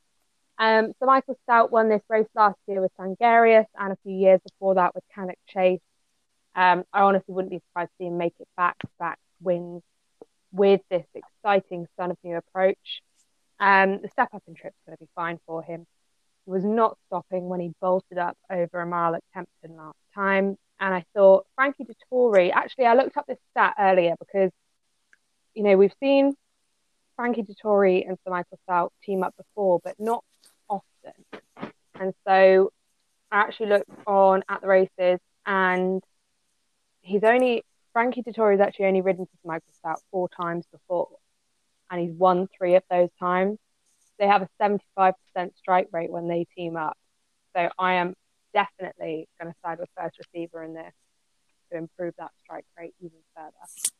Um, 0.60 0.92
so 1.00 1.06
Michael 1.06 1.38
Stoute 1.48 1.70
won 1.70 1.88
this 1.88 2.02
race 2.10 2.28
last 2.34 2.58
year 2.68 2.82
with 2.82 2.92
Sangarius, 3.00 3.64
and 3.78 3.92
a 3.94 3.96
few 4.04 4.14
years 4.14 4.40
before 4.46 4.74
that 4.74 4.94
with 4.94 5.02
Cannock 5.14 5.38
Chase. 5.48 5.80
Um, 6.54 6.84
I 6.92 7.00
honestly 7.00 7.32
wouldn't 7.32 7.50
be 7.50 7.62
surprised 7.68 7.90
to 7.92 7.94
see 7.98 8.06
him 8.08 8.18
make 8.18 8.34
it 8.38 8.48
back 8.58 8.76
back 8.98 9.18
wins 9.40 9.82
with 10.52 10.82
this 10.90 11.06
exciting 11.14 11.86
Son 11.96 12.10
of 12.10 12.18
New 12.22 12.36
approach. 12.36 13.00
Um, 13.58 14.00
the 14.02 14.08
step 14.08 14.28
up 14.34 14.42
in 14.46 14.54
trip's 14.54 14.76
going 14.86 14.98
to 14.98 15.02
be 15.02 15.08
fine 15.14 15.38
for 15.46 15.62
him. 15.62 15.86
He 16.44 16.50
was 16.50 16.64
not 16.64 16.98
stopping 17.06 17.48
when 17.48 17.60
he 17.60 17.72
bolted 17.80 18.18
up 18.18 18.36
over 18.50 18.80
a 18.80 18.86
mile 18.86 19.14
at 19.14 19.22
Kempton 19.32 19.76
last 19.76 19.96
time. 20.14 20.58
And 20.78 20.94
I 20.94 21.04
thought 21.14 21.46
Frankie 21.54 21.86
Dettori, 21.86 22.52
actually, 22.52 22.84
I 22.84 22.94
looked 22.94 23.16
up 23.16 23.26
this 23.26 23.38
stat 23.52 23.76
earlier 23.78 24.14
because, 24.18 24.50
you 25.54 25.62
know, 25.62 25.76
we've 25.78 25.94
seen 26.00 26.34
Frankie 27.16 27.44
Dettori 27.44 28.06
and 28.06 28.18
Sir 28.24 28.30
Michael 28.30 28.58
Stoute 28.68 28.92
team 29.04 29.22
up 29.22 29.34
before, 29.36 29.80
but 29.82 29.94
not 29.98 30.22
often. 30.70 31.72
And 31.98 32.14
so 32.26 32.72
I 33.30 33.40
actually 33.40 33.68
looked 33.68 33.90
on 34.06 34.42
at 34.48 34.62
the 34.62 34.68
races 34.68 35.18
and 35.44 36.02
he's 37.02 37.24
only, 37.24 37.64
Frankie 37.92 38.22
Dettori 38.22 38.52
has 38.52 38.60
actually 38.60 38.86
only 38.86 39.02
ridden 39.02 39.26
to 39.26 39.32
Sir 39.32 39.48
Michael 39.48 39.72
Stoute 39.84 40.00
four 40.10 40.28
times 40.28 40.64
before. 40.72 41.08
And 41.90 42.00
he's 42.00 42.16
won 42.16 42.48
three 42.56 42.76
of 42.76 42.84
those 42.88 43.10
times 43.18 43.58
they 44.20 44.26
have 44.26 44.42
a 44.42 44.48
75% 44.60 45.14
strike 45.56 45.88
rate 45.92 46.10
when 46.10 46.28
they 46.28 46.46
team 46.54 46.76
up. 46.76 46.96
So 47.56 47.70
I 47.78 47.94
am 47.94 48.14
definitely 48.52 49.26
going 49.40 49.52
to 49.52 49.58
side 49.64 49.78
with 49.78 49.88
first 49.96 50.18
receiver 50.18 50.62
in 50.62 50.74
this 50.74 50.92
to 51.72 51.78
improve 51.78 52.14
that 52.18 52.30
strike 52.44 52.66
rate 52.78 52.94
even 53.00 53.18
further. 53.34 53.99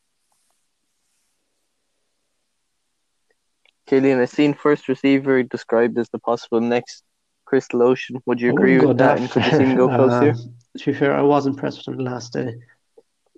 Killian, 3.91 4.21
I've 4.21 4.31
seen 4.31 4.55
first 4.55 4.87
receiver 4.87 5.43
described 5.43 5.99
as 5.99 6.09
the 6.11 6.21
possible 6.21 6.61
next 6.61 7.03
Crystal 7.45 7.83
Ocean. 7.83 8.23
Would 8.25 8.41
you 8.41 8.51
agree 8.51 8.79
with 8.79 8.99
that? 8.99 9.19
And 9.19 9.29
could 9.29 9.45
you 9.47 9.51
see 9.51 9.65
him 9.65 9.77
go 9.77 9.89
far. 9.89 9.97
close 9.97 10.13
Uh, 10.13 10.21
here? 10.21 10.35
To 10.79 10.93
be 10.93 10.97
fair, 10.97 11.13
I 11.13 11.23
was 11.23 11.47
impressed 11.47 11.79
with 11.79 11.89
him 11.89 11.97
the 11.97 12.09
last 12.09 12.33
day. 12.33 12.55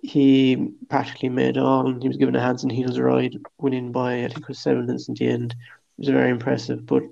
He 0.03 0.69
practically 0.91 1.31
made 1.31 1.57
all. 1.57 1.99
He 1.99 2.07
was 2.07 2.19
given 2.19 2.37
a 2.37 2.41
hands 2.41 2.65
and 2.65 2.71
heels 2.71 2.99
ride, 2.99 3.35
winning 3.57 3.93
by 3.93 4.25
I 4.25 4.29
think 4.29 4.41
it 4.41 4.49
was 4.49 4.59
seven 4.59 4.85
minutes 4.85 5.09
in 5.09 5.15
the 5.15 5.27
end. 5.27 5.53
It 5.53 6.01
was 6.01 6.09
very 6.09 6.29
impressive. 6.29 6.85
But 6.85 7.05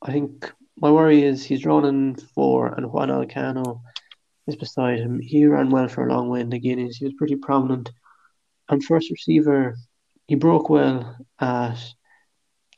I 0.00 0.12
think 0.12 0.52
my 0.80 0.92
worry 0.92 1.24
is 1.24 1.44
he's 1.44 1.62
drawn 1.62 1.84
in 1.84 2.14
four, 2.14 2.68
and 2.68 2.92
Juan 2.92 3.08
Elcano 3.08 3.80
is 4.46 4.54
beside 4.54 5.00
him. 5.00 5.18
He 5.18 5.46
ran 5.46 5.70
well 5.70 5.88
for 5.88 6.06
a 6.06 6.12
long 6.14 6.28
way 6.28 6.42
in 6.42 6.50
the 6.50 6.60
Guineas. 6.60 6.98
He 6.98 7.06
was 7.06 7.14
pretty 7.14 7.34
prominent. 7.34 7.90
And 8.68 8.84
first 8.84 9.10
receiver, 9.10 9.74
he 10.28 10.36
broke 10.36 10.70
well 10.70 11.16
at 11.40 11.78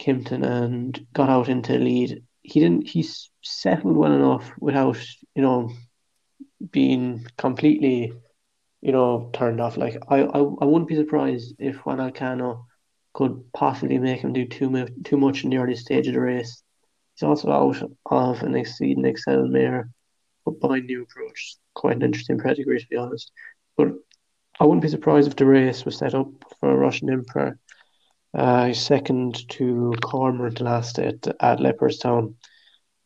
Kempton 0.01 0.43
and 0.43 1.07
got 1.13 1.29
out 1.29 1.49
into 1.49 1.79
lead. 1.79 2.25
He 2.43 2.59
didn't. 2.59 2.89
He 2.89 3.07
settled 3.43 3.97
well 3.97 4.13
enough 4.13 4.51
without, 4.59 4.99
you 5.35 5.43
know, 5.43 5.71
being 6.73 7.27
completely, 7.37 8.13
you 8.81 8.93
know, 8.93 9.31
turned 9.33 9.61
off. 9.61 9.77
Like 9.77 9.99
I, 10.09 10.23
I, 10.23 10.39
I 10.39 10.65
wouldn't 10.65 10.89
be 10.89 10.97
surprised 10.97 11.55
if 11.59 11.77
Juan 11.85 11.99
Elcano 11.99 12.65
could 13.13 13.45
possibly 13.53 13.99
make 13.99 14.21
him 14.21 14.33
do 14.33 14.47
too 14.47 14.71
much, 14.71 14.91
too 15.05 15.19
much 15.19 15.45
in 15.45 15.51
the 15.51 15.59
early 15.59 15.77
stage 15.77 16.09
of 16.09 16.15
the 16.15 16.21
race. 16.21 16.63
He's 17.15 17.27
also 17.27 17.53
out 17.53 17.83
of 18.07 18.43
an 18.43 18.55
exceeding 18.55 19.05
Excel 19.05 19.47
mare, 19.47 19.91
but 20.45 20.59
by 20.61 20.81
new 20.81 21.03
approach. 21.03 21.57
Quite 21.75 21.97
an 21.97 22.03
interesting 22.03 22.39
pedigree, 22.39 22.81
to 22.81 22.87
be 22.89 22.97
honest. 22.97 23.31
But 23.77 23.89
I 24.59 24.65
wouldn't 24.65 24.83
be 24.83 24.89
surprised 24.89 25.29
if 25.29 25.37
the 25.37 25.47
race 25.47 25.85
was 25.85 25.99
set 25.99 26.15
up 26.15 26.29
for 26.59 26.71
a 26.71 26.77
Russian 26.77 27.11
Emperor. 27.11 27.59
Uh, 28.33 28.73
second 28.73 29.49
to 29.49 29.93
Cormer 30.03 30.51
the 30.51 30.65
last 30.65 30.99
at, 30.99 31.27
at 31.41 31.59
Leopardstown. 31.59 32.35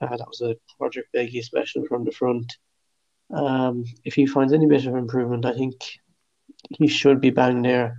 Uh, 0.00 0.16
that 0.16 0.28
was 0.28 0.42
a 0.42 0.56
Padraig 0.78 1.06
Beggy 1.14 1.42
special 1.42 1.84
from 1.86 2.04
the 2.04 2.12
front. 2.12 2.56
Um, 3.32 3.84
if 4.04 4.14
he 4.14 4.26
finds 4.26 4.52
any 4.52 4.66
bit 4.66 4.86
of 4.86 4.94
improvement, 4.94 5.46
I 5.46 5.54
think 5.54 5.74
he 6.70 6.88
should 6.88 7.20
be 7.20 7.30
bang 7.30 7.62
there. 7.62 7.96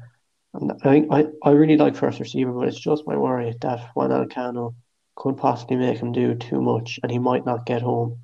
And 0.53 0.71
I 0.84 0.89
think 0.89 1.07
I, 1.11 1.26
I 1.43 1.51
really 1.51 1.78
like 1.78 1.95
first 1.95 2.19
receiver, 2.19 2.51
but 2.51 2.67
it's 2.67 2.80
just 2.80 3.07
my 3.07 3.17
worry 3.17 3.55
that 3.61 3.89
Juan 3.95 4.11
Elcano 4.11 4.76
could 5.15 5.38
possibly 5.38 5.78
make 5.78 5.97
him 5.97 6.11
do 6.11 6.36
too 6.36 6.61
much 6.61 6.99
and 7.01 7.11
he 7.11 7.19
might 7.19 7.45
not 7.45 7.65
get 7.65 7.82
home. 7.82 8.19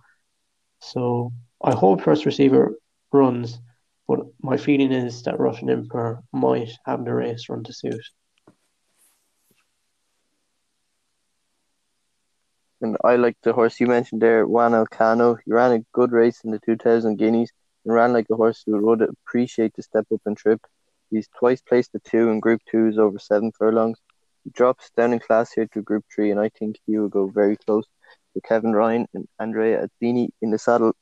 So 0.80 1.32
I 1.64 1.74
hope 1.74 2.02
first 2.02 2.26
receiver 2.26 2.78
runs, 3.12 3.60
but 4.08 4.20
my 4.42 4.58
feeling 4.58 4.92
is 4.92 5.24
that 5.24 5.40
Russian 5.40 5.70
Emperor 5.70 6.22
might 6.32 6.72
have 6.86 7.04
the 7.04 7.14
race 7.14 7.50
run 7.50 7.64
to 7.64 7.74
suit. 7.74 8.02
And 12.82 12.98
I 13.04 13.16
like 13.16 13.38
the 13.44 13.54
horse 13.54 13.80
you 13.80 13.88
mentioned 13.88 14.22
there, 14.22 14.48
Juan 14.48 14.72
Elcano. 14.72 15.38
He 15.46 15.52
ran 15.52 15.72
a 15.72 15.86
good 15.94 16.12
race 16.12 16.42
in 16.44 16.52
the 16.52 16.60
2000 16.60 17.18
Guineas 17.18 17.52
and 17.86 17.94
ran 17.94 18.14
like 18.14 18.26
a 18.32 18.36
horse 18.36 18.64
who 18.66 18.84
would 18.86 19.02
appreciate 19.02 19.74
the 19.76 19.84
step 19.84 20.06
up 20.14 20.22
and 20.26 20.36
trip. 20.36 20.62
He's 21.12 21.28
twice 21.38 21.62
placed 21.62 21.92
the 21.94 22.00
two 22.00 22.30
in 22.30 22.40
Group 22.40 22.62
2s 22.74 22.98
over 22.98 23.20
seven 23.20 23.52
furlongs. 23.52 24.00
He 24.44 24.50
drops 24.52 24.90
down 24.98 25.14
in 25.14 25.20
class 25.20 25.52
here 25.52 25.68
to 25.74 25.82
Group 25.82 26.06
3, 26.14 26.32
and 26.32 26.40
I 26.40 26.50
think 26.50 26.78
he 26.88 26.98
will 26.98 27.10
go 27.10 27.28
very 27.28 27.58
close 27.58 27.86
to 28.34 28.42
Kevin 28.42 28.74
Ryan 28.74 29.08
and 29.14 29.28
Andrea 29.40 29.88
Atzeni 29.88 30.30
in 30.42 30.52
the 30.52 30.58
saddle. 30.58 30.94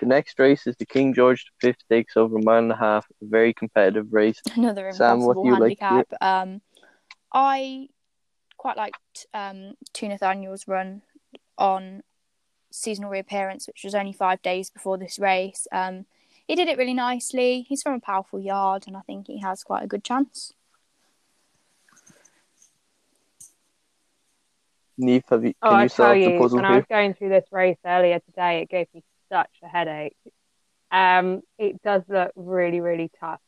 The 0.00 0.06
next 0.06 0.38
race 0.38 0.66
is 0.66 0.76
the 0.76 0.86
King 0.86 1.14
George 1.14 1.44
V 1.62 1.74
Stakes 1.84 2.16
over 2.16 2.38
a 2.38 2.42
mile 2.42 2.58
and 2.58 2.72
a 2.72 2.76
half. 2.76 3.06
A 3.22 3.26
very 3.26 3.52
competitive 3.54 4.12
race. 4.12 4.40
Another 4.56 4.92
Sam, 4.92 5.20
what 5.20 5.36
do 5.36 5.46
you 5.46 5.58
like 5.58 5.78
handicap. 5.78 6.22
um, 6.22 6.60
I 7.32 7.88
quite 8.64 8.78
liked 8.78 9.26
um, 9.34 9.74
Tu 9.92 10.08
Nathaniel's 10.08 10.66
run 10.66 11.02
on 11.58 12.02
seasonal 12.72 13.10
reappearance, 13.10 13.66
which 13.66 13.84
was 13.84 13.94
only 13.94 14.14
five 14.14 14.40
days 14.40 14.70
before 14.70 14.96
this 14.96 15.18
race. 15.18 15.66
Um, 15.70 16.06
he 16.48 16.54
did 16.54 16.68
it 16.68 16.78
really 16.78 16.94
nicely. 16.94 17.66
He's 17.68 17.82
from 17.82 17.92
a 17.92 18.00
powerful 18.00 18.40
yard, 18.40 18.84
and 18.86 18.96
I 18.96 19.00
think 19.00 19.26
he 19.26 19.40
has 19.40 19.62
quite 19.62 19.84
a 19.84 19.86
good 19.86 20.02
chance. 20.02 20.54
Niamh, 24.98 25.22
have 25.28 25.44
you, 25.44 25.52
Oh, 25.60 25.68
can 25.68 25.76
I 25.80 25.88
tell 25.88 26.06
solve 26.06 26.24
the 26.24 26.30
you, 26.30 26.38
puzzle 26.38 26.56
when 26.56 26.64
I 26.64 26.76
was 26.76 26.86
going 26.88 27.12
through 27.12 27.28
this 27.28 27.44
race 27.52 27.76
earlier 27.84 28.18
today, 28.20 28.62
it 28.62 28.70
gave 28.70 28.86
me 28.94 29.02
such 29.30 29.50
a 29.62 29.68
headache. 29.68 30.16
Um, 30.90 31.42
it 31.58 31.82
does 31.82 32.02
look 32.08 32.32
really, 32.34 32.80
really 32.80 33.10
tough. 33.20 33.40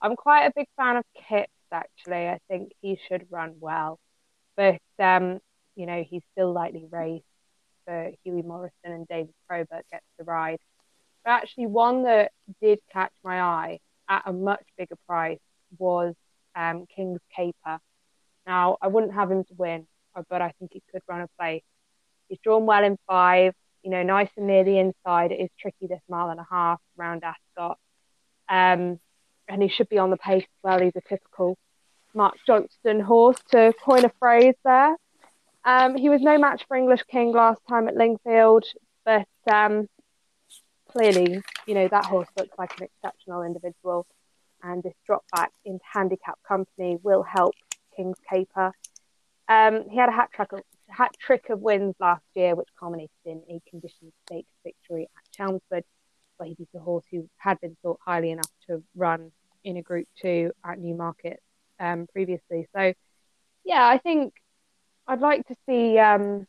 I'm 0.00 0.14
quite 0.14 0.44
a 0.44 0.52
big 0.54 0.68
fan 0.76 0.96
of 0.96 1.04
Kipps, 1.28 1.50
actually. 1.72 2.28
I 2.28 2.38
think 2.46 2.70
he 2.82 3.00
should 3.08 3.26
run 3.30 3.56
well, 3.58 3.98
but 4.56 4.78
um, 4.98 5.40
you 5.76 5.86
know, 5.86 6.04
he's 6.08 6.22
still 6.32 6.52
lightly 6.52 6.86
raced. 6.90 7.24
For 7.86 8.12
Hughie 8.24 8.40
Morrison 8.40 8.72
and 8.84 9.06
David 9.08 9.34
Probert 9.46 9.84
gets 9.92 10.06
the 10.18 10.24
ride. 10.24 10.58
But 11.22 11.32
actually, 11.32 11.66
one 11.66 12.04
that 12.04 12.32
did 12.62 12.78
catch 12.90 13.12
my 13.22 13.40
eye 13.42 13.78
at 14.08 14.22
a 14.26 14.32
much 14.32 14.64
bigger 14.78 14.96
price 15.06 15.38
was 15.78 16.14
um, 16.54 16.86
King's 16.94 17.20
Caper. 17.34 17.78
Now, 18.46 18.76
I 18.80 18.88
wouldn't 18.88 19.14
have 19.14 19.30
him 19.30 19.44
to 19.44 19.54
win, 19.56 19.86
uh, 20.14 20.22
but 20.28 20.42
I 20.42 20.52
think 20.58 20.72
he 20.72 20.82
could 20.90 21.02
run 21.08 21.22
a 21.22 21.28
place. 21.38 21.62
He's 22.28 22.38
drawn 22.42 22.66
well 22.66 22.84
in 22.84 22.98
five, 23.06 23.54
you 23.82 23.90
know, 23.90 24.02
nice 24.02 24.30
and 24.36 24.46
near 24.46 24.64
the 24.64 24.78
inside. 24.78 25.32
It 25.32 25.40
is 25.40 25.50
tricky 25.58 25.86
this 25.86 26.00
mile 26.08 26.30
and 26.30 26.40
a 26.40 26.46
half 26.50 26.80
around 26.98 27.22
Ascot. 27.22 27.78
Um, 28.48 28.98
and 29.48 29.62
he 29.62 29.68
should 29.68 29.88
be 29.88 29.98
on 29.98 30.10
the 30.10 30.16
pace 30.16 30.42
as 30.42 30.62
well. 30.62 30.80
He's 30.80 30.96
a 30.96 31.08
typical 31.08 31.58
Mark 32.14 32.36
Johnston 32.46 33.00
horse, 33.00 33.38
to 33.50 33.72
coin 33.84 34.04
a 34.04 34.12
phrase 34.18 34.54
there. 34.64 34.96
Um, 35.64 35.96
he 35.96 36.08
was 36.08 36.20
no 36.20 36.38
match 36.38 36.64
for 36.68 36.76
English 36.76 37.02
King 37.10 37.32
last 37.32 37.60
time 37.68 37.88
at 37.88 37.96
Lingfield, 37.96 38.64
but 39.04 39.26
um, 39.50 39.88
clearly, 40.90 41.42
you 41.66 41.74
know, 41.74 41.88
that 41.88 42.04
horse 42.04 42.28
looks 42.38 42.56
like 42.58 42.78
an 42.78 42.84
exceptional 42.84 43.42
individual. 43.42 44.06
And 44.62 44.82
this 44.82 44.94
drop 45.04 45.24
back 45.34 45.52
into 45.64 45.84
handicap 45.92 46.38
company 46.46 46.98
will 47.02 47.22
help 47.22 47.54
King's 47.96 48.18
Caper. 48.30 48.72
Um, 49.48 49.84
he 49.90 49.98
had 49.98 50.08
a 50.08 50.12
hat 50.12 50.30
trick, 50.32 50.52
of, 50.52 50.60
hat 50.88 51.14
trick 51.18 51.50
of 51.50 51.60
wins 51.60 51.94
last 52.00 52.24
year, 52.34 52.54
which 52.54 52.68
culminated 52.78 53.10
in 53.26 53.42
a 53.50 53.60
conditioned 53.68 54.12
stakes 54.24 54.52
victory 54.62 55.08
at 55.16 55.32
Chelmsford, 55.32 55.84
where 56.36 56.48
he 56.48 56.54
beat 56.54 56.68
a 56.74 56.78
horse 56.78 57.04
who 57.10 57.28
had 57.36 57.60
been 57.60 57.76
thought 57.82 58.00
highly 58.04 58.30
enough 58.30 58.50
to 58.68 58.82
run 58.94 59.32
in 59.64 59.76
a 59.76 59.82
Group 59.82 60.08
Two 60.20 60.52
at 60.64 60.78
Newmarket 60.78 61.40
um, 61.78 62.06
previously. 62.12 62.68
So, 62.74 62.92
yeah, 63.64 63.86
I 63.86 63.98
think 63.98 64.34
I'd 65.06 65.20
like 65.20 65.46
to 65.48 65.54
see, 65.66 65.98
um, 65.98 66.46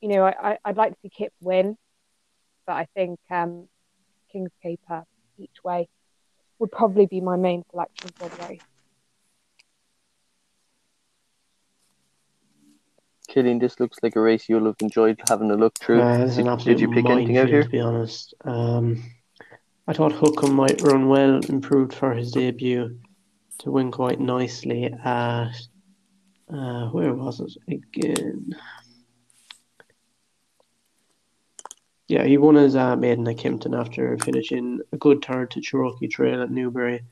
you 0.00 0.08
know, 0.08 0.24
I, 0.24 0.52
I, 0.52 0.58
I'd 0.64 0.76
like 0.76 0.92
to 0.92 0.98
see 1.02 1.10
Kip 1.10 1.32
win, 1.40 1.76
but 2.66 2.74
I 2.74 2.86
think 2.94 3.18
um, 3.30 3.68
King's 4.32 4.50
Caper 4.62 5.04
each 5.38 5.64
way 5.64 5.88
would 6.58 6.70
probably 6.70 7.06
be 7.06 7.20
my 7.20 7.36
main 7.36 7.64
selection 7.70 8.10
for 8.16 8.28
the 8.28 8.48
race. 8.48 8.60
Killian, 13.28 13.60
this 13.60 13.78
looks 13.78 13.98
like 14.02 14.16
a 14.16 14.20
race 14.20 14.48
you'll 14.48 14.66
have 14.66 14.76
enjoyed 14.80 15.20
having 15.28 15.50
a 15.52 15.54
look 15.54 15.78
through. 15.78 16.00
Uh, 16.02 16.26
this 16.26 16.34
did, 16.34 16.58
did 16.58 16.80
you 16.80 16.90
pick 16.90 17.06
anything 17.06 17.38
out 17.38 17.48
here? 17.48 17.62
To 17.62 17.68
be 17.68 17.80
honest, 17.80 18.34
um, 18.44 19.02
I 19.86 19.92
thought 19.92 20.12
Hukum 20.12 20.52
might 20.52 20.82
run 20.82 21.08
well, 21.08 21.40
improved 21.48 21.94
for 21.94 22.12
his 22.12 22.32
debut, 22.32 22.98
to 23.60 23.70
win 23.70 23.90
quite 23.90 24.20
nicely 24.20 24.86
at 24.86 25.54
uh, 26.52 26.88
where 26.88 27.14
was 27.14 27.40
it 27.40 27.72
again? 27.72 28.54
Yeah, 32.08 32.24
he 32.24 32.38
won 32.38 32.56
his 32.56 32.74
uh, 32.74 32.96
maiden 32.96 33.28
at 33.28 33.38
Kempton 33.38 33.72
after 33.72 34.18
finishing 34.18 34.80
a 34.92 34.96
good 34.96 35.24
third 35.24 35.52
to 35.52 35.60
Cherokee 35.60 36.08
Trail 36.08 36.42
at 36.42 36.50
Newbury. 36.50 37.02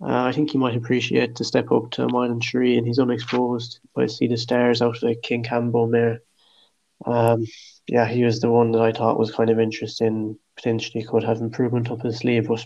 Uh, 0.00 0.24
I 0.24 0.32
think 0.32 0.50
he 0.50 0.58
might 0.58 0.76
appreciate 0.76 1.34
the 1.34 1.44
step 1.44 1.70
up 1.70 1.90
to 1.92 2.04
a 2.04 2.08
mile 2.08 2.30
and 2.30 2.42
three, 2.42 2.78
and 2.78 2.86
he's 2.86 2.98
unexposed. 2.98 3.80
Might 3.94 4.10
see 4.10 4.28
the 4.28 4.38
stars 4.38 4.80
out 4.80 4.96
of 4.96 5.00
the 5.00 5.14
Kingmambo 5.14 5.90
mare. 5.90 6.22
Um, 7.04 7.44
yeah, 7.86 8.06
he 8.06 8.24
was 8.24 8.40
the 8.40 8.50
one 8.50 8.72
that 8.72 8.80
I 8.80 8.92
thought 8.92 9.18
was 9.18 9.30
kind 9.30 9.50
of 9.50 9.60
interesting. 9.60 10.38
Potentially 10.56 11.04
could 11.04 11.24
have 11.24 11.40
improvement 11.40 11.90
up 11.90 12.02
his 12.02 12.18
sleeve, 12.18 12.48
but 12.48 12.64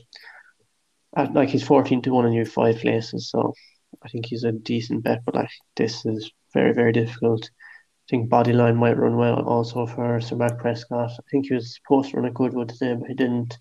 at, 1.16 1.34
like 1.34 1.48
he's 1.48 1.62
fourteen 1.66 2.02
to 2.02 2.10
one 2.10 2.26
in 2.26 2.32
you 2.32 2.44
five 2.44 2.78
places, 2.78 3.30
so 3.30 3.54
I 4.02 4.08
think 4.08 4.26
he's 4.26 4.44
a 4.44 4.52
decent 4.52 5.04
bet. 5.04 5.24
But 5.24 5.34
like 5.34 5.50
this 5.76 6.04
is 6.06 6.30
very 6.54 6.72
very 6.72 6.92
difficult. 6.92 7.44
I 7.44 8.06
think 8.10 8.30
Bodyline 8.30 8.76
might 8.76 8.98
run 8.98 9.16
well 9.16 9.40
also 9.48 9.86
for 9.86 10.20
Sir 10.20 10.36
Mark 10.36 10.58
Prescott. 10.58 11.10
I 11.10 11.22
think 11.30 11.46
he 11.46 11.54
was 11.54 11.76
supposed 11.76 12.10
to 12.10 12.16
run 12.16 12.26
a 12.26 12.32
good 12.32 12.54
one 12.54 12.66
today, 12.66 12.94
but 12.94 13.08
he 13.08 13.14
didn't. 13.14 13.56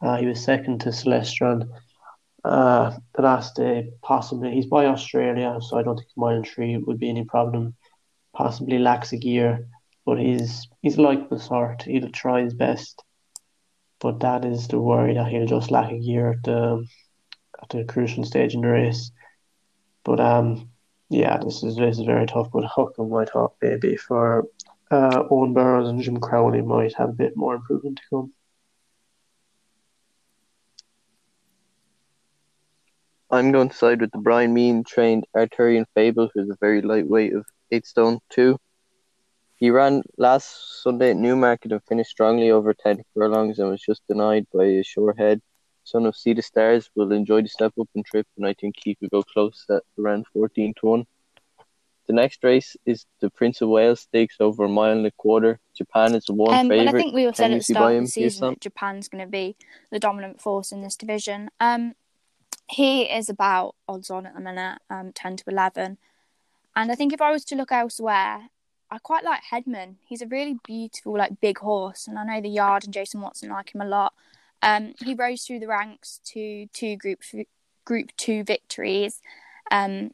Uh, 0.00 0.16
he 0.16 0.26
was 0.26 0.42
second 0.42 0.80
to 0.80 0.90
Celestron 0.90 1.68
uh, 2.44 2.96
the 3.14 3.22
last 3.22 3.56
day, 3.56 3.90
possibly. 4.02 4.52
He's 4.52 4.66
by 4.66 4.86
Australia, 4.86 5.58
so 5.60 5.78
I 5.78 5.82
don't 5.82 5.96
think 5.96 6.08
mile 6.16 6.36
and 6.36 6.46
three 6.46 6.76
would 6.76 6.98
be 6.98 7.10
any 7.10 7.24
problem. 7.24 7.74
Possibly 8.32 8.78
lacks 8.78 9.12
a 9.12 9.16
gear, 9.16 9.66
but 10.06 10.18
he's 10.18 10.68
he's 10.82 10.98
like 10.98 11.28
the 11.28 11.38
sort. 11.38 11.82
He'll 11.82 12.10
try 12.10 12.42
his 12.42 12.54
best, 12.54 13.02
but 14.00 14.20
that 14.20 14.44
is 14.44 14.66
the 14.68 14.80
worry 14.80 15.14
that 15.14 15.28
he'll 15.28 15.46
just 15.46 15.70
lack 15.70 15.92
a 15.92 15.98
gear 15.98 16.32
at 16.32 16.42
the 16.42 16.86
at 17.62 17.68
the 17.68 17.84
crucial 17.84 18.24
stage 18.24 18.54
in 18.54 18.62
the 18.62 18.68
race. 18.68 19.12
But 20.04 20.18
um, 20.20 20.70
yeah, 21.10 21.38
this 21.38 21.62
is 21.62 21.76
this 21.76 21.98
is 21.98 22.04
very 22.04 22.26
tough. 22.26 22.50
But 22.52 22.64
Hukum, 22.64 23.20
I 23.20 23.30
thought 23.30 23.54
maybe 23.60 23.96
for 23.96 24.46
uh, 24.90 25.24
Owen 25.30 25.52
Burrows 25.52 25.88
and 25.88 26.02
Jim 26.02 26.18
Crowley 26.18 26.62
might 26.62 26.94
have 26.94 27.10
a 27.10 27.12
bit 27.12 27.36
more 27.36 27.54
improvement 27.54 27.98
to 27.98 28.02
come. 28.10 28.32
I'm 33.32 33.52
going 33.52 33.68
to 33.68 33.76
side 33.76 34.00
with 34.00 34.10
the 34.10 34.18
Brian 34.18 34.52
Meehan 34.52 34.82
trained 34.82 35.24
Arthurian 35.36 35.86
Fable, 35.94 36.30
who's 36.34 36.50
a 36.50 36.56
very 36.60 36.82
lightweight 36.82 37.34
of 37.34 37.44
eight 37.70 37.86
stone 37.86 38.18
two. 38.28 38.58
He 39.60 39.68
ran 39.68 40.02
last 40.16 40.82
Sunday 40.82 41.10
at 41.10 41.18
Newmarket 41.18 41.70
and 41.70 41.84
finished 41.84 42.10
strongly 42.10 42.50
over 42.50 42.72
ten 42.72 43.04
furlongs 43.12 43.58
and 43.58 43.68
was 43.68 43.82
just 43.82 44.00
denied 44.08 44.46
by 44.52 44.64
a 44.64 44.82
sure 44.82 45.14
head. 45.16 45.42
Son 45.84 46.06
of 46.06 46.16
Sea 46.16 46.32
the 46.32 46.40
Stars 46.40 46.90
will 46.94 47.12
enjoy 47.12 47.42
the 47.42 47.48
step 47.48 47.74
up 47.78 47.88
and 47.94 48.04
trip, 48.04 48.26
and 48.38 48.46
I 48.46 48.54
think 48.54 48.76
he 48.82 48.94
could 48.94 49.10
go 49.10 49.22
close 49.22 49.66
at 49.68 49.82
around 49.98 50.26
fourteen 50.32 50.72
to 50.80 50.86
one. 50.86 51.06
The 52.06 52.14
next 52.14 52.42
race 52.42 52.74
is 52.86 53.04
the 53.20 53.28
Prince 53.28 53.60
of 53.60 53.68
Wales 53.68 54.00
Stakes 54.00 54.36
over 54.40 54.64
a 54.64 54.68
mile 54.68 54.92
and 54.92 55.06
a 55.06 55.10
quarter. 55.10 55.60
Japan 55.76 56.14
is 56.14 56.28
a 56.30 56.32
one 56.32 56.54
Um, 56.54 56.72
and 56.72 56.88
I 56.88 56.92
think 56.92 57.14
we 57.14 57.26
all 57.26 57.34
said 57.34 57.52
at 57.52 57.58
the 57.58 57.62
start 57.62 57.94
of 57.94 58.00
the 58.00 58.06
season 58.08 58.48
that 58.48 58.60
Japan's 58.60 59.08
going 59.08 59.24
to 59.24 59.30
be 59.30 59.56
the 59.90 59.98
dominant 59.98 60.40
force 60.40 60.72
in 60.72 60.80
this 60.80 60.96
division. 60.96 61.50
Um, 61.60 61.94
he 62.68 63.02
is 63.02 63.28
about 63.28 63.74
odds 63.86 64.10
on 64.10 64.26
at 64.26 64.34
the 64.34 64.40
minute, 64.40 64.78
um, 64.88 65.12
10 65.12 65.36
to 65.36 65.44
11. 65.46 65.98
And 66.74 66.90
I 66.90 66.94
think 66.94 67.12
if 67.12 67.20
I 67.20 67.30
was 67.30 67.44
to 67.46 67.54
look 67.54 67.70
elsewhere, 67.70 68.48
I 68.90 68.98
quite 68.98 69.24
like 69.24 69.42
Headman. 69.50 69.96
He's 70.04 70.22
a 70.22 70.26
really 70.26 70.58
beautiful, 70.64 71.16
like 71.16 71.40
big 71.40 71.58
horse, 71.58 72.06
and 72.06 72.18
I 72.18 72.24
know 72.24 72.40
the 72.40 72.48
Yard 72.48 72.84
and 72.84 72.94
Jason 72.94 73.20
Watson 73.20 73.50
like 73.50 73.74
him 73.74 73.80
a 73.80 73.86
lot. 73.86 74.14
Um, 74.62 74.94
he 75.02 75.14
rose 75.14 75.44
through 75.44 75.60
the 75.60 75.68
ranks 75.68 76.20
to 76.26 76.66
two 76.72 76.96
group 76.96 77.20
group 77.84 78.10
two 78.16 78.44
victories, 78.44 79.20
um, 79.70 80.12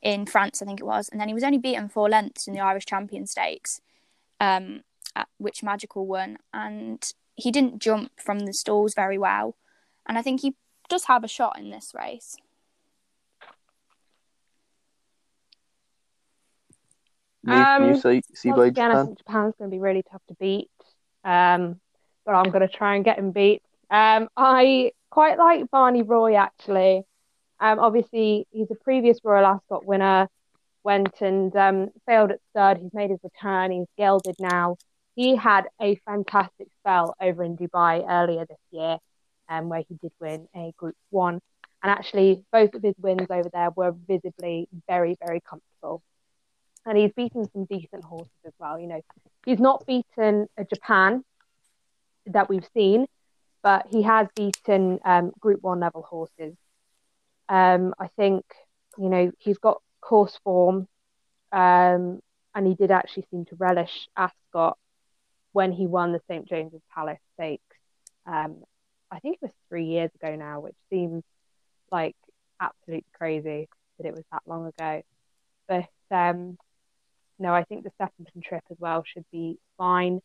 in 0.00 0.26
France, 0.26 0.60
I 0.60 0.66
think 0.66 0.80
it 0.80 0.84
was, 0.84 1.08
and 1.08 1.20
then 1.20 1.28
he 1.28 1.34
was 1.34 1.42
only 1.42 1.58
beaten 1.58 1.88
four 1.88 2.08
lengths 2.08 2.46
in 2.46 2.54
the 2.54 2.60
Irish 2.60 2.86
Champion 2.86 3.26
Stakes, 3.26 3.80
um, 4.38 4.84
which 5.38 5.62
Magical 5.62 6.06
won, 6.06 6.38
and 6.52 7.12
he 7.36 7.50
didn't 7.50 7.80
jump 7.80 8.12
from 8.20 8.40
the 8.40 8.52
stalls 8.52 8.94
very 8.94 9.18
well, 9.18 9.56
and 10.06 10.18
I 10.18 10.22
think 10.22 10.42
he 10.42 10.54
does 10.88 11.04
have 11.04 11.24
a 11.24 11.28
shot 11.28 11.58
in 11.58 11.70
this 11.70 11.92
race. 11.98 12.36
Can 17.44 17.88
you 17.88 17.94
Um, 17.94 17.94
see, 17.94 18.22
see 18.34 18.50
by 18.52 18.66
again, 18.66 18.90
I 18.90 18.94
Japan? 18.94 19.06
think 19.06 19.18
Japan's 19.18 19.54
going 19.58 19.70
to 19.70 19.74
be 19.74 19.80
really 19.80 20.02
tough 20.10 20.22
to 20.28 20.34
beat. 20.34 20.70
Um, 21.24 21.80
but 22.24 22.32
I'm 22.32 22.50
going 22.50 22.66
to 22.66 22.74
try 22.74 22.96
and 22.96 23.04
get 23.04 23.18
him 23.18 23.32
beat. 23.32 23.62
Um, 23.90 24.28
I 24.36 24.92
quite 25.10 25.38
like 25.38 25.70
Barney 25.70 26.02
Roy 26.02 26.36
actually. 26.36 27.02
Um, 27.60 27.78
obviously 27.78 28.46
he's 28.50 28.70
a 28.70 28.74
previous 28.74 29.18
Royal 29.24 29.46
Ascot 29.46 29.84
winner. 29.84 30.28
Went 30.82 31.20
and 31.22 31.54
um, 31.56 31.90
failed 32.06 32.30
at 32.30 32.40
stud. 32.50 32.78
He's 32.78 32.92
made 32.92 33.10
his 33.10 33.20
return. 33.24 33.70
He's 33.70 33.86
gelded 33.96 34.36
now. 34.38 34.76
He 35.14 35.34
had 35.34 35.66
a 35.80 35.96
fantastic 36.04 36.68
spell 36.80 37.14
over 37.20 37.42
in 37.42 37.56
Dubai 37.56 38.04
earlier 38.06 38.44
this 38.44 38.58
year, 38.70 38.98
um, 39.48 39.70
where 39.70 39.82
he 39.88 39.94
did 39.94 40.12
win 40.20 40.46
a 40.54 40.72
Group 40.76 40.96
One. 41.10 41.40
And 41.82 41.90
actually, 41.90 42.44
both 42.52 42.74
of 42.74 42.82
his 42.82 42.94
wins 42.98 43.28
over 43.30 43.48
there 43.50 43.70
were 43.70 43.92
visibly 44.06 44.68
very, 44.86 45.16
very 45.24 45.40
comfortable 45.40 46.02
and 46.86 46.98
he's 46.98 47.12
beaten 47.12 47.48
some 47.52 47.64
decent 47.64 48.04
horses 48.04 48.30
as 48.46 48.52
well. 48.58 48.78
You 48.78 48.86
know, 48.86 49.00
he's 49.44 49.60
not 49.60 49.86
beaten 49.86 50.46
a 50.56 50.64
Japan, 50.64 51.24
that 52.26 52.48
we've 52.48 52.66
seen, 52.74 53.06
but 53.62 53.86
he 53.90 54.02
has 54.02 54.28
beaten 54.34 54.98
um, 55.04 55.32
Group 55.40 55.62
One 55.62 55.80
level 55.80 56.02
horses. 56.02 56.54
Um, 57.48 57.94
I 57.98 58.08
think 58.16 58.44
you 58.98 59.08
know 59.08 59.30
he's 59.38 59.58
got 59.58 59.80
course 60.00 60.38
form, 60.44 60.88
um, 61.52 62.20
and 62.54 62.66
he 62.66 62.74
did 62.74 62.90
actually 62.90 63.26
seem 63.30 63.44
to 63.46 63.56
relish 63.56 64.08
Ascot 64.16 64.78
when 65.52 65.72
he 65.72 65.86
won 65.86 66.12
the 66.12 66.20
St 66.28 66.48
James's 66.48 66.82
Palace 66.94 67.20
Stakes. 67.34 67.62
Um, 68.26 68.62
I 69.10 69.20
think 69.20 69.36
it 69.36 69.42
was 69.42 69.52
three 69.68 69.86
years 69.86 70.10
ago 70.14 70.34
now, 70.34 70.60
which 70.60 70.76
seems 70.90 71.22
like 71.92 72.16
absolutely 72.60 73.04
crazy 73.16 73.68
that 73.98 74.06
it 74.06 74.14
was 74.14 74.24
that 74.32 74.42
long 74.46 74.66
ago. 74.66 75.02
But 75.68 75.88
um, 76.10 76.58
no, 77.38 77.54
I 77.54 77.64
think 77.64 77.84
the 77.84 77.90
Stephenson 77.94 78.40
trip 78.42 78.62
as 78.70 78.76
well 78.78 79.04
should 79.06 79.24
be 79.32 79.58
fine. 79.76 80.20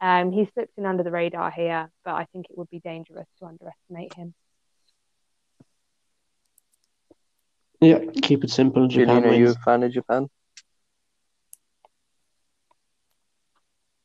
Um, 0.00 0.32
he 0.32 0.48
slips 0.52 0.72
in 0.76 0.86
under 0.86 1.02
the 1.02 1.10
radar 1.10 1.50
here, 1.50 1.90
but 2.04 2.14
I 2.14 2.26
think 2.32 2.46
it 2.50 2.58
would 2.58 2.70
be 2.70 2.80
dangerous 2.80 3.26
to 3.38 3.46
underestimate 3.46 4.14
him. 4.14 4.34
Yeah, 7.80 8.00
keep 8.22 8.44
it 8.44 8.50
simple. 8.50 8.88
Japan 8.88 9.22
Killian, 9.22 9.24
are 9.24 9.34
you 9.34 9.50
a 9.50 9.54
fan 9.54 9.82
of 9.82 9.92
Japan? 9.92 10.28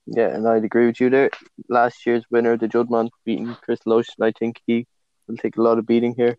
Yeah, 0.05 0.29
and 0.29 0.47
I'd 0.47 0.63
agree 0.63 0.87
with 0.87 0.99
you 0.99 1.09
there. 1.09 1.29
Last 1.69 2.05
year's 2.05 2.23
winner, 2.31 2.57
the 2.57 2.67
Juddmonte, 2.67 3.11
beating 3.25 3.55
Crystal 3.61 3.93
Ocean, 3.93 4.15
I 4.21 4.31
think 4.31 4.59
he 4.65 4.87
will 5.27 5.37
take 5.37 5.57
a 5.57 5.61
lot 5.61 5.77
of 5.77 5.85
beating 5.85 6.15
here. 6.15 6.37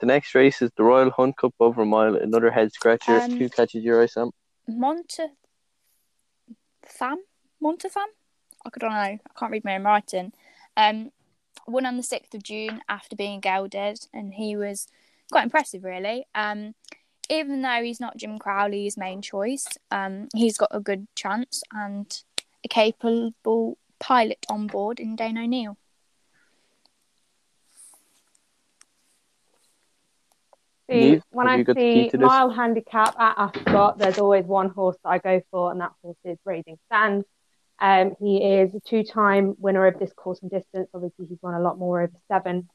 The 0.00 0.06
next 0.06 0.34
race 0.34 0.60
is 0.62 0.70
the 0.76 0.84
Royal 0.84 1.10
Hunt 1.10 1.36
Cup 1.36 1.54
over 1.58 1.82
a 1.82 1.86
mile, 1.86 2.16
another 2.16 2.50
head 2.50 2.72
scratcher. 2.72 3.20
Um, 3.20 3.30
Who 3.38 3.48
catches 3.48 3.82
your 3.82 4.02
eye, 4.02 4.06
Sam? 4.06 4.30
Montefam? 4.68 5.30
Montefam? 7.62 8.10
I 8.64 8.70
don't 8.78 8.90
know. 8.90 8.96
I 8.96 9.20
can't 9.38 9.52
read 9.52 9.64
my 9.64 9.76
own 9.76 9.84
writing. 9.84 10.32
Um, 10.76 11.10
won 11.66 11.86
on 11.86 11.96
the 11.96 12.02
6th 12.02 12.34
of 12.34 12.42
June 12.42 12.80
after 12.88 13.16
being 13.16 13.40
gelded, 13.40 14.00
and 14.12 14.34
he 14.34 14.56
was 14.56 14.88
quite 15.30 15.44
impressive, 15.44 15.84
really. 15.84 16.26
Um, 16.34 16.74
even 17.30 17.62
though 17.62 17.82
he's 17.82 18.00
not 18.00 18.16
Jim 18.16 18.38
Crowley's 18.38 18.96
main 18.96 19.22
choice, 19.22 19.66
um, 19.90 20.28
he's 20.34 20.56
got 20.56 20.70
a 20.70 20.80
good 20.80 21.06
chance 21.14 21.62
and 21.72 22.22
a 22.64 22.68
capable 22.68 23.78
pilot 23.98 24.44
on 24.48 24.66
board 24.66 24.98
in 25.00 25.16
Dane 25.16 25.38
O'Neill. 25.38 25.76
See, 30.90 31.20
when 31.30 31.48
I 31.48 31.56
you 31.56 31.64
got 31.64 31.76
the 31.76 31.82
key 31.82 32.10
see 32.10 32.16
mile 32.16 32.50
handicap 32.50 33.14
at 33.20 33.34
Ascot, 33.36 33.98
there's 33.98 34.18
always 34.18 34.46
one 34.46 34.70
horse 34.70 34.96
that 35.04 35.10
I 35.10 35.18
go 35.18 35.42
for, 35.50 35.70
and 35.70 35.80
that 35.80 35.92
horse 36.02 36.16
is 36.24 36.38
Raising 36.44 36.78
Sand. 36.90 37.24
Um, 37.78 38.16
he 38.18 38.38
is 38.38 38.74
a 38.74 38.80
two-time 38.80 39.54
winner 39.58 39.86
of 39.86 39.98
this 39.98 40.12
course 40.14 40.40
and 40.40 40.50
distance. 40.50 40.88
Obviously, 40.94 41.26
he's 41.26 41.38
won 41.42 41.54
a 41.54 41.60
lot 41.60 41.78
more 41.78 42.02
over 42.02 42.16
seven. 42.28 42.68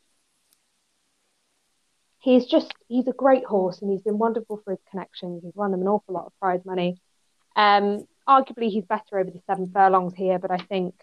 He's 2.20 2.45
just 2.45 2.72
he's 2.88 3.07
a 3.07 3.14
great 3.14 3.45
horse, 3.45 3.82
and 3.82 3.91
he's 3.91 4.03
been 4.03 4.18
wonderful 4.18 4.61
for 4.64 4.72
his 4.72 4.80
connections. 4.89 5.41
He's 5.43 5.55
won 5.55 5.72
them 5.72 5.82
an 5.82 5.88
awful 5.88 6.14
lot 6.14 6.28
of 6.28 6.39
prize 6.39 6.61
money. 6.66 7.01
Um, 7.55 8.07
arguably, 8.28 8.70
he's 8.70 8.86
better 8.86 9.20
over 9.20 9.30
the 9.30 9.41
seven 9.47 9.72
furlongs 9.74 10.14
here, 10.14 10.39
but 10.39 10.51
I 10.51 10.57
think, 10.57 10.95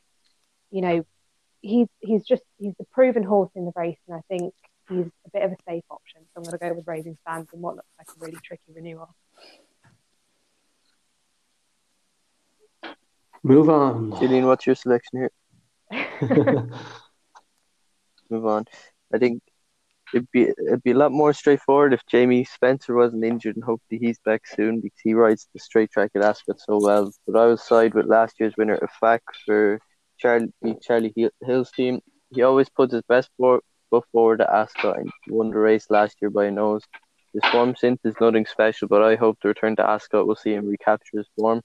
you 0.71 0.81
know, 0.81 1.05
he's 1.61 1.89
he's 1.99 2.25
just 2.25 2.43
he's 2.59 2.75
a 2.81 2.85
proven 2.85 3.23
horse 3.23 3.51
in 3.55 3.65
the 3.67 3.73
race, 3.77 3.99
and 4.09 4.17
I 4.17 4.23
think 4.29 4.55
he's 4.89 5.11
bit 5.41 5.47
of 5.47 5.53
a 5.53 5.70
safe 5.70 5.84
option. 5.91 6.22
So 6.22 6.38
I'm 6.38 6.43
going 6.43 6.59
to 6.59 6.59
go 6.59 6.74
with 6.74 6.86
Raising 6.86 7.16
Stands 7.22 7.51
in 7.53 7.61
what 7.61 7.76
looks 7.76 7.88
like 7.99 8.09
a 8.09 8.24
really 8.24 8.38
tricky 8.43 8.72
renewal. 8.74 9.14
Move 13.43 13.70
on. 13.70 14.12
Killian, 14.18 14.47
what's 14.47 14.66
your 14.66 14.74
selection 14.74 15.20
here? 15.20 15.30
Move 18.30 18.47
on. 18.47 18.66
I 19.12 19.18
think 19.18 19.43
it'd 20.12 20.30
be 20.30 20.43
it'd 20.43 20.82
be 20.82 20.91
a 20.91 20.97
lot 20.97 21.11
more 21.11 21.32
straightforward 21.32 21.95
if 21.95 22.05
Jamie 22.07 22.45
Spencer 22.45 22.95
wasn't 22.95 23.24
injured, 23.24 23.57
and 23.57 23.64
hopefully 23.64 23.99
he's 23.99 24.18
back 24.24 24.47
soon 24.47 24.80
because 24.80 24.99
he 25.03 25.14
rides 25.14 25.49
the 25.55 25.59
straight 25.59 25.91
track 25.91 26.11
at 26.14 26.22
Ascot 26.22 26.61
so 26.61 26.78
well. 26.80 27.11
But 27.26 27.41
I 27.41 27.47
was 27.47 27.66
side 27.66 27.95
with 27.95 28.07
last 28.07 28.38
year's 28.38 28.55
winner, 28.59 28.78
Afak, 28.78 29.20
for 29.47 29.80
Charlie 30.18 30.53
Charlie 30.82 31.14
Hill's 31.43 31.72
team. 31.72 32.01
He 32.32 32.43
always 32.43 32.68
puts 32.68 32.93
his 32.93 33.03
best 33.09 33.30
for, 33.38 33.61
foot 33.91 34.05
forward 34.12 34.41
at 34.41 34.49
Ascot 34.51 34.99
and 34.99 35.11
won 35.28 35.51
the 35.51 35.59
race 35.59 35.86
last 35.91 36.16
year 36.22 36.30
by 36.30 36.47
a 36.47 36.51
nose. 36.51 36.82
His 37.34 37.45
form 37.51 37.76
since 37.76 38.01
is 38.05 38.14
nothing 38.20 38.47
special, 38.47 38.88
but 38.88 39.03
I 39.03 39.14
hope 39.16 39.38
the 39.41 39.49
return 39.49 39.76
to 39.76 39.88
Ascot 39.88 40.26
will 40.26 40.36
see 40.36 40.55
him 40.55 40.66
recapture 40.66 41.18
his 41.18 41.28
form. 41.38 41.61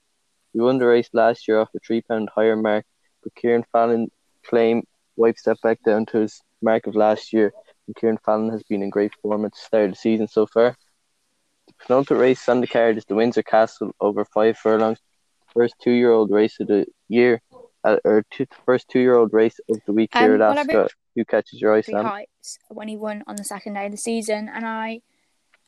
He 0.52 0.60
won 0.60 0.78
the 0.78 0.86
race 0.86 1.08
last 1.12 1.48
year 1.48 1.60
off 1.60 1.70
a 1.74 1.78
three 1.80 2.02
pound 2.02 2.28
higher 2.34 2.56
mark, 2.56 2.84
but 3.22 3.34
Cieren 3.34 3.64
Fallon 3.72 4.10
claim 4.44 4.84
wipes 5.16 5.42
that 5.42 5.60
back 5.62 5.82
down 5.84 6.06
to 6.06 6.18
his 6.18 6.40
mark 6.62 6.86
of 6.86 6.94
last 6.94 7.32
year, 7.32 7.52
and 7.86 7.96
Cieren 7.96 8.18
Fallon 8.24 8.50
has 8.50 8.62
been 8.62 8.82
in 8.82 8.90
great 8.90 9.12
form 9.22 9.44
at 9.44 9.52
the 9.52 9.58
start 9.58 9.84
of 9.86 9.90
the 9.92 9.96
season 9.96 10.28
so 10.28 10.46
far. 10.46 10.76
The 11.66 11.72
penultimate 11.84 12.20
race 12.20 12.48
on 12.48 12.60
the 12.60 12.66
card 12.66 12.96
is 12.96 13.04
the 13.04 13.16
Windsor 13.16 13.42
Castle 13.42 13.92
over 14.00 14.24
five 14.24 14.56
furlongs, 14.56 14.98
first 15.52 15.74
two 15.82 15.90
year 15.90 16.12
old 16.12 16.30
race 16.30 16.60
of 16.60 16.68
the 16.68 16.86
year, 17.08 17.42
uh, 17.82 17.96
or 18.04 18.24
two, 18.30 18.46
first 18.64 18.88
two 18.88 19.00
year 19.00 19.16
old 19.16 19.32
race 19.32 19.58
of 19.68 19.80
the 19.86 19.92
week 19.92 20.10
here 20.14 20.36
Um, 20.36 20.42
at 20.42 20.48
well, 20.48 20.58
I've 20.58 20.68
Ascot. 20.68 20.92
Who 21.16 21.24
catches 21.24 21.60
your 21.60 21.74
eye, 21.74 21.80
Sam? 21.80 22.04
heights 22.04 22.58
when 22.68 22.88
he 22.88 22.96
won 22.96 23.24
on 23.26 23.36
the 23.36 23.44
second 23.44 23.74
day 23.74 23.86
of 23.86 23.92
the 23.92 23.98
season, 23.98 24.48
and 24.52 24.64
I, 24.64 25.00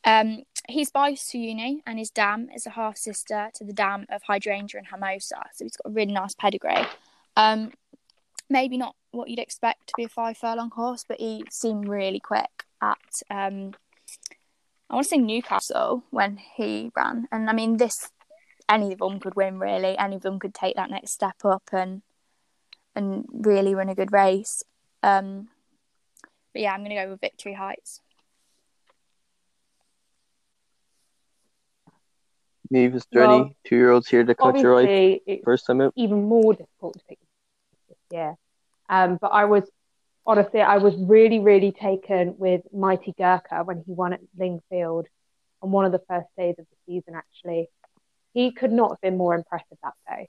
um, 0.05 0.43
he's 0.69 0.91
by 0.91 1.13
Siyouni, 1.13 1.79
and 1.85 1.99
his 1.99 2.11
dam 2.11 2.49
is 2.55 2.65
a 2.65 2.71
half 2.71 2.97
sister 2.97 3.49
to 3.55 3.65
the 3.65 3.73
dam 3.73 4.05
of 4.09 4.21
Hydrangea 4.23 4.77
and 4.77 4.87
Hermosa, 4.87 5.41
so 5.53 5.65
he's 5.65 5.75
got 5.75 5.89
a 5.89 5.93
really 5.93 6.13
nice 6.13 6.35
pedigree. 6.35 6.85
Um, 7.35 7.73
maybe 8.49 8.77
not 8.77 8.95
what 9.11 9.29
you'd 9.29 9.39
expect 9.39 9.87
to 9.87 9.93
be 9.97 10.03
a 10.03 10.09
five 10.09 10.37
furlong 10.37 10.69
horse, 10.69 11.03
but 11.07 11.19
he 11.19 11.43
seemed 11.49 11.89
really 11.89 12.19
quick 12.19 12.65
at 12.81 12.97
um, 13.29 13.73
I 14.89 14.95
want 14.95 15.05
to 15.05 15.09
say 15.09 15.17
Newcastle 15.17 16.03
when 16.09 16.37
he 16.55 16.91
ran, 16.95 17.27
and 17.31 17.49
I 17.49 17.53
mean 17.53 17.77
this 17.77 18.09
any 18.67 18.93
of 18.93 18.99
them 18.99 19.19
could 19.19 19.35
win 19.35 19.59
really. 19.59 19.97
Any 19.97 20.15
of 20.15 20.21
them 20.21 20.39
could 20.39 20.53
take 20.53 20.75
that 20.75 20.91
next 20.91 21.11
step 21.11 21.43
up 21.43 21.63
and 21.71 22.01
and 22.95 23.25
really 23.31 23.75
run 23.75 23.89
a 23.89 23.95
good 23.95 24.11
race. 24.11 24.63
Um, 25.03 25.47
but 26.53 26.61
yeah, 26.61 26.73
I'm 26.73 26.81
going 26.81 26.95
to 26.95 27.03
go 27.03 27.11
with 27.11 27.21
Victory 27.21 27.53
Heights. 27.53 28.01
Niamh, 32.73 32.95
is 32.95 33.05
there 33.11 33.27
Well, 33.27 33.39
any 33.41 33.55
two 33.63 33.75
year 33.75 33.91
olds 33.91 34.07
here 34.07 34.23
to 34.23 34.35
caught 34.35 34.59
your 34.59 34.79
eye 34.79 35.19
first 35.43 35.65
time 35.65 35.81
out? 35.81 35.93
even 35.95 36.23
more 36.23 36.53
difficult 36.53 36.93
to 36.99 37.05
pick 37.09 37.17
this 37.87 37.97
year. 38.11 38.35
Um, 38.89 39.17
but 39.19 39.29
I 39.29 39.45
was 39.45 39.63
honestly, 40.25 40.61
I 40.61 40.77
was 40.77 40.95
really, 40.95 41.39
really 41.39 41.71
taken 41.71 42.35
with 42.37 42.61
Mighty 42.71 43.13
Gurkha 43.17 43.63
when 43.63 43.83
he 43.85 43.93
won 43.93 44.13
at 44.13 44.19
Lingfield 44.37 45.05
on 45.61 45.71
one 45.71 45.85
of 45.85 45.91
the 45.91 46.01
first 46.07 46.27
days 46.37 46.55
of 46.59 46.65
the 46.69 46.77
season. 46.85 47.15
Actually, 47.15 47.69
he 48.33 48.51
could 48.51 48.71
not 48.71 48.91
have 48.91 49.01
been 49.01 49.17
more 49.17 49.33
impressive 49.33 49.77
that 49.83 49.93
day. 50.07 50.27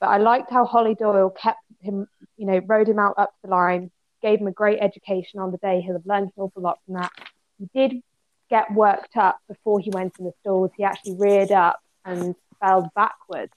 But 0.00 0.08
I 0.08 0.16
liked 0.16 0.50
how 0.50 0.64
Holly 0.64 0.94
Doyle 0.94 1.30
kept 1.30 1.60
him, 1.80 2.06
you 2.36 2.46
know, 2.46 2.58
rode 2.66 2.88
him 2.88 2.98
out 2.98 3.14
up 3.18 3.34
the 3.42 3.50
line, 3.50 3.90
gave 4.22 4.40
him 4.40 4.46
a 4.46 4.52
great 4.52 4.78
education 4.80 5.40
on 5.40 5.50
the 5.50 5.58
day. 5.58 5.80
He'll 5.80 5.94
have 5.94 6.06
learned 6.06 6.30
an 6.36 6.42
awful 6.42 6.62
lot 6.62 6.78
from 6.86 6.94
that. 6.94 7.10
He 7.58 7.68
did 7.74 8.02
get 8.50 8.72
worked 8.72 9.16
up 9.16 9.38
before 9.48 9.80
he 9.80 9.90
went 9.90 10.14
in 10.18 10.24
the 10.24 10.32
stalls. 10.40 10.70
He 10.76 10.84
actually 10.84 11.16
reared 11.18 11.50
up 11.50 11.80
and 12.04 12.34
fell 12.60 12.90
backwards, 12.94 13.52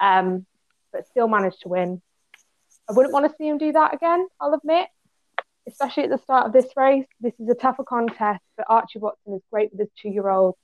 um, 0.00 0.46
but 0.92 1.06
still 1.08 1.28
managed 1.28 1.62
to 1.62 1.68
win. 1.68 2.02
I 2.88 2.92
wouldn't 2.92 3.12
want 3.12 3.30
to 3.30 3.36
see 3.36 3.46
him 3.46 3.58
do 3.58 3.72
that 3.72 3.94
again, 3.94 4.26
I'll 4.40 4.54
admit, 4.54 4.88
especially 5.68 6.04
at 6.04 6.10
the 6.10 6.18
start 6.18 6.46
of 6.46 6.52
this 6.52 6.66
race. 6.76 7.06
This 7.20 7.34
is 7.38 7.48
a 7.48 7.54
tougher 7.54 7.84
contest, 7.84 8.42
but 8.56 8.66
Archie 8.68 8.98
Watson 8.98 9.34
is 9.34 9.42
great 9.52 9.70
with 9.70 9.80
his 9.80 9.90
two 10.00 10.08
year 10.08 10.28
old, 10.28 10.56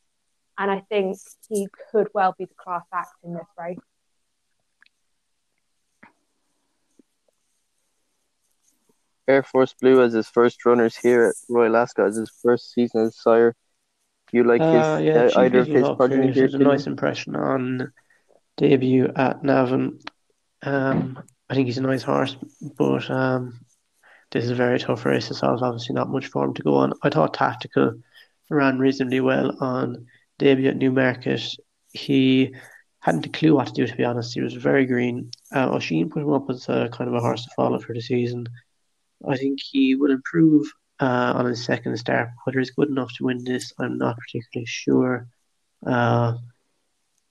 and 0.59 0.71
I 0.71 0.81
think 0.89 1.19
he 1.49 1.69
could 1.93 2.09
well 2.15 2.35
be 2.37 2.47
the 2.47 2.55
class 2.57 2.83
act 2.93 3.13
in 3.23 3.33
this 3.35 3.47
race. 3.57 3.79
Air 9.29 9.43
Force 9.43 9.75
Blue 9.81 10.03
as 10.03 10.13
his 10.13 10.29
first 10.29 10.65
runners 10.65 10.97
here 10.97 11.25
at 11.27 11.35
Royal 11.49 11.77
Ascot 11.77 12.07
as 12.09 12.17
his 12.17 12.31
first 12.43 12.73
season 12.73 13.03
as 13.07 13.17
sire. 13.21 13.55
Do 14.31 14.37
you 14.39 14.45
like 14.45 14.61
his 14.61 14.71
Uh, 14.71 15.01
yeah, 15.03 15.29
uh, 15.37 15.41
either 15.41 15.61
of 15.61 15.67
his 15.67 15.89
progeny 15.97 16.33
here? 16.33 16.47
a 16.47 16.59
nice 16.59 16.87
impression 16.87 17.37
on 17.37 17.93
debut 18.57 19.11
at 19.15 19.43
Navan. 19.43 19.99
Um, 20.63 21.23
I 21.49 21.55
think 21.55 21.67
he's 21.67 21.79
a 21.79 21.83
nice 21.83 22.03
horse, 22.03 22.37
but 22.77 23.09
um, 23.11 23.61
this 24.33 24.45
is 24.45 24.51
a 24.51 24.55
very 24.57 24.79
tough 24.79 25.05
race 25.05 25.29
solve. 25.29 25.63
Obviously, 25.63 25.95
not 25.95 26.11
much 26.11 26.27
form 26.27 26.55
to 26.55 26.63
go 26.63 26.75
on. 26.75 26.93
I 27.03 27.11
thought 27.11 27.35
Tactical 27.35 28.01
ran 28.51 28.79
reasonably 28.79 29.21
well 29.21 29.57
on 29.61 30.07
debut 30.39 30.69
at 30.71 30.77
Newmarket. 30.77 31.43
He 31.93 32.55
hadn't 33.01 33.27
a 33.27 33.29
clue 33.29 33.55
what 33.55 33.69
to 33.69 33.73
do, 33.73 33.87
to 33.87 33.97
be 33.97 34.05
honest. 34.05 34.35
He 34.35 34.41
was 34.41 34.55
very 34.55 34.87
green. 34.87 35.31
Uh, 35.55 35.71
O'Sheen 35.73 36.11
put 36.11 36.23
him 36.23 36.33
up 36.33 36.51
as 36.51 36.69
a 36.69 36.89
kind 36.93 37.09
of 37.09 37.15
a 37.15 37.21
horse 37.21 37.45
to 37.45 37.51
follow 37.55 37.79
for 37.79 37.95
the 37.95 38.01
season. 38.01 38.47
I 39.29 39.37
think 39.37 39.61
he 39.63 39.95
will 39.95 40.11
improve 40.11 40.67
uh, 41.01 41.33
on 41.37 41.47
his 41.47 41.65
second 41.65 41.97
start. 41.99 42.31
Whether 42.45 42.59
he's 42.59 42.71
good 42.71 42.89
enough 42.89 43.13
to 43.17 43.25
win 43.25 43.45
this, 43.45 43.73
I'm 43.79 43.99
not 43.99 44.17
particularly 44.17 44.67
sure. 44.67 45.29
Uh, 45.87 46.39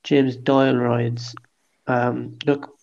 James 0.03 0.36
Doyle 0.36 0.75
rides. 0.75 1.36
Um, 1.88 2.38
look, 2.45 2.77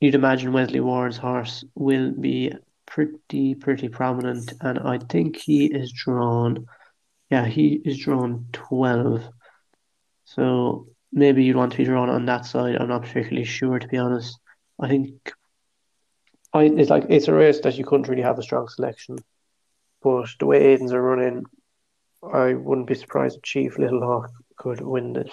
you'd 0.00 0.14
imagine 0.14 0.52
Wesley 0.52 0.80
Ward's 0.80 1.16
horse 1.16 1.64
will 1.74 2.12
be 2.12 2.52
pretty 2.86 3.54
pretty 3.54 3.88
prominent, 3.88 4.52
and 4.60 4.78
I 4.78 4.98
think 4.98 5.36
he 5.36 5.66
is 5.66 5.92
drawn. 5.92 6.66
Yeah, 7.30 7.44
he 7.46 7.80
is 7.84 7.98
drawn 7.98 8.46
twelve. 8.52 9.28
So 10.24 10.88
maybe 11.12 11.44
you'd 11.44 11.56
want 11.56 11.72
to 11.72 11.78
be 11.78 11.84
drawn 11.84 12.10
on 12.10 12.26
that 12.26 12.46
side. 12.46 12.76
I'm 12.76 12.88
not 12.88 13.02
particularly 13.02 13.44
sure, 13.44 13.78
to 13.78 13.88
be 13.88 13.96
honest. 13.96 14.38
I 14.80 14.88
think 14.88 15.32
I 16.56 16.64
it's 16.64 16.88
like 16.88 17.04
it's 17.10 17.28
a 17.28 17.34
race 17.34 17.60
that 17.60 17.76
you 17.76 17.84
couldn't 17.84 18.08
really 18.08 18.22
have 18.22 18.38
a 18.38 18.42
strong 18.42 18.68
selection, 18.68 19.18
but 20.02 20.28
the 20.38 20.46
way 20.46 20.72
Aidan's 20.72 20.94
are 20.94 21.02
running, 21.02 21.44
I 22.22 22.54
wouldn't 22.54 22.86
be 22.86 22.94
surprised 22.94 23.36
if 23.36 23.42
Chief 23.42 23.78
Little 23.78 24.00
Hawk 24.00 24.30
could 24.56 24.80
win 24.80 25.12
this. 25.12 25.32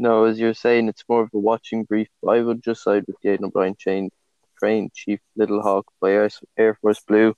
No, 0.00 0.24
as 0.24 0.38
you're 0.40 0.54
saying, 0.54 0.88
it's 0.88 1.04
more 1.08 1.22
of 1.22 1.30
a 1.32 1.38
watching 1.38 1.84
brief. 1.84 2.08
I 2.28 2.40
would 2.40 2.62
just 2.62 2.82
side 2.82 3.04
with 3.06 3.16
Aidan 3.24 3.46
O'Brien 3.46 3.76
chain 3.76 4.10
train 4.58 4.90
Chief 4.92 5.20
Little 5.36 5.62
Hawk 5.62 5.86
by 6.00 6.10
Air, 6.10 6.28
Air 6.56 6.74
Force 6.74 7.00
Blue. 7.06 7.34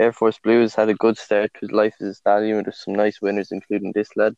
Air 0.00 0.12
Force 0.12 0.38
Blue 0.42 0.62
has 0.62 0.74
had 0.74 0.88
a 0.88 0.94
good 0.94 1.16
start 1.16 1.52
to 1.60 1.66
life 1.66 1.94
as 2.00 2.08
a 2.08 2.14
stallion 2.14 2.64
with 2.64 2.74
some 2.74 2.94
nice 2.94 3.20
winners, 3.20 3.52
including 3.52 3.92
this 3.92 4.08
lad. 4.16 4.34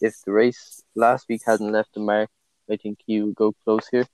If 0.00 0.14
the 0.24 0.32
race 0.32 0.82
last 0.94 1.26
week 1.28 1.42
hadn't 1.44 1.72
left 1.72 1.96
a 1.96 2.00
mark, 2.00 2.30
I 2.70 2.76
think 2.76 2.98
he 3.06 3.20
would 3.22 3.34
go 3.34 3.54
close 3.64 3.86
here. 3.88 4.06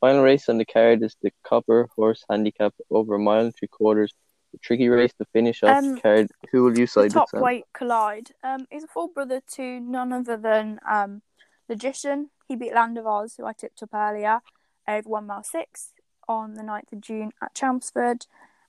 Final 0.00 0.22
race 0.22 0.48
on 0.48 0.58
the 0.58 0.64
card 0.64 1.02
is 1.02 1.16
the 1.22 1.32
Copper 1.42 1.88
Horse 1.96 2.24
Handicap 2.30 2.74
over 2.90 3.14
a 3.14 3.18
mile 3.18 3.46
and 3.46 3.54
three 3.56 3.68
quarters. 3.68 4.12
A 4.54 4.58
tricky 4.58 4.88
race 4.88 5.12
to 5.18 5.24
finish 5.32 5.62
off 5.62 5.78
Um, 5.78 5.94
the 5.96 6.00
card. 6.00 6.30
Who 6.52 6.64
will 6.64 6.78
you 6.78 6.86
side 6.86 7.04
with? 7.04 7.14
top 7.14 7.32
weight 7.34 7.64
collide. 7.74 8.30
Um, 8.44 8.66
he's 8.70 8.84
a 8.84 8.88
full 8.88 9.08
brother 9.08 9.40
to 9.54 9.80
none 9.80 10.12
other 10.12 10.36
than 10.36 10.78
um, 10.88 11.22
Logician. 11.68 12.30
He 12.46 12.54
beat 12.56 12.74
Land 12.74 12.96
of 12.98 13.06
Oz, 13.06 13.34
who 13.36 13.44
I 13.46 13.52
tipped 13.52 13.82
up 13.82 13.90
earlier, 13.92 14.40
over 14.86 15.08
one 15.08 15.26
mile 15.26 15.42
six 15.42 15.92
on 16.28 16.54
the 16.54 16.62
9th 16.62 16.92
of 16.92 17.00
June 17.00 17.32
at 17.42 17.54
Chelmsford. 17.54 18.26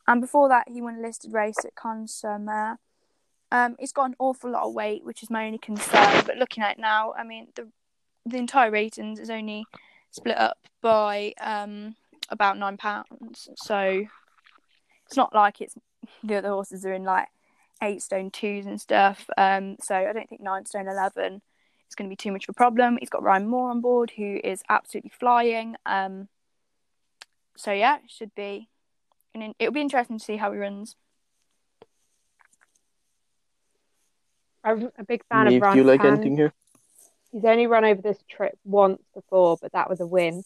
And 0.07 0.21
before 0.21 0.47
that, 0.49 0.69
he 0.69 0.81
won 0.81 0.95
a 0.95 1.01
listed 1.01 1.33
race 1.33 1.63
at 1.65 1.75
Consumer. 1.75 2.79
Um, 3.51 3.75
he's 3.79 3.91
got 3.93 4.05
an 4.09 4.15
awful 4.19 4.51
lot 4.51 4.63
of 4.63 4.73
weight, 4.73 5.03
which 5.05 5.21
is 5.21 5.29
my 5.29 5.45
only 5.45 5.57
concern. 5.59 6.23
But 6.25 6.37
looking 6.37 6.63
at 6.63 6.77
it 6.77 6.79
now, 6.79 7.13
I 7.17 7.23
mean, 7.23 7.47
the 7.55 7.67
the 8.27 8.37
entire 8.37 8.71
ratings 8.71 9.19
is 9.19 9.29
only 9.29 9.65
split 10.11 10.37
up 10.37 10.57
by 10.81 11.33
um, 11.41 11.95
about 12.29 12.57
nine 12.57 12.77
pounds. 12.77 13.49
So 13.55 14.05
it's 15.05 15.17
not 15.17 15.33
like 15.33 15.61
it's 15.61 15.75
the 16.23 16.35
other 16.35 16.49
horses 16.49 16.85
are 16.85 16.93
in 16.93 17.03
like 17.03 17.27
eight 17.81 18.01
stone 18.01 18.31
twos 18.31 18.65
and 18.65 18.79
stuff. 18.79 19.29
Um, 19.37 19.77
so 19.81 19.95
I 19.95 20.13
don't 20.13 20.27
think 20.27 20.41
nine 20.41 20.65
stone 20.65 20.87
eleven 20.87 21.41
is 21.87 21.95
going 21.95 22.09
to 22.09 22.11
be 22.11 22.15
too 22.15 22.31
much 22.31 22.45
of 22.45 22.49
a 22.49 22.53
problem. 22.53 22.97
He's 22.99 23.09
got 23.09 23.23
Ryan 23.23 23.47
Moore 23.47 23.69
on 23.71 23.81
board, 23.81 24.11
who 24.17 24.39
is 24.43 24.63
absolutely 24.69 25.11
flying. 25.17 25.75
Um, 25.85 26.27
so 27.55 27.71
yeah, 27.71 27.97
it 27.97 28.11
should 28.11 28.35
be. 28.35 28.69
And 29.33 29.53
it'll 29.59 29.73
be 29.73 29.81
interesting 29.81 30.17
to 30.17 30.23
see 30.23 30.37
how 30.37 30.51
he 30.51 30.57
runs. 30.57 30.95
I'm 34.63 34.89
a 34.97 35.03
big 35.03 35.23
fan 35.29 35.47
Niamh, 35.47 35.65
of 35.65 35.73
do 35.73 35.79
you 35.79 35.83
like 35.85 36.01
Ranpan. 36.01 36.13
anything 36.13 36.35
here? 36.37 36.53
He's 37.31 37.45
only 37.45 37.67
run 37.67 37.85
over 37.85 38.01
this 38.01 38.19
trip 38.29 38.57
once 38.63 39.01
before, 39.13 39.57
but 39.61 39.73
that 39.73 39.89
was 39.89 39.99
a 39.99 40.07
win. 40.07 40.43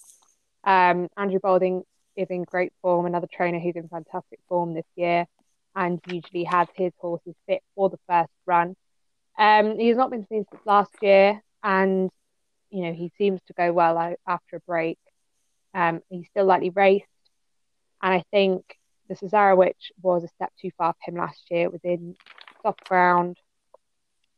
Um, 0.64 1.08
Andrew 1.18 1.40
Balding 1.40 1.84
is 2.16 2.28
in 2.30 2.44
great 2.44 2.74
form, 2.82 3.06
another 3.06 3.28
trainer 3.32 3.60
who's 3.60 3.76
in 3.76 3.88
fantastic 3.88 4.40
form 4.48 4.74
this 4.74 4.86
year, 4.96 5.26
and 5.76 6.00
usually 6.08 6.44
has 6.44 6.68
his 6.76 6.92
horses 6.98 7.36
fit 7.48 7.62
for 7.76 7.90
the 7.90 8.00
first 8.08 8.32
run. 8.46 8.76
Um, 9.38 9.78
he's 9.80 9.96
not 9.96 10.12
been 10.12 10.28
seen 10.28 10.46
since 10.52 10.62
last 10.66 10.92
year, 11.02 11.42
and 11.64 12.10
you 12.70 12.84
know 12.84 12.94
he 12.94 13.12
seems 13.18 13.42
to 13.48 13.54
go 13.54 13.72
well 13.72 13.98
out 13.98 14.18
after 14.28 14.58
a 14.58 14.62
break. 14.62 15.00
Um, 15.74 16.02
he's 16.10 16.28
still 16.30 16.46
lightly 16.46 16.70
raced, 16.70 17.06
and 18.02 18.14
I 18.14 18.24
think 18.32 18.64
the 19.08 19.16
Cesarewitch 19.16 19.92
was 20.02 20.24
a 20.24 20.28
step 20.30 20.52
too 20.62 20.72
far 20.78 20.94
for 20.94 21.12
him 21.12 21.18
last 21.18 21.50
year. 21.50 21.64
It 21.64 21.72
was 21.72 21.82
in 21.84 22.16
soft 22.62 22.84
ground 22.88 23.38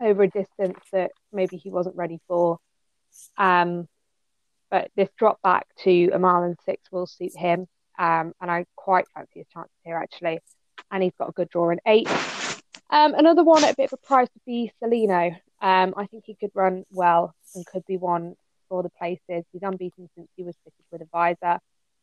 over 0.03 0.23
a 0.23 0.29
distance 0.29 0.79
that 0.91 1.11
maybe 1.31 1.57
he 1.57 1.69
wasn't 1.69 1.95
ready 1.95 2.19
for. 2.27 2.59
Um, 3.37 3.87
but 4.69 4.89
this 4.95 5.09
drop 5.17 5.41
back 5.41 5.67
to 5.83 6.09
a 6.13 6.19
mile 6.19 6.43
and 6.43 6.57
six 6.65 6.91
will 6.91 7.05
suit 7.05 7.35
him. 7.35 7.67
Um, 7.97 8.33
and 8.41 8.49
I 8.49 8.65
quite 8.75 9.05
fancy 9.13 9.39
his 9.39 9.47
chances 9.53 9.75
here 9.83 9.97
actually. 9.97 10.39
And 10.91 11.03
he's 11.03 11.13
got 11.17 11.29
a 11.29 11.33
good 11.33 11.49
draw 11.49 11.69
in 11.69 11.79
eight. 11.85 12.09
Um, 12.89 13.13
another 13.15 13.43
one 13.43 13.63
at 13.63 13.73
a 13.73 13.75
bit 13.75 13.91
of 13.91 13.99
a 14.03 14.07
price 14.07 14.27
would 14.33 14.45
be 14.45 14.71
Selino. 14.81 15.35
Um, 15.61 15.93
I 15.95 16.05
think 16.07 16.25
he 16.25 16.35
could 16.35 16.51
run 16.53 16.83
well 16.91 17.33
and 17.55 17.65
could 17.65 17.85
be 17.87 17.97
one 17.97 18.35
for 18.69 18.83
the 18.83 18.89
places. 18.89 19.45
He's 19.51 19.63
unbeaten 19.63 20.09
since 20.15 20.27
he 20.35 20.43
was 20.43 20.55
fitted 20.63 20.85
with 20.91 21.01
a 21.01 21.07
visor, 21.11 21.59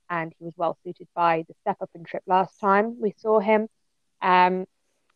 and 0.09 0.33
he 0.39 0.45
was 0.45 0.55
well 0.57 0.79
suited 0.85 1.09
by 1.15 1.45
the 1.49 1.55
step 1.61 1.77
up 1.81 1.91
and 1.95 2.07
trip 2.07 2.23
last 2.27 2.59
time 2.61 3.01
we 3.01 3.15
saw 3.19 3.41
him. 3.41 3.69
Um, 4.23 4.67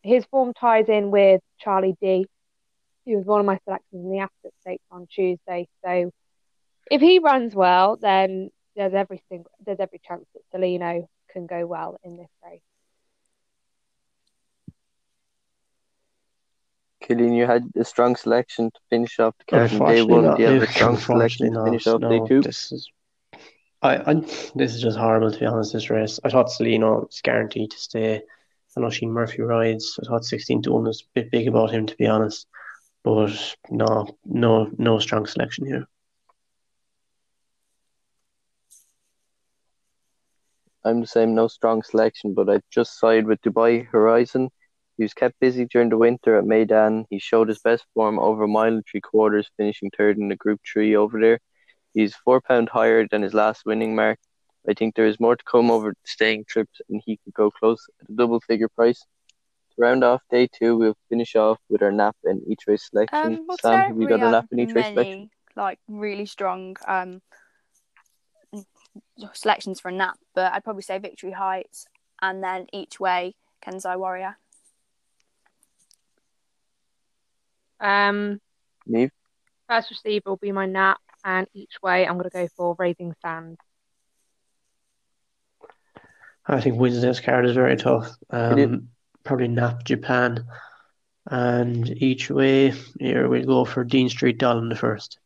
his 0.01 0.25
form 0.25 0.53
ties 0.53 0.87
in 0.87 1.11
with 1.11 1.41
Charlie 1.59 1.97
D, 2.01 2.27
he 3.05 3.15
was 3.15 3.25
one 3.25 3.39
of 3.39 3.45
my 3.45 3.59
selections 3.63 4.03
in 4.03 4.11
the 4.11 4.19
Ascot 4.19 4.51
Stakes 4.61 4.83
on 4.91 5.07
Tuesday. 5.07 5.67
So 5.85 6.11
if 6.91 7.01
he 7.01 7.19
runs 7.19 7.55
well, 7.55 7.95
then 7.95 8.49
there's 8.75 8.93
every 8.93 9.21
single, 9.29 9.51
there's 9.65 9.79
every 9.79 10.01
chance 10.05 10.25
that 10.33 10.41
Selino 10.53 11.07
can 11.31 11.45
go 11.45 11.65
well 11.65 11.97
in 12.03 12.17
this 12.17 12.29
race. 12.43 12.61
Killian, 17.01 17.33
you 17.33 17.45
had 17.45 17.69
a 17.75 17.85
strong 17.85 18.15
selection 18.15 18.71
to 18.71 18.79
finish 18.89 19.19
off 19.19 19.35
the 19.37 19.45
card 19.45 19.69
day 19.69 19.75
Unfortunately 19.75 20.13
one. 20.15 20.23
not. 20.25 20.37
Do 20.37 20.43
you 20.43 20.61
a 20.61 20.67
strong 20.67 20.97
selection 20.97 21.53
to 21.53 21.63
finish 21.63 21.85
off 21.87 22.01
not. 22.01 22.09
day 22.09 22.19
No, 22.19 22.27
two? 22.27 22.41
this 22.41 22.71
is. 22.71 22.89
I, 23.83 23.97
I 23.97 24.13
this 24.55 24.73
is 24.73 24.81
just 24.81 24.97
horrible 24.97 25.31
to 25.31 25.39
be 25.39 25.45
honest. 25.45 25.73
This 25.73 25.91
race, 25.91 26.19
I 26.23 26.29
thought 26.29 26.47
Selino 26.47 27.05
was 27.05 27.21
guaranteed 27.21 27.71
to 27.71 27.77
stay. 27.77 28.21
I 28.77 28.81
know 28.81 28.89
Sheen 28.89 29.11
Murphy 29.11 29.41
rides. 29.43 29.99
I 30.01 30.07
thought 30.07 30.25
sixteen 30.25 30.63
to 30.63 30.71
one 30.71 30.85
was 30.85 31.01
a 31.01 31.05
bit 31.13 31.31
big 31.31 31.47
about 31.47 31.71
him 31.71 31.85
to 31.85 31.95
be 31.95 32.07
honest, 32.07 32.47
but 33.05 33.55
no, 33.69 34.07
no, 34.25 34.69
no 34.79 34.97
strong 34.97 35.27
selection 35.27 35.67
here. 35.67 35.85
I'm 40.83 41.01
the 41.01 41.07
same, 41.07 41.35
no 41.35 41.47
strong 41.47 41.83
selection, 41.83 42.33
but 42.33 42.49
I 42.49 42.61
just 42.71 42.99
side 42.99 43.27
with 43.27 43.41
Dubai 43.41 43.85
Horizon. 43.85 44.49
He 44.97 45.03
was 45.03 45.13
kept 45.13 45.39
busy 45.39 45.65
during 45.65 45.89
the 45.89 45.97
winter 45.97 46.37
at 46.37 46.45
Meydan. 46.45 47.05
He 47.11 47.19
showed 47.19 47.47
his 47.47 47.59
best 47.59 47.85
form 47.93 48.17
over 48.17 48.43
a 48.43 48.47
mile 48.47 48.73
and 48.73 48.83
three 48.89 49.01
quarters, 49.01 49.51
finishing 49.55 49.91
third 49.95 50.17
in 50.17 50.29
the 50.29 50.35
Group 50.35 50.61
Three 50.65 50.95
over 50.95 51.19
there. 51.19 51.39
He's 51.93 52.15
four 52.15 52.41
pound 52.41 52.69
higher 52.69 53.07
than 53.07 53.21
his 53.21 53.35
last 53.35 53.65
winning 53.67 53.95
mark. 53.95 54.17
I 54.67 54.73
think 54.73 54.95
there 54.95 55.05
is 55.05 55.19
more 55.19 55.35
to 55.35 55.43
come 55.43 55.69
over 55.69 55.89
the 55.91 55.95
staying 56.05 56.45
trips, 56.47 56.81
and 56.89 57.01
he 57.05 57.17
could 57.23 57.35
go 57.35 57.51
close 57.51 57.85
at 58.01 58.09
a 58.09 58.13
double 58.13 58.41
figure 58.41 58.69
price. 58.69 59.05
To 59.75 59.81
round 59.81 60.03
off 60.03 60.21
day 60.31 60.47
two, 60.47 60.77
we'll 60.77 60.97
finish 61.09 61.35
off 61.35 61.59
with 61.69 61.81
our 61.81 61.91
nap 61.91 62.15
and 62.23 62.41
each 62.47 62.61
race 62.67 62.87
selection. 62.89 63.33
Um, 63.33 63.45
well, 63.47 63.57
Sam, 63.57 63.79
have 63.81 63.97
you 63.97 64.07
got 64.07 64.19
a 64.21 64.23
have 64.23 64.31
nap 64.31 64.45
and 64.51 64.61
each 64.61 64.73
race 64.73 64.87
selection? 64.87 65.29
like 65.57 65.79
really 65.87 66.25
strong 66.25 66.75
um 66.85 67.21
selections 69.33 69.79
for 69.79 69.89
a 69.89 69.91
nap, 69.91 70.17
but 70.33 70.53
I'd 70.53 70.63
probably 70.63 70.81
say 70.81 70.97
Victory 70.97 71.31
Heights 71.31 71.87
and 72.21 72.43
then 72.43 72.67
each 72.71 72.99
way 72.99 73.35
Kenzai 73.65 73.97
Warrior. 73.97 74.37
Um, 77.79 78.39
Niamh? 78.87 79.11
first 79.67 79.89
receiver 79.89 80.29
will 80.29 80.37
be 80.37 80.51
my 80.51 80.65
nap, 80.65 80.99
and 81.23 81.47
each 81.53 81.81
way 81.83 82.07
I'm 82.07 82.13
going 82.13 82.29
to 82.29 82.29
go 82.29 82.47
for 82.55 82.75
Raising 82.79 83.13
Sand. 83.21 83.57
I 86.47 86.61
think 86.61 86.79
Wednesday's 86.79 87.19
card 87.19 87.45
is 87.45 87.55
very 87.55 87.75
tough. 87.75 88.07
It 88.31 88.59
is. 88.59 88.65
Um, 88.65 88.89
probably 89.25 89.49
Nap 89.49 89.83
Japan, 89.83 90.45
and 91.25 91.89
each 92.01 92.29
way 92.29 92.73
here 92.99 93.27
we'll 93.27 93.45
go 93.45 93.65
for 93.65 93.83
Dean 93.83 94.07
Street 94.09 94.37
Doll 94.37 94.59
in 94.59 94.69
the 94.69 94.75
first. 94.75 95.19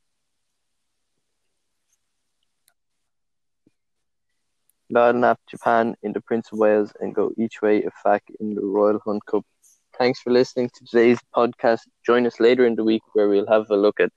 Nap 4.91 5.39
Japan 5.47 5.95
in 6.01 6.13
the 6.13 6.21
Prince 6.21 6.51
of 6.51 6.57
Wales 6.57 6.91
and 6.99 7.13
go 7.13 7.31
each 7.37 7.61
way 7.61 7.83
a 7.83 7.91
fac 8.03 8.23
in 8.39 8.55
the 8.55 8.65
Royal 8.65 8.99
Hunt 9.05 9.23
Cup. 9.25 9.45
Thanks 9.97 10.19
for 10.19 10.31
listening 10.31 10.69
to 10.73 10.85
today's 10.85 11.19
podcast. 11.35 11.81
Join 12.05 12.25
us 12.25 12.39
later 12.39 12.65
in 12.65 12.75
the 12.75 12.83
week 12.83 13.03
where 13.13 13.29
we'll 13.29 13.47
have 13.47 13.69
a 13.69 13.75
look 13.77 13.99
at 13.99 14.11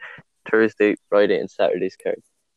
Thursday, 0.51 0.95
Friday, 1.09 1.39
and 1.39 1.51
Saturday's 1.51 1.97
cards. 2.03 2.32